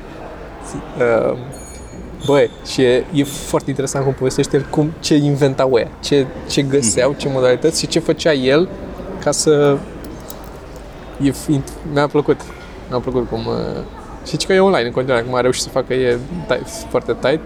Uh, 1.00 1.38
Băi, 2.26 2.50
și 2.66 2.82
e, 2.82 3.06
e 3.14 3.24
foarte 3.24 3.70
interesant 3.70 4.04
cum 4.04 4.14
povestește 4.14 4.58
el 4.58 4.66
cum, 4.70 4.94
ce 5.00 5.16
inventau 5.16 5.74
ăia, 5.74 5.88
ce, 6.00 6.26
ce 6.50 6.62
găseau, 6.62 7.16
ce 7.18 7.30
modalități 7.30 7.80
și 7.80 7.88
ce 7.88 8.00
făcea 8.00 8.34
el 8.34 8.70
ca 9.24 9.32
să... 9.32 9.78
E, 11.22 11.32
fi- 11.32 11.62
mi-a 11.94 12.08
plăcut. 12.08 12.42
Mi-a 12.90 13.00
plăcut 13.00 13.30
cum... 13.30 13.46
Uh, 13.46 14.38
și 14.40 14.46
că 14.46 14.54
e 14.54 14.60
online 14.60 14.88
în 14.88 14.94
continuare, 14.94 15.24
cum 15.24 15.36
a 15.36 15.42
reușit 15.42 15.64
să 15.64 15.70
facă, 15.70 15.94
e 15.94 16.18
tight, 16.48 16.68
foarte 16.90 17.16
tight 17.20 17.40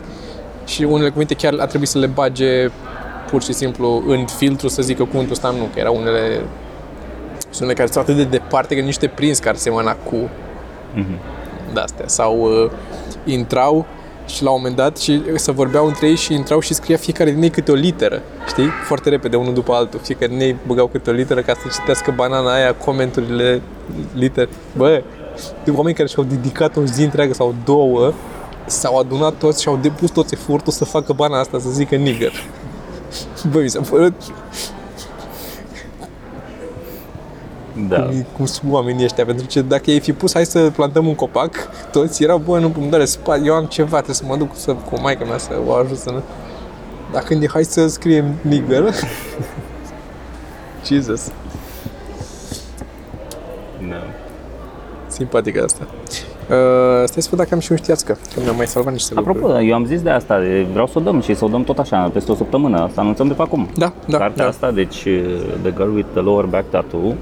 și 0.65 0.83
unele 0.83 1.09
cuvinte 1.09 1.33
chiar 1.33 1.53
a 1.59 1.65
trebuit 1.65 1.89
să 1.89 1.97
le 1.97 2.05
bage 2.05 2.69
pur 3.29 3.43
și 3.43 3.53
simplu 3.53 4.03
în 4.07 4.25
filtru 4.25 4.67
să 4.67 4.81
zică 4.81 5.03
cuvântul 5.03 5.31
ăsta 5.31 5.49
nu, 5.49 5.69
că 5.73 5.79
erau 5.79 5.95
unele 5.95 6.41
sunt 7.39 7.59
unele 7.59 7.73
care 7.73 7.89
sunt 7.91 8.03
atât 8.03 8.15
de 8.15 8.23
departe 8.23 8.75
că 8.75 8.81
nici 8.81 8.97
te 8.97 9.07
prins 9.07 9.39
care 9.39 9.57
semăna 9.57 9.95
cu 9.95 10.29
de-astea. 11.73 12.07
Sau 12.07 12.39
uh, 12.41 12.71
intrau 13.25 13.85
și 14.25 14.43
la 14.43 14.49
un 14.49 14.55
moment 14.57 14.75
dat 14.75 14.97
și 14.97 15.21
să 15.35 15.51
vorbeau 15.51 15.85
între 15.85 16.07
ei 16.07 16.15
și 16.15 16.33
intrau 16.33 16.59
și 16.59 16.73
scria 16.73 16.97
fiecare 16.97 17.31
din 17.31 17.43
ei 17.43 17.49
câte 17.49 17.71
o 17.71 17.75
literă, 17.75 18.21
știi? 18.47 18.69
Foarte 18.85 19.09
repede, 19.09 19.35
unul 19.35 19.53
după 19.53 19.73
altul. 19.73 19.99
Fiecare 20.03 20.31
din 20.31 20.39
ei 20.39 20.55
băgau 20.67 20.87
câte 20.87 21.09
o 21.09 21.13
literă 21.13 21.41
ca 21.41 21.53
să 21.53 21.67
citească 21.79 22.13
banana 22.15 22.53
aia, 22.53 22.75
comenturile, 22.75 23.61
litere. 24.13 24.49
Bă, 24.77 25.03
de 25.63 25.71
oameni 25.71 25.95
care 25.95 26.07
și-au 26.07 26.23
dedicat 26.23 26.75
o 26.77 26.85
zi 26.85 27.03
întreagă 27.03 27.33
sau 27.33 27.55
două, 27.65 28.13
s-au 28.65 28.97
adunat 28.97 29.33
toți 29.33 29.61
și 29.61 29.67
au 29.67 29.79
depus 29.81 30.09
toți 30.09 30.33
efortul 30.33 30.73
să 30.73 30.85
facă 30.85 31.13
bana 31.13 31.39
asta, 31.39 31.59
să 31.59 31.69
zică 31.69 31.95
nigger. 31.95 32.33
Bă, 33.51 33.59
mi 33.59 33.69
s-a 33.69 33.81
părut 33.89 34.13
Da. 37.89 38.01
cum, 38.01 38.25
cum 38.35 38.45
sunt 38.45 38.71
oamenii 38.71 39.03
ăștia, 39.03 39.25
pentru 39.25 39.45
că 39.53 39.61
dacă 39.61 39.91
ei 39.91 39.99
fi 39.99 40.13
pus, 40.13 40.33
hai 40.33 40.45
să 40.45 40.71
plantăm 40.75 41.07
un 41.07 41.15
copac, 41.15 41.51
toți 41.91 42.23
erau, 42.23 42.37
bă, 42.37 42.59
nu 42.59 42.73
îmi 42.79 42.89
dare 42.89 43.05
spate, 43.05 43.41
eu 43.45 43.53
am 43.53 43.65
ceva, 43.65 43.95
trebuie 43.95 44.15
să 44.15 44.23
mă 44.27 44.35
duc 44.37 44.49
să, 44.55 44.73
cu 44.73 44.99
maica 45.01 45.25
mea 45.25 45.37
să 45.37 45.51
o 45.67 45.73
ajut 45.73 45.97
să 45.97 46.09
nu... 46.11 46.21
Dar 47.11 47.23
când 47.23 47.43
e, 47.43 47.47
hai 47.47 47.63
să 47.63 47.87
scriem 47.87 48.25
nigger, 48.41 48.83
Jesus, 50.87 51.31
da. 53.89 53.95
simpatică 55.07 55.63
asta. 55.63 55.87
Uh, 56.49 57.03
stai 57.05 57.21
să 57.21 57.27
văd 57.29 57.39
dacă 57.39 57.53
am 57.53 57.59
și 57.59 57.71
un 57.71 57.77
știațcă, 57.77 58.17
că 58.33 58.39
mi-am 58.43 58.55
mai 58.55 58.67
salvat 58.67 58.93
niște 58.93 59.13
lucruri. 59.13 59.37
Apropo, 59.37 59.61
eu 59.61 59.73
am 59.73 59.85
zis 59.85 60.01
de 60.01 60.09
asta, 60.09 60.39
de- 60.39 60.65
vreau 60.71 60.87
să 60.87 60.93
o 60.97 61.01
dăm 61.01 61.21
și 61.21 61.35
să 61.35 61.45
o 61.45 61.47
dăm 61.47 61.63
tot 61.63 61.79
așa, 61.79 62.09
peste 62.13 62.31
o 62.31 62.35
săptămână, 62.35 62.89
să 62.93 62.99
anunțăm 62.99 63.27
de 63.27 63.33
pe 63.33 63.41
acum. 63.41 63.69
Da, 63.77 63.93
da, 64.07 64.17
Cartea 64.17 64.43
da. 64.43 64.49
asta, 64.49 64.71
deci 64.71 65.01
The 65.61 65.71
Girl 65.75 65.95
with 65.95 66.07
the 66.13 66.21
Lower 66.21 66.45
Back 66.45 66.69
Tattoo, 66.69 67.13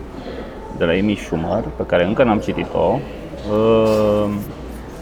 de 0.82 0.88
la 0.88 0.98
Amy 1.00 1.16
Schumer, 1.26 1.64
pe 1.76 1.84
care 1.86 2.06
încă 2.06 2.24
n-am 2.24 2.40
citit-o. 2.40 3.00
Uh, 3.52 4.30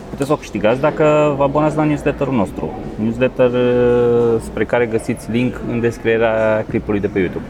Puteți 0.10 0.28
să 0.28 0.34
o 0.34 0.36
câștigați 0.36 0.80
dacă 0.80 1.34
vă 1.38 1.44
abonați 1.44 1.76
la 1.76 1.84
newsletterul 1.84 2.34
nostru. 2.34 2.74
Newsletter 2.96 3.50
uh, 3.50 4.42
spre 4.44 4.66
care 4.66 4.86
găsiți 4.86 5.32
link 5.32 5.56
în 5.72 5.80
descrierea 5.80 6.66
clipului 6.70 7.00
de 7.00 7.08
pe 7.08 7.20
YouTube. 7.20 7.44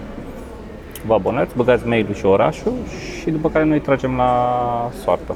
Vă 1.06 1.14
abonați, 1.14 1.56
băgați 1.56 1.88
mail-ul 1.88 2.14
și 2.14 2.26
orașul 2.26 2.72
și 3.20 3.30
după 3.30 3.50
care 3.50 3.66
noi 3.66 3.80
tragem 3.80 4.16
la 4.18 4.32
soartă. 5.04 5.36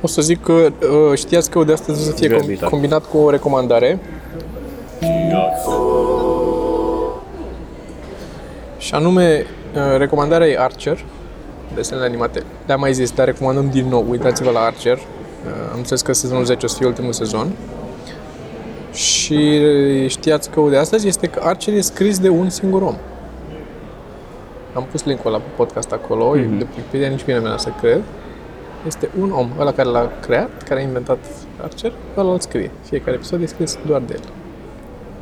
O 0.00 0.06
să 0.06 0.22
zic 0.22 0.42
că 0.42 0.52
uh, 0.52 0.70
știați 1.18 1.50
că 1.50 1.64
de 1.64 1.72
astăzi 1.72 2.00
o 2.00 2.10
să 2.10 2.12
fie 2.16 2.28
com- 2.28 2.30
Grăbitate. 2.36 2.70
combinat 2.70 3.04
cu 3.04 3.16
o 3.18 3.30
recomandare. 3.30 3.98
Și 8.78 8.94
anume, 8.94 9.46
uh, 9.74 9.98
recomandarea 9.98 10.46
e 10.46 10.58
Archer, 10.58 10.98
desenele 11.74 12.06
animate. 12.06 12.42
Le-am 12.66 12.80
mai 12.80 12.92
zis, 12.92 13.10
dar 13.10 13.26
recomandăm 13.26 13.70
din 13.70 13.88
nou. 13.88 14.06
Uitați-vă 14.08 14.50
la 14.50 14.60
Archer. 14.60 14.96
Uh, 14.96 15.02
Am 15.72 15.78
înțeles 15.78 16.02
că 16.02 16.12
sezonul 16.12 16.44
10 16.44 16.64
o 16.64 16.68
să 16.68 16.76
fie 16.76 16.86
ultimul 16.86 17.12
sezon. 17.12 17.52
Și 18.92 19.60
știați 20.06 20.50
că 20.50 20.60
de 20.70 20.76
astăzi 20.76 21.08
este 21.08 21.26
că 21.26 21.40
Archer 21.42 21.74
e 21.74 21.80
scris 21.80 22.18
de 22.18 22.28
un 22.28 22.50
singur 22.50 22.82
om. 22.82 22.94
Am 24.74 24.86
pus 24.90 25.04
linkul 25.04 25.30
ăla 25.30 25.42
pe 25.42 25.50
podcast 25.56 25.92
acolo, 25.92 26.36
mm-hmm. 26.36 26.58
de 26.58 26.66
Wikipedia, 26.76 27.08
nici 27.08 27.24
bine 27.24 27.38
mi 27.38 27.54
să 27.56 27.68
cred. 27.80 28.02
Este 28.86 29.08
un 29.20 29.30
om, 29.30 29.50
ăla 29.58 29.72
care 29.72 29.88
l-a 29.88 30.12
creat, 30.20 30.62
care 30.68 30.80
a 30.80 30.82
inventat 30.82 31.18
Archer, 31.62 31.92
ăla 32.16 32.32
îl 32.32 32.40
scrie. 32.40 32.70
Fiecare 32.82 33.16
episod 33.16 33.42
e 33.42 33.46
scris 33.46 33.78
doar 33.86 34.02
de 34.06 34.12
el. 34.12 34.22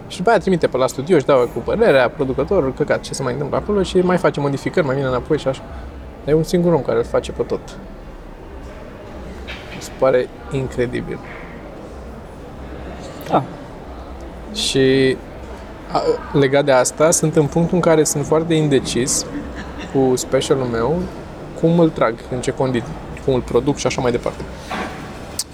Și 0.09 0.17
după 0.17 0.31
aia 0.31 0.39
trimite 0.39 0.67
pe 0.67 0.77
la 0.77 0.87
studio, 0.87 1.17
își 1.17 1.25
dau 1.25 1.39
cu 1.55 1.59
părerea, 1.59 2.09
producătorul, 2.09 2.73
căcat, 2.75 3.01
ce 3.01 3.15
se 3.15 3.23
mai 3.23 3.33
întâmplă 3.33 3.57
acolo 3.57 3.83
și 3.83 3.99
mai 3.99 4.17
face 4.17 4.41
modificări, 4.41 4.87
mai 4.87 4.95
vine 4.95 5.07
înapoi 5.07 5.39
și 5.39 5.49
așa. 5.49 5.63
Dar 6.31 6.39
e 6.39 6.43
un 6.43 6.49
singur 6.49 6.73
om 6.73 6.83
care 6.83 6.99
îl 6.99 7.05
face 7.05 7.33
pe 7.33 7.43
tot. 7.43 7.61
Mi 9.75 9.83
se 9.83 9.91
pare 9.99 10.29
incredibil. 10.51 11.19
Da. 13.29 13.43
Și 14.55 15.17
a, 15.93 16.03
legat 16.33 16.65
de 16.65 16.73
asta, 16.73 17.11
sunt 17.11 17.37
în 17.37 17.47
punctul 17.47 17.75
în 17.75 17.81
care 17.81 18.05
sunt 18.05 18.27
foarte 18.27 18.55
indecis 18.55 19.27
cu 19.93 20.17
specialul 20.17 20.65
meu, 20.65 20.99
cum 21.61 21.79
îl 21.79 21.89
trag, 21.89 22.15
în 22.31 22.41
ce 22.41 22.51
condiții, 22.51 22.93
cum 23.25 23.35
îl 23.35 23.41
produc 23.41 23.77
și 23.77 23.87
așa 23.87 24.01
mai 24.01 24.11
departe. 24.11 24.43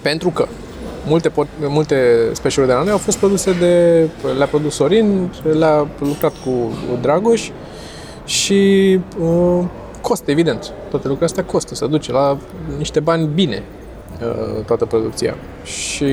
Pentru 0.02 0.30
că 0.30 0.46
multe, 1.06 1.28
pot, 1.28 1.46
multe 1.60 1.96
specialuri 2.32 2.72
de 2.72 2.78
la 2.78 2.84
noi 2.84 2.92
au 2.92 2.98
fost 2.98 3.18
produse 3.18 3.52
de, 3.52 4.06
le-a 4.36 4.46
produs 4.46 4.74
Sorin, 4.74 5.32
le-a 5.58 5.86
lucrat 5.98 6.32
cu 6.44 6.72
Dragoș 7.00 7.50
și 8.24 9.00
uh, 9.20 9.64
costă, 10.08 10.30
evident. 10.30 10.62
Toate 10.64 11.08
lucrurile 11.08 11.24
astea 11.24 11.44
costă, 11.44 11.74
se 11.74 11.86
duce 11.86 12.12
la 12.12 12.38
niște 12.78 13.00
bani 13.00 13.28
bine 13.34 13.62
uh, 14.20 14.64
toată 14.64 14.84
producția. 14.84 15.34
Și 15.64 16.06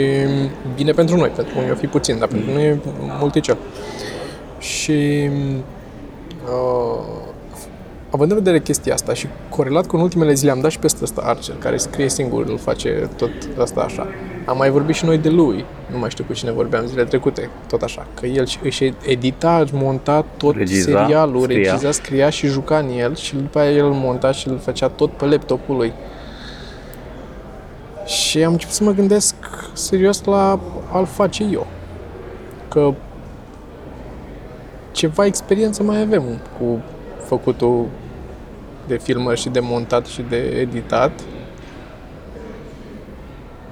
bine 0.76 0.92
pentru 0.92 1.16
noi, 1.16 1.30
pentru 1.30 1.58
unii 1.58 1.72
o 1.72 1.76
fi 1.76 1.88
puțin, 1.88 2.20
dar 2.20 2.28
pentru 2.28 2.52
noi 2.52 2.66
e 2.66 2.80
multicel. 3.20 3.58
Și 4.60 5.30
uh, 6.46 7.23
având 8.14 8.32
în 8.32 8.38
vedere 8.38 8.60
chestia 8.60 8.94
asta 8.94 9.14
și 9.14 9.28
corelat 9.50 9.88
cu 9.88 9.96
în 9.96 10.02
ultimele 10.02 10.34
zile 10.34 10.52
am 10.52 10.60
dat 10.62 10.72
și 10.72 10.80
peste 10.80 11.00
ăsta 11.04 11.22
Archer, 11.26 11.56
care 11.60 11.78
scrie 11.78 12.10
singur, 12.10 12.46
îl 12.48 12.58
face 12.58 13.10
tot 13.18 13.30
asta 13.60 13.82
așa. 13.82 14.08
Am 14.46 14.58
mai 14.58 14.70
vorbit 14.70 14.96
și 14.96 15.06
noi 15.06 15.18
de 15.18 15.30
lui, 15.30 15.66
nu 15.92 15.98
mai 15.98 16.10
știu 16.10 16.24
cu 16.24 16.34
cine 16.34 16.52
vorbeam 16.52 16.86
zilele 16.86 17.08
trecute, 17.08 17.50
tot 17.68 17.82
așa, 17.82 18.08
că 18.20 18.26
el 18.26 18.46
și- 18.46 18.60
își 18.64 18.94
edita, 19.08 19.60
își 19.60 19.74
monta 19.76 20.26
tot 20.38 20.56
Regiza, 20.56 20.84
serialul, 21.02 21.42
scria. 21.42 21.72
regiza, 21.72 21.92
scria 21.92 22.30
și 22.30 22.48
juca 22.48 22.78
în 22.78 22.90
el 22.98 23.16
și 23.16 23.36
după 23.36 23.60
aia 23.60 23.72
el 23.72 23.86
îl 23.86 23.92
monta 23.94 24.32
și 24.32 24.48
îl 24.48 24.58
făcea 24.60 24.88
tot 24.90 25.12
pe 25.12 25.26
laptopul 25.26 25.76
lui. 25.76 25.94
Și 28.06 28.44
am 28.44 28.52
început 28.52 28.74
să 28.76 28.84
mă 28.84 28.92
gândesc 28.92 29.36
serios 29.74 30.24
la 30.24 30.60
a-l 30.92 31.06
face 31.06 31.44
eu. 31.52 31.68
Că 32.68 32.94
ceva 34.92 35.26
experiență 35.26 35.84
mai 35.84 36.02
avem 36.02 36.24
cu 36.60 36.82
făcutul 37.26 37.86
de 38.88 38.98
filmări 38.98 39.40
și 39.40 39.50
de 39.50 39.60
montat 39.60 40.06
și 40.06 40.22
de 40.30 40.38
editat. 40.38 41.12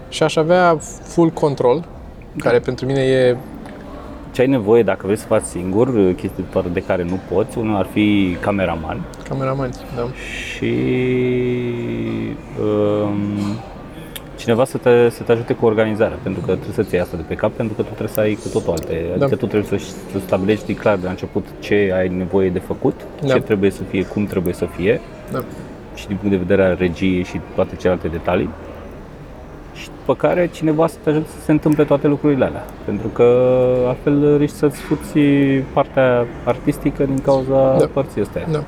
Și 0.10 0.24
aș 0.24 0.36
avea 0.36 0.78
full 1.04 1.30
control, 1.30 1.86
care 2.38 2.60
pentru 2.60 2.86
mine 2.86 3.02
e 3.02 3.38
ce 4.32 4.42
ai 4.42 4.48
nevoie 4.48 4.84
dacă 4.84 5.02
vrei 5.04 5.18
să 5.18 5.26
faci 5.26 5.44
singur, 5.44 6.14
chestii 6.14 6.46
doar 6.52 6.66
de 6.68 6.80
care 6.80 7.04
nu 7.04 7.20
poți, 7.34 7.58
unul 7.58 7.76
ar 7.76 7.86
fi 7.86 8.38
cameraman 8.40 9.02
Cameraman, 9.30 9.70
da. 9.96 10.08
și 10.56 10.74
um, 12.62 13.58
cineva 14.42 14.66
să 14.66 14.78
te, 14.78 15.10
să 15.10 15.24
te 15.24 15.32
ajute 15.32 15.54
cu 15.54 15.66
organizarea, 15.66 16.18
pentru 16.24 16.42
că 16.42 16.52
trebuie 16.52 16.74
să-ți 16.74 16.94
iei 16.94 17.02
asta 17.04 17.18
de 17.18 17.24
pe 17.28 17.36
cap, 17.36 17.52
pentru 17.52 17.76
că 17.76 17.82
tu 17.82 17.88
trebuie 17.88 18.08
să 18.14 18.20
ai 18.20 18.34
cu 18.44 18.48
totul 18.48 18.72
alte, 18.72 19.06
adică 19.14 19.36
tu 19.36 19.46
trebuie 19.48 19.80
să, 19.80 19.86
să 20.12 20.20
stabilești 20.26 20.74
clar 20.74 20.96
de 20.98 21.04
la 21.04 21.10
început 21.10 21.46
ce 21.60 21.92
ai 21.96 22.08
nevoie 22.08 22.50
de 22.50 22.60
făcut, 22.60 23.02
Da. 23.26 23.34
ce 23.34 23.40
trebuie 23.42 23.72
să 23.72 23.82
fie, 23.84 24.04
cum 24.06 24.26
trebuie 24.26 24.54
să 24.54 24.66
fie 24.66 25.02
da. 25.32 25.40
și 25.96 26.08
din 26.08 26.16
punct 26.16 26.32
de 26.32 26.38
vedere 26.46 26.64
al 26.70 26.76
regiei 26.80 27.24
și 27.24 27.40
toate 27.56 27.76
celelalte 27.76 28.08
detalii. 28.08 28.50
Și 29.74 29.88
după 30.00 30.16
care 30.16 30.50
cineva 30.54 30.88
să 30.88 30.96
te 31.04 31.10
ajute 31.10 31.28
să 31.38 31.44
se 31.44 31.52
întâmple 31.52 31.84
toate 31.84 32.08
lucrurile 32.08 32.46
alea. 32.46 32.66
Pentru 32.86 33.08
că 33.08 33.24
altfel 33.88 34.38
riști 34.38 34.56
să-ți 34.58 34.80
fuți 34.82 35.18
partea 35.74 36.26
artistică 36.44 37.04
din 37.04 37.20
cauza 37.22 37.76
Da. 37.80 37.86
părții 37.94 38.22
astea. 38.22 38.48
Da. 38.52 38.64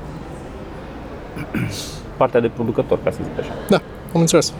Partea 2.16 2.40
de 2.40 2.48
producător, 2.54 2.98
ca 3.04 3.10
să 3.10 3.18
zic 3.22 3.38
așa. 3.40 3.52
Da, 3.68 3.80
am 4.14 4.20
înțeles. 4.20 4.52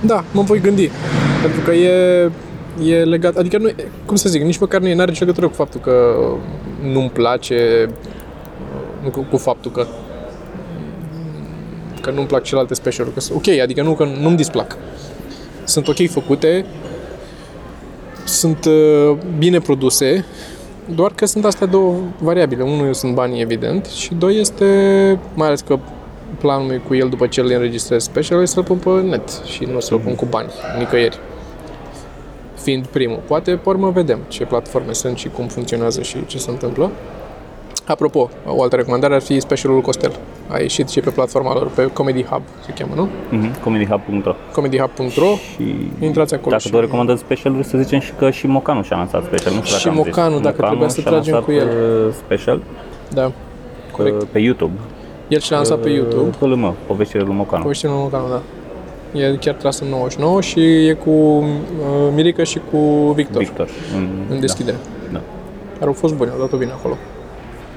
Da, 0.00 0.24
mă 0.32 0.42
voi 0.42 0.60
gândi. 0.60 0.90
Pentru 1.42 1.60
că 1.60 1.72
e, 1.72 2.30
e 2.84 3.04
legat, 3.04 3.36
adică 3.36 3.58
nu, 3.58 3.68
e- 3.68 3.90
cum 4.06 4.16
să 4.16 4.28
zic, 4.28 4.42
nici 4.42 4.58
măcar 4.58 4.80
nu 4.80 4.88
e, 4.88 4.94
n-are 4.94 5.10
nicio 5.10 5.24
legătură 5.24 5.48
cu 5.48 5.54
faptul 5.54 5.80
că 5.80 6.16
nu-mi 6.92 7.10
place, 7.10 7.88
nu 9.02 9.08
cu, 9.10 9.26
cu 9.30 9.36
faptul 9.36 9.70
că 9.70 9.86
că 12.00 12.10
nu-mi 12.10 12.26
plac 12.26 12.42
celelalte 12.42 12.74
specialuri. 12.74 13.14
Că, 13.14 13.20
sunt 13.20 13.36
ok, 13.36 13.58
adică 13.58 13.82
nu 13.82 13.94
că 13.94 14.04
nu-mi 14.20 14.36
displac. 14.36 14.76
Sunt 15.64 15.88
ok 15.88 16.08
făcute, 16.08 16.64
sunt 18.24 18.64
uh, 18.64 19.16
bine 19.38 19.58
produse, 19.58 20.24
doar 20.94 21.12
că 21.14 21.26
sunt 21.26 21.44
astea 21.44 21.66
două 21.66 21.94
variabile. 22.18 22.62
Unul 22.62 22.94
sunt 22.94 23.14
banii, 23.14 23.40
evident, 23.40 23.84
și 23.84 24.14
doi 24.14 24.38
este, 24.38 24.64
mai 25.34 25.46
ales 25.46 25.60
că 25.60 25.78
planul 26.38 26.66
meu 26.66 26.80
cu 26.86 26.94
el 26.94 27.08
după 27.08 27.26
ce 27.26 27.40
îl 27.40 27.50
înregistrez 27.50 28.02
special 28.02 28.40
este 28.42 28.54
să-l 28.54 28.64
pun 28.64 28.76
pe 28.76 28.90
net 29.08 29.28
și 29.44 29.64
nu 29.72 29.80
să-l 29.80 29.98
pun 29.98 30.14
cu 30.14 30.24
bani, 30.30 30.48
nicăieri. 30.78 31.18
Fiind 32.62 32.86
primul. 32.86 33.18
Poate, 33.26 33.50
pe 33.50 33.68
urmă, 33.68 33.90
vedem 33.90 34.18
ce 34.28 34.44
platforme 34.44 34.92
sunt 34.92 35.18
și 35.18 35.28
cum 35.28 35.46
funcționează 35.46 36.02
și 36.02 36.26
ce 36.26 36.38
se 36.38 36.50
întâmplă. 36.50 36.90
Apropo, 37.86 38.30
o 38.46 38.62
altă 38.62 38.76
recomandare 38.76 39.14
ar 39.14 39.20
fi 39.20 39.40
specialul 39.40 39.80
Costel. 39.80 40.12
A 40.48 40.58
ieșit 40.58 40.88
și 40.88 41.00
pe 41.00 41.10
platforma 41.10 41.54
lor, 41.54 41.68
pe 41.68 41.86
Comedy 41.92 42.24
Hub 42.24 42.42
se 42.66 42.72
cheamă, 42.72 42.94
nu? 42.94 43.08
Mm-hmm. 43.08 43.62
comedyhub.ro 43.62 44.34
comedyhub.ro 44.52 45.34
și 45.54 45.74
Intrați 46.04 46.34
acolo 46.34 46.50
dacă 46.50 46.62
și- 46.62 46.70
tot 46.70 46.80
recomandăm 46.80 47.16
specialuri, 47.16 47.64
să 47.66 47.78
zicem 47.78 48.00
și 48.00 48.12
că 48.18 48.30
și 48.30 48.46
Mocanu 48.46 48.82
și-a 48.82 48.96
lansat 48.96 49.24
special. 49.24 49.52
Nu 49.54 49.62
știu 49.62 49.76
Și 49.78 49.84
dacă 49.84 49.98
am 49.98 50.04
zis. 50.04 50.14
Mocanu, 50.16 50.40
dacă 50.40 50.62
trebuia 50.62 50.88
să 50.88 51.00
și-a 51.00 51.10
tragem 51.10 51.32
lansat, 51.32 51.50
cu 51.50 51.56
el. 51.56 51.68
uh, 52.06 52.12
special 52.12 52.62
Da, 53.10 53.32
corect. 53.92 54.22
uh, 54.22 54.28
pe 54.32 54.38
YouTube. 54.38 54.72
El 55.28 55.38
și 55.38 55.50
l-a 55.50 55.56
lansat 55.56 55.78
pe 55.78 55.88
YouTube. 55.88 56.36
Pe 56.38 56.46
meu, 56.46 56.74
poveștile 56.86 57.22
lui 57.22 57.34
Mocanu. 57.34 57.62
Povestea 57.62 57.90
lui 57.90 57.98
Mocanu, 58.02 58.28
da. 58.28 58.42
E 59.20 59.36
chiar 59.40 59.54
tras 59.54 59.80
în 59.80 59.88
99 59.88 60.40
și 60.40 60.86
e 60.86 60.92
cu 60.92 61.10
uh, 61.10 61.44
Mirica 62.14 62.42
și 62.42 62.60
cu 62.70 62.78
Victor, 63.12 63.42
Victor. 63.42 63.68
În, 63.94 64.08
în 64.30 64.40
deschidere. 64.40 64.76
Da. 65.12 65.20
Care 65.72 65.86
au 65.86 65.92
fost 65.92 66.14
buni, 66.14 66.30
au 66.30 66.38
dat-o 66.38 66.56
bine 66.56 66.70
acolo. 66.70 66.96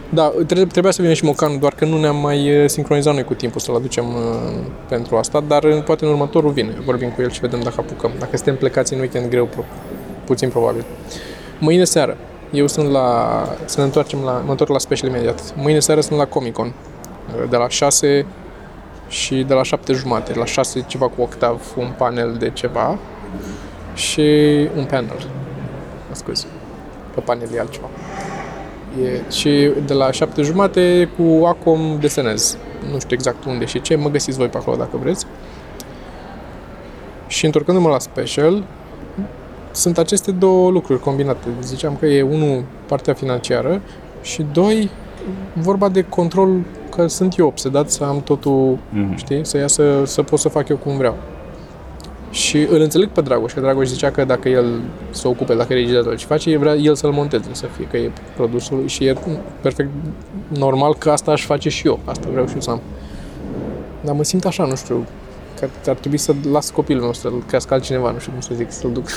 Da, 0.09 0.31
tre- 0.47 0.65
trebuia 0.65 0.91
să 0.91 1.01
vină 1.01 1.13
și 1.13 1.25
Mocanu, 1.25 1.57
doar 1.57 1.73
că 1.73 1.85
nu 1.85 1.99
ne-am 1.99 2.15
mai 2.15 2.63
uh, 2.63 2.69
sincronizat 2.69 3.13
noi 3.13 3.23
cu 3.23 3.33
timpul 3.33 3.59
să-l 3.59 3.75
aducem 3.75 4.05
uh, 4.07 4.13
pentru 4.89 5.15
asta, 5.15 5.43
dar 5.47 5.63
uh, 5.63 5.83
poate 5.83 6.05
în 6.05 6.11
următorul 6.11 6.51
vine. 6.51 6.73
Vorbim 6.85 7.09
cu 7.09 7.21
el 7.21 7.29
și 7.31 7.39
vedem 7.39 7.59
dacă 7.61 7.75
apucăm. 7.77 8.11
Dacă 8.19 8.35
suntem 8.35 8.55
plecați 8.55 8.93
în 8.93 8.99
weekend 8.99 9.29
greu, 9.29 9.45
pro- 9.45 9.65
puțin 10.25 10.49
probabil. 10.49 10.83
Mâine 11.59 11.83
seară, 11.83 12.17
eu 12.51 12.67
sunt 12.67 12.89
la... 12.89 13.27
să 13.65 13.79
ne 13.79 13.83
întoarcem 13.85 14.19
la... 14.25 14.41
mă 14.45 14.51
întorc 14.51 14.69
la 14.69 14.77
special 14.77 15.09
imediat. 15.09 15.53
Mâine 15.57 15.79
seară 15.79 16.01
sunt 16.01 16.19
la 16.19 16.25
Comic 16.25 16.53
Con, 16.53 16.65
uh, 16.65 16.73
de 17.49 17.57
la 17.57 17.67
6 17.67 18.25
și 19.07 19.43
de 19.47 19.53
la 19.53 19.63
7 19.63 19.93
jumate. 19.93 20.33
La 20.33 20.45
6 20.45 20.81
ceva 20.87 21.07
cu 21.07 21.21
Octav, 21.21 21.61
un 21.77 21.91
panel 21.97 22.35
de 22.39 22.49
ceva 22.49 22.97
și 23.93 24.21
un 24.75 24.85
panel. 24.85 25.27
Mă 26.09 26.15
scuze. 26.15 26.45
Pe 27.15 27.21
panel 27.21 27.47
e 27.55 27.59
altceva. 27.59 27.89
E, 29.03 29.31
și 29.31 29.71
de 29.85 29.93
la 29.93 30.11
7 30.11 30.41
jumate 30.41 31.09
cu 31.17 31.45
Acom 31.45 31.97
desenez. 31.99 32.57
Nu 32.91 32.99
știu 32.99 33.15
exact 33.15 33.45
unde 33.45 33.65
și 33.65 33.81
ce, 33.81 33.95
mă 33.95 34.09
găsiți 34.09 34.37
voi 34.37 34.47
pe 34.47 34.57
acolo 34.57 34.77
dacă 34.77 34.97
vreți. 34.97 35.25
Și 37.27 37.45
întorcându-mă 37.45 37.89
la 37.89 37.99
special, 37.99 38.63
sunt 39.71 39.97
aceste 39.97 40.31
două 40.31 40.69
lucruri 40.69 40.99
combinate. 40.99 41.47
Ziceam 41.61 41.95
că 41.99 42.05
e 42.05 42.21
unul 42.21 42.63
partea 42.87 43.13
financiară 43.13 43.81
și 44.21 44.45
doi 44.51 44.89
vorba 45.53 45.89
de 45.89 46.03
control 46.03 46.59
că 46.95 47.07
sunt 47.07 47.37
eu 47.37 47.47
obsedat 47.47 47.89
să 47.89 48.03
am 48.03 48.21
totul, 48.21 48.77
Mhm. 48.89 49.15
știi, 49.17 49.45
să 49.45 49.57
iasă, 49.57 49.83
să 50.05 50.21
pot 50.23 50.39
să 50.39 50.49
fac 50.49 50.67
eu 50.69 50.75
cum 50.77 50.97
vreau. 50.97 51.15
Și 52.31 52.57
îl 52.69 52.81
înțeleg 52.81 53.09
pe 53.09 53.21
Dragoș, 53.21 53.53
că 53.53 53.59
Dragoș 53.59 53.87
zicea 53.87 54.11
că 54.11 54.23
dacă 54.25 54.49
el 54.49 54.65
se 55.09 55.27
ocupe, 55.27 55.55
dacă 55.55 55.73
e 55.73 55.75
regizator 55.75 56.17
și 56.17 56.25
face, 56.25 56.57
vrea 56.57 56.75
el 56.75 56.95
să-l 56.95 57.11
monteze, 57.11 57.49
să 57.51 57.65
fie, 57.65 57.85
că 57.87 57.97
e 57.97 58.11
produsul 58.35 58.87
și 58.87 59.05
e 59.05 59.15
perfect 59.61 59.89
normal 60.47 60.95
că 60.95 61.11
asta 61.11 61.31
aș 61.31 61.45
face 61.45 61.69
și 61.69 61.87
eu, 61.87 61.99
asta 62.05 62.27
vreau 62.31 62.47
și 62.47 62.53
eu 62.53 62.61
să 62.61 62.69
am. 62.69 62.81
Dar 64.01 64.15
mă 64.15 64.23
simt 64.23 64.45
așa, 64.45 64.65
nu 64.65 64.75
știu, 64.75 65.05
că 65.59 65.63
ar, 65.63 65.69
ar 65.87 65.95
trebui 65.95 66.17
să 66.17 66.33
las 66.51 66.69
copilul 66.69 67.01
meu 67.01 67.13
să-l 67.13 67.43
crească 67.47 67.73
altcineva, 67.73 68.11
nu 68.11 68.19
știu 68.19 68.31
cum 68.31 68.41
să 68.41 68.51
zic, 68.55 68.71
să-l 68.71 68.91
duc. 68.91 69.07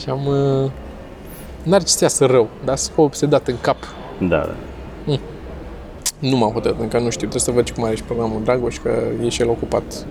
și 0.00 0.08
am... 0.10 0.26
Uh, 0.26 0.70
n-ar 1.62 1.82
ce 1.82 1.92
să 1.92 1.98
iasă 2.04 2.24
rău, 2.26 2.48
dar 2.64 2.76
sunt 2.76 2.92
obsedat 2.96 3.48
în 3.48 3.54
cap. 3.60 3.76
Da, 4.18 4.26
da. 4.36 4.54
Nu 6.18 6.36
m-am 6.36 6.50
hotărât, 6.50 6.80
încă 6.80 6.96
nu 6.98 7.10
știu, 7.10 7.28
trebuie 7.28 7.40
să 7.40 7.50
văd 7.50 7.66
și 7.66 7.72
cum 7.72 7.84
are 7.84 7.94
și 7.94 8.02
programul 8.02 8.40
Dragoș, 8.44 8.78
că 8.78 8.90
e 9.24 9.28
și 9.28 9.42
el 9.42 9.48
ocupat 9.48 10.06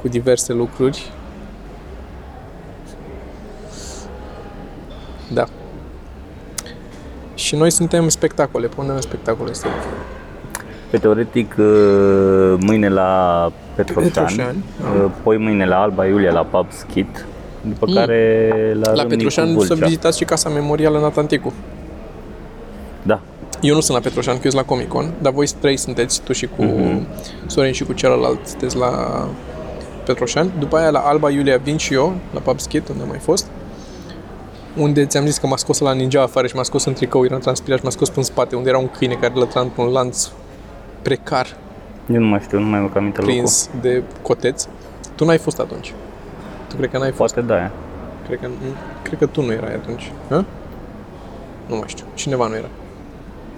cu 0.00 0.08
diverse 0.08 0.52
lucruri. 0.52 1.10
Da. 5.32 5.44
Și 7.34 7.56
noi 7.56 7.70
suntem 7.70 8.08
spectacole, 8.08 8.66
punem 8.66 9.00
spectacole 9.00 9.50
este 9.50 9.66
Pe 10.90 10.98
teoretic, 10.98 11.54
uh, 11.58 12.54
mâine 12.60 12.88
la 12.88 13.52
Petroșani, 13.74 14.10
Petroșani, 14.10 14.64
uh, 15.04 15.10
poi 15.22 15.36
mâine 15.36 15.66
la 15.66 15.80
Alba 15.80 16.06
Iulia 16.06 16.32
la 16.32 16.44
Pub 16.44 16.66
Skit, 16.70 17.26
după 17.62 17.86
care 17.94 18.50
la, 18.80 18.92
La 18.92 19.02
Râmnicu 19.02 19.08
Petroșan 19.08 19.48
să 19.48 19.54
Vâlcea. 19.54 19.84
vizitați 19.84 20.18
și 20.18 20.24
Casa 20.24 20.48
Memorială 20.48 20.98
Natanticu. 20.98 21.52
Da, 23.02 23.20
Eu 23.60 23.74
nu 23.74 23.80
sunt 23.80 23.96
la 23.96 24.02
Petroșan, 24.02 24.34
că 24.34 24.40
eu 24.44 24.50
sunt 24.50 24.62
la 24.62 24.68
Comic 24.74 24.88
Con, 24.88 25.12
dar 25.22 25.32
voi 25.32 25.46
trei 25.60 25.76
sunteți, 25.76 26.20
tu 26.22 26.32
și 26.32 26.46
cu 26.56 26.62
Mhm. 26.62 27.06
Sorin 27.46 27.72
și 27.72 27.84
cu 27.84 27.92
celălalt, 27.92 28.46
sunteți 28.46 28.76
la 28.76 28.92
Petroșan. 30.04 30.50
După 30.58 30.76
aia 30.76 30.90
la 30.90 30.98
Alba 30.98 31.30
Iulia 31.30 31.56
vin 31.56 31.76
și 31.76 31.94
eu, 31.94 32.14
la 32.34 32.40
Pub 32.40 32.60
Skit, 32.60 32.88
unde 32.88 33.02
am 33.02 33.08
mai 33.08 33.18
fost. 33.18 33.46
Unde 34.76 35.06
ți-am 35.06 35.24
zis 35.26 35.38
că 35.38 35.46
m-a 35.46 35.56
scos 35.56 35.78
la 35.78 35.92
ninja 35.92 36.22
afară 36.22 36.46
și 36.46 36.56
m-a 36.56 36.62
scos 36.62 36.84
în 36.84 36.92
tricou, 36.92 37.24
eram 37.24 37.38
transpirat 37.38 37.78
și 37.78 37.84
m-a 37.84 37.90
scos 37.90 38.10
în 38.14 38.22
spate, 38.22 38.56
unde 38.56 38.68
era 38.68 38.78
un 38.78 38.88
câine 38.88 39.14
care 39.14 39.32
lătra 39.34 39.60
într-un 39.60 39.86
lanț 39.86 40.28
precar, 41.02 41.46
eu 42.12 42.20
nu 42.20 42.26
mai 42.26 42.40
știu, 42.40 42.58
nu 42.58 42.66
mai 42.66 42.78
am 42.78 42.90
aminte 42.96 43.20
locul. 43.20 43.34
prins 43.34 43.70
de 43.80 44.02
coteț. 44.22 44.66
Tu 45.14 45.24
n-ai 45.24 45.38
fost 45.38 45.58
atunci. 45.58 45.92
Tu 46.68 46.76
cred 46.76 46.90
că 46.90 46.98
n-ai 46.98 47.12
fost. 47.12 47.34
Poate 47.34 47.48
da, 47.48 47.70
Cred 48.26 48.40
că, 48.40 48.48
cred 49.02 49.18
că 49.18 49.26
tu 49.26 49.42
nu 49.42 49.52
erai 49.52 49.74
atunci. 49.74 50.12
Ha? 50.28 50.44
Nu 51.66 51.76
mai 51.76 51.84
știu. 51.86 52.04
Cineva 52.14 52.46
nu 52.46 52.54
era. 52.54 52.66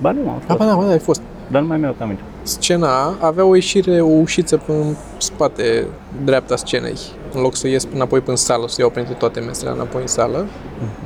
Ba 0.00 0.10
nu 0.10 0.20
am 0.30 0.36
Ah, 0.36 0.42
fost, 0.46 0.58
ba 0.58 0.64
da, 0.66 0.74
ba 0.74 0.84
da, 0.84 0.90
ai 0.90 0.98
fost. 0.98 1.20
dar 1.50 1.60
nu 1.62 1.66
mai 1.68 1.78
mi-au 1.78 1.94
aminte. 2.00 2.22
Scena 2.42 3.14
avea 3.20 3.44
o 3.44 3.54
ieșire, 3.54 4.00
o 4.00 4.06
ușiță 4.20 4.60
în 4.66 4.94
spate, 5.18 5.86
dreapta 6.24 6.56
scenei. 6.56 6.96
În 7.34 7.40
loc 7.40 7.56
să 7.56 7.68
ies 7.68 7.86
înapoi 7.94 8.18
până 8.18 8.30
în 8.30 8.36
sală, 8.36 8.64
să 8.68 8.76
iau 8.80 8.90
printre 8.90 9.14
toate 9.14 9.40
mesele 9.40 9.70
înapoi 9.70 10.00
în 10.00 10.06
sală. 10.06 10.46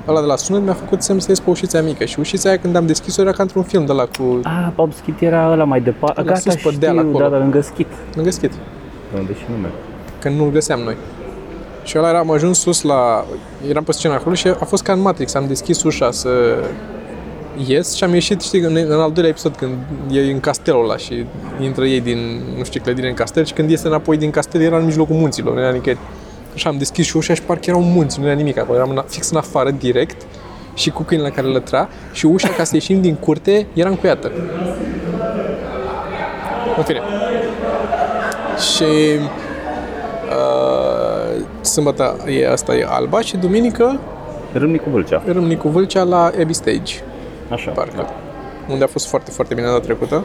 Ăla 0.08 0.20
de 0.20 0.26
la 0.26 0.36
sunet 0.36 0.62
mi-a 0.62 0.72
făcut 0.72 1.02
semn 1.02 1.20
să 1.20 1.26
ies 1.28 1.40
pe 1.40 1.50
ușița 1.50 1.80
mică. 1.80 2.04
Și 2.04 2.18
ușița 2.20 2.48
aia 2.48 2.58
când 2.58 2.76
am 2.76 2.86
deschis-o 2.86 3.22
era 3.22 3.32
ca 3.32 3.42
într-un 3.42 3.62
film 3.62 3.84
de 3.86 3.92
la 3.92 4.02
cu 4.18 4.40
Ah, 4.42 4.68
Pub 4.74 4.92
Skit 4.94 5.20
era 5.20 5.50
ăla 5.52 5.64
mai 5.64 5.80
departe. 5.80 6.20
Ăla 6.20 6.28
Gata, 6.28 6.40
sus 6.40 6.52
pe 6.54 6.58
știu, 6.58 6.78
deal 6.78 6.98
acolo. 6.98 7.18
da, 7.18 7.28
dar 7.28 7.38
lângă 7.40 7.60
Skit. 7.60 7.86
lângă 8.14 8.30
schit. 8.30 8.52
Unde 9.18 9.34
și 9.34 9.44
nume. 9.50 9.68
Când 10.20 10.38
nu-l 10.38 10.50
găseam 10.50 10.80
noi. 10.80 10.96
Și 11.84 11.98
ăla 11.98 12.08
era, 12.08 12.18
am 12.18 12.30
ajuns 12.30 12.58
sus 12.58 12.82
la... 12.82 13.24
Eram 13.68 13.84
pe 13.84 13.92
scenă 13.92 14.14
acolo 14.14 14.34
și 14.34 14.48
a 14.48 14.64
fost 14.64 14.82
ca 14.82 14.92
în 14.92 15.00
Matrix. 15.00 15.34
Am 15.34 15.44
deschis 15.46 15.82
ușa 15.82 16.10
să 16.10 16.28
ies 17.66 17.94
și 17.94 18.04
am 18.04 18.12
ieșit, 18.12 18.40
știi, 18.40 18.60
în, 18.60 18.76
în 18.76 19.00
al 19.00 19.12
doilea 19.12 19.30
episod 19.30 19.56
când 19.56 19.72
e 20.10 20.20
în 20.20 20.40
castelul 20.40 20.84
ăla 20.84 20.96
și 20.96 21.24
intră 21.60 21.84
ei 21.84 22.00
din, 22.00 22.42
nu 22.56 22.64
știu 22.64 22.78
ce 22.78 22.84
clădire 22.84 23.08
în 23.08 23.14
castel 23.14 23.44
și 23.44 23.52
când 23.52 23.70
iese 23.70 23.86
înapoi 23.86 24.16
din 24.16 24.30
castel 24.30 24.60
era 24.60 24.78
în 24.78 24.84
mijlocul 24.84 25.16
munților, 25.16 25.54
nu 25.54 25.60
era 25.60 25.70
nicăieri. 25.70 26.00
Și 26.54 26.66
am 26.66 26.78
deschis 26.78 27.06
și 27.06 27.16
ușa 27.16 27.34
și 27.34 27.42
parcă 27.42 27.64
erau 27.66 27.82
munți, 27.82 28.20
nu 28.20 28.26
era 28.26 28.34
nimic 28.34 28.58
acolo, 28.58 28.78
eram 28.78 28.90
în, 28.90 29.02
fix 29.06 29.30
în 29.30 29.36
afară, 29.36 29.70
direct 29.70 30.26
și 30.74 30.90
cu 30.90 31.02
câinele 31.02 31.30
care 31.30 31.46
lătra 31.46 31.88
și 32.12 32.26
ușa 32.26 32.48
ca 32.48 32.64
să 32.64 32.74
ieșim 32.74 33.00
din 33.00 33.14
curte 33.14 33.66
era 33.72 33.88
încuiată. 33.88 34.30
În 36.76 36.82
fine. 36.82 37.00
Și 38.74 38.84
uh, 40.30 41.44
sâmbătă 41.60 42.16
e 42.26 42.50
asta 42.50 42.74
e 42.74 42.86
alba 42.88 43.20
și 43.20 43.36
duminică 43.36 44.00
Râmnicu 44.52 44.90
Vâlcea. 44.90 45.22
Râmnicu 45.26 45.68
Vâlcea 45.68 46.02
la 46.02 46.24
Abbey 46.24 46.54
Stage, 46.54 46.94
Așa. 47.48 47.70
parcă. 47.70 47.96
Da. 47.96 48.10
Unde 48.72 48.84
a 48.84 48.86
fost 48.86 49.06
foarte, 49.06 49.30
foarte 49.30 49.54
bine 49.54 49.66
data 49.66 49.80
trecută. 49.80 50.24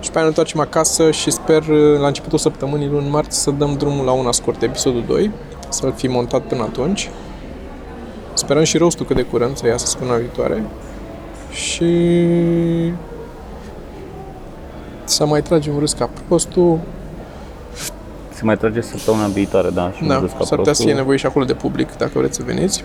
Și 0.00 0.10
pe 0.10 0.14
aia 0.16 0.22
ne 0.22 0.28
întoarcem 0.28 0.60
acasă 0.60 1.10
și 1.10 1.30
sper 1.30 1.62
uh, 1.66 1.98
la 2.00 2.06
începutul 2.06 2.38
săptămânii 2.38 2.88
luni 2.88 3.08
marți 3.08 3.42
să 3.42 3.50
dăm 3.50 3.74
drumul 3.76 4.04
la 4.04 4.12
una 4.12 4.32
scurt 4.32 4.62
episodul 4.62 5.04
2, 5.06 5.30
să-l 5.68 5.92
fi 5.96 6.06
montat 6.06 6.42
până 6.42 6.62
atunci. 6.62 7.10
Sperăm 8.34 8.62
și 8.62 8.78
roastul 8.78 9.06
cât 9.06 9.16
de 9.16 9.22
curând 9.22 9.56
să 9.56 9.66
iasă 9.66 9.86
săptămâna 9.86 10.16
viitoare. 10.16 10.62
Și 11.50 11.94
să 15.04 15.26
mai 15.26 15.42
tragem 15.42 15.78
râs 15.78 15.92
ca 15.92 16.10
prostul. 16.28 16.78
Se 18.32 18.44
mai 18.44 18.56
trage 18.56 18.80
săptămâna 18.80 19.26
viitoare, 19.26 19.70
da, 19.70 19.92
și 19.96 20.04
Da, 20.04 20.14
nu 20.14 20.20
râs 20.20 20.30
ca 20.30 20.44
s-ar 20.44 20.58
putea 20.58 20.58
să 20.58 20.62
prostul. 20.62 20.84
fie 20.84 20.94
nevoie 20.94 21.16
și 21.18 21.26
acolo 21.26 21.44
de 21.44 21.54
public, 21.54 21.96
dacă 21.96 22.12
vreți 22.14 22.36
să 22.36 22.42
veniți. 22.46 22.84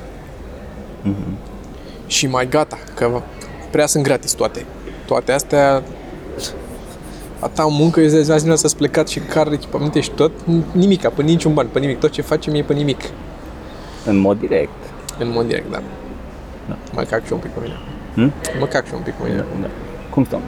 Și 2.10 2.28
mai 2.28 2.48
gata, 2.50 2.78
că 2.96 3.22
prea 3.72 3.86
sunt 3.86 4.04
gratis 4.04 4.32
toate. 4.32 4.66
Toate 5.06 5.32
astea 5.32 5.84
a 7.40 7.48
ta 7.48 7.66
muncă, 7.66 8.00
eu 8.00 8.08
zi 8.08 8.16
azi 8.18 8.32
dimineața 8.34 8.68
să 8.68 8.76
plecat 8.76 9.08
și 9.08 9.20
car 9.20 9.52
echipamente 9.52 10.00
și 10.00 10.10
tot, 10.12 10.32
nimica, 10.72 11.10
pe 11.10 11.22
niciun 11.22 11.54
ban, 11.54 11.68
pe 11.68 11.80
nimic. 11.80 12.00
Tot 12.00 12.12
ce 12.12 12.22
facem 12.22 12.54
e 12.54 12.62
pe 12.62 12.74
nimic. 12.74 13.02
În 14.06 14.18
mod 14.18 14.40
direct. 14.40 14.70
În 15.20 15.32
mod 15.32 15.46
direct, 15.48 15.72
da. 15.72 15.82
Da. 16.70 16.78
Mă 16.94 17.02
cac 17.02 17.26
și 17.26 17.34
un 17.34 17.40
pic 17.40 17.54
cu 17.54 17.60
mine. 17.62 17.78
Hm? 18.14 18.34
Mă 18.60 18.66
cac 18.66 18.88
și 18.88 18.94
un 18.94 19.02
pic 19.02 19.18
cu 19.18 19.24
mine. 19.24 19.46
Da. 19.62 19.68
Cum 20.10 20.26
stăm? 20.26 20.42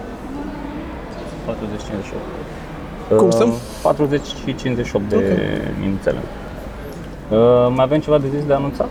40 1.45 1.79
58. 1.81 2.21
Cum 3.17 3.29
stăm? 3.31 3.53
40 3.81 4.21
și 4.25 4.55
58 4.55 5.09
de 5.09 5.15
Ok. 5.15 5.23
minuțele. 5.79 6.19
Uh, 7.29 7.37
mai 7.75 7.83
avem 7.83 7.99
ceva 7.99 8.17
de 8.17 8.27
zis 8.35 8.45
de 8.45 8.53
anunțat? 8.53 8.89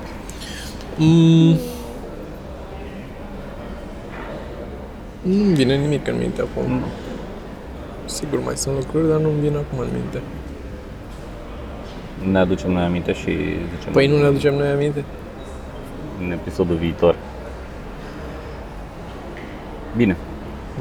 Mm. 0.96 1.56
Nu-mi 5.22 5.54
vine 5.54 5.76
nimic 5.76 6.08
în 6.08 6.18
minte 6.18 6.40
acum. 6.40 6.72
Nu. 6.72 6.80
Sigur 8.04 8.40
mai 8.44 8.56
sunt 8.56 8.74
lucruri, 8.74 9.08
dar 9.08 9.18
nu-mi 9.18 9.40
vin 9.40 9.56
acum 9.56 9.78
în 9.78 9.88
minte. 9.92 10.20
Ne 12.30 12.38
aducem 12.38 12.70
noi 12.70 12.82
aminte 12.82 13.12
și 13.12 13.30
zicem 13.76 13.92
Păi 13.92 14.06
nu 14.06 14.18
ne 14.18 14.24
aducem 14.26 14.54
noi 14.54 14.68
aminte? 14.68 15.04
în 16.24 16.30
episodul 16.32 16.76
viitor. 16.76 17.16
Bine. 19.96 20.16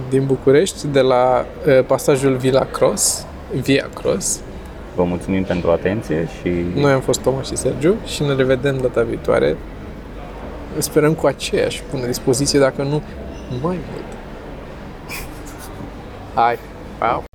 Din 0.10 0.26
București, 0.26 0.88
de 0.88 1.02
la 1.02 1.46
uh, 1.68 1.86
pasajul 1.86 2.36
Villa 2.36 2.66
Cross, 2.72 3.26
Via 3.62 3.90
Cross. 3.94 4.40
Vă 4.96 5.04
mulțumim 5.04 5.44
pentru 5.44 5.72
atenție 5.72 6.28
și 6.40 6.50
Noi 6.76 6.92
am 6.92 7.00
fost 7.02 7.22
Toma 7.22 7.42
și 7.42 7.56
Sergiu 7.56 7.96
și 8.06 8.24
ne 8.24 8.34
revedem 8.34 8.78
data 8.78 9.02
viitoare. 9.02 9.58
Sperăm 10.78 11.14
cu 11.14 11.28
aceeași 11.28 11.84
bună 11.92 12.06
dispoziție, 12.06 12.60
dacă 12.60 12.84
nu 12.84 13.02
mai 13.62 13.78
mult. 13.92 14.19
Hai, 16.40 16.56
wow! 17.04 17.29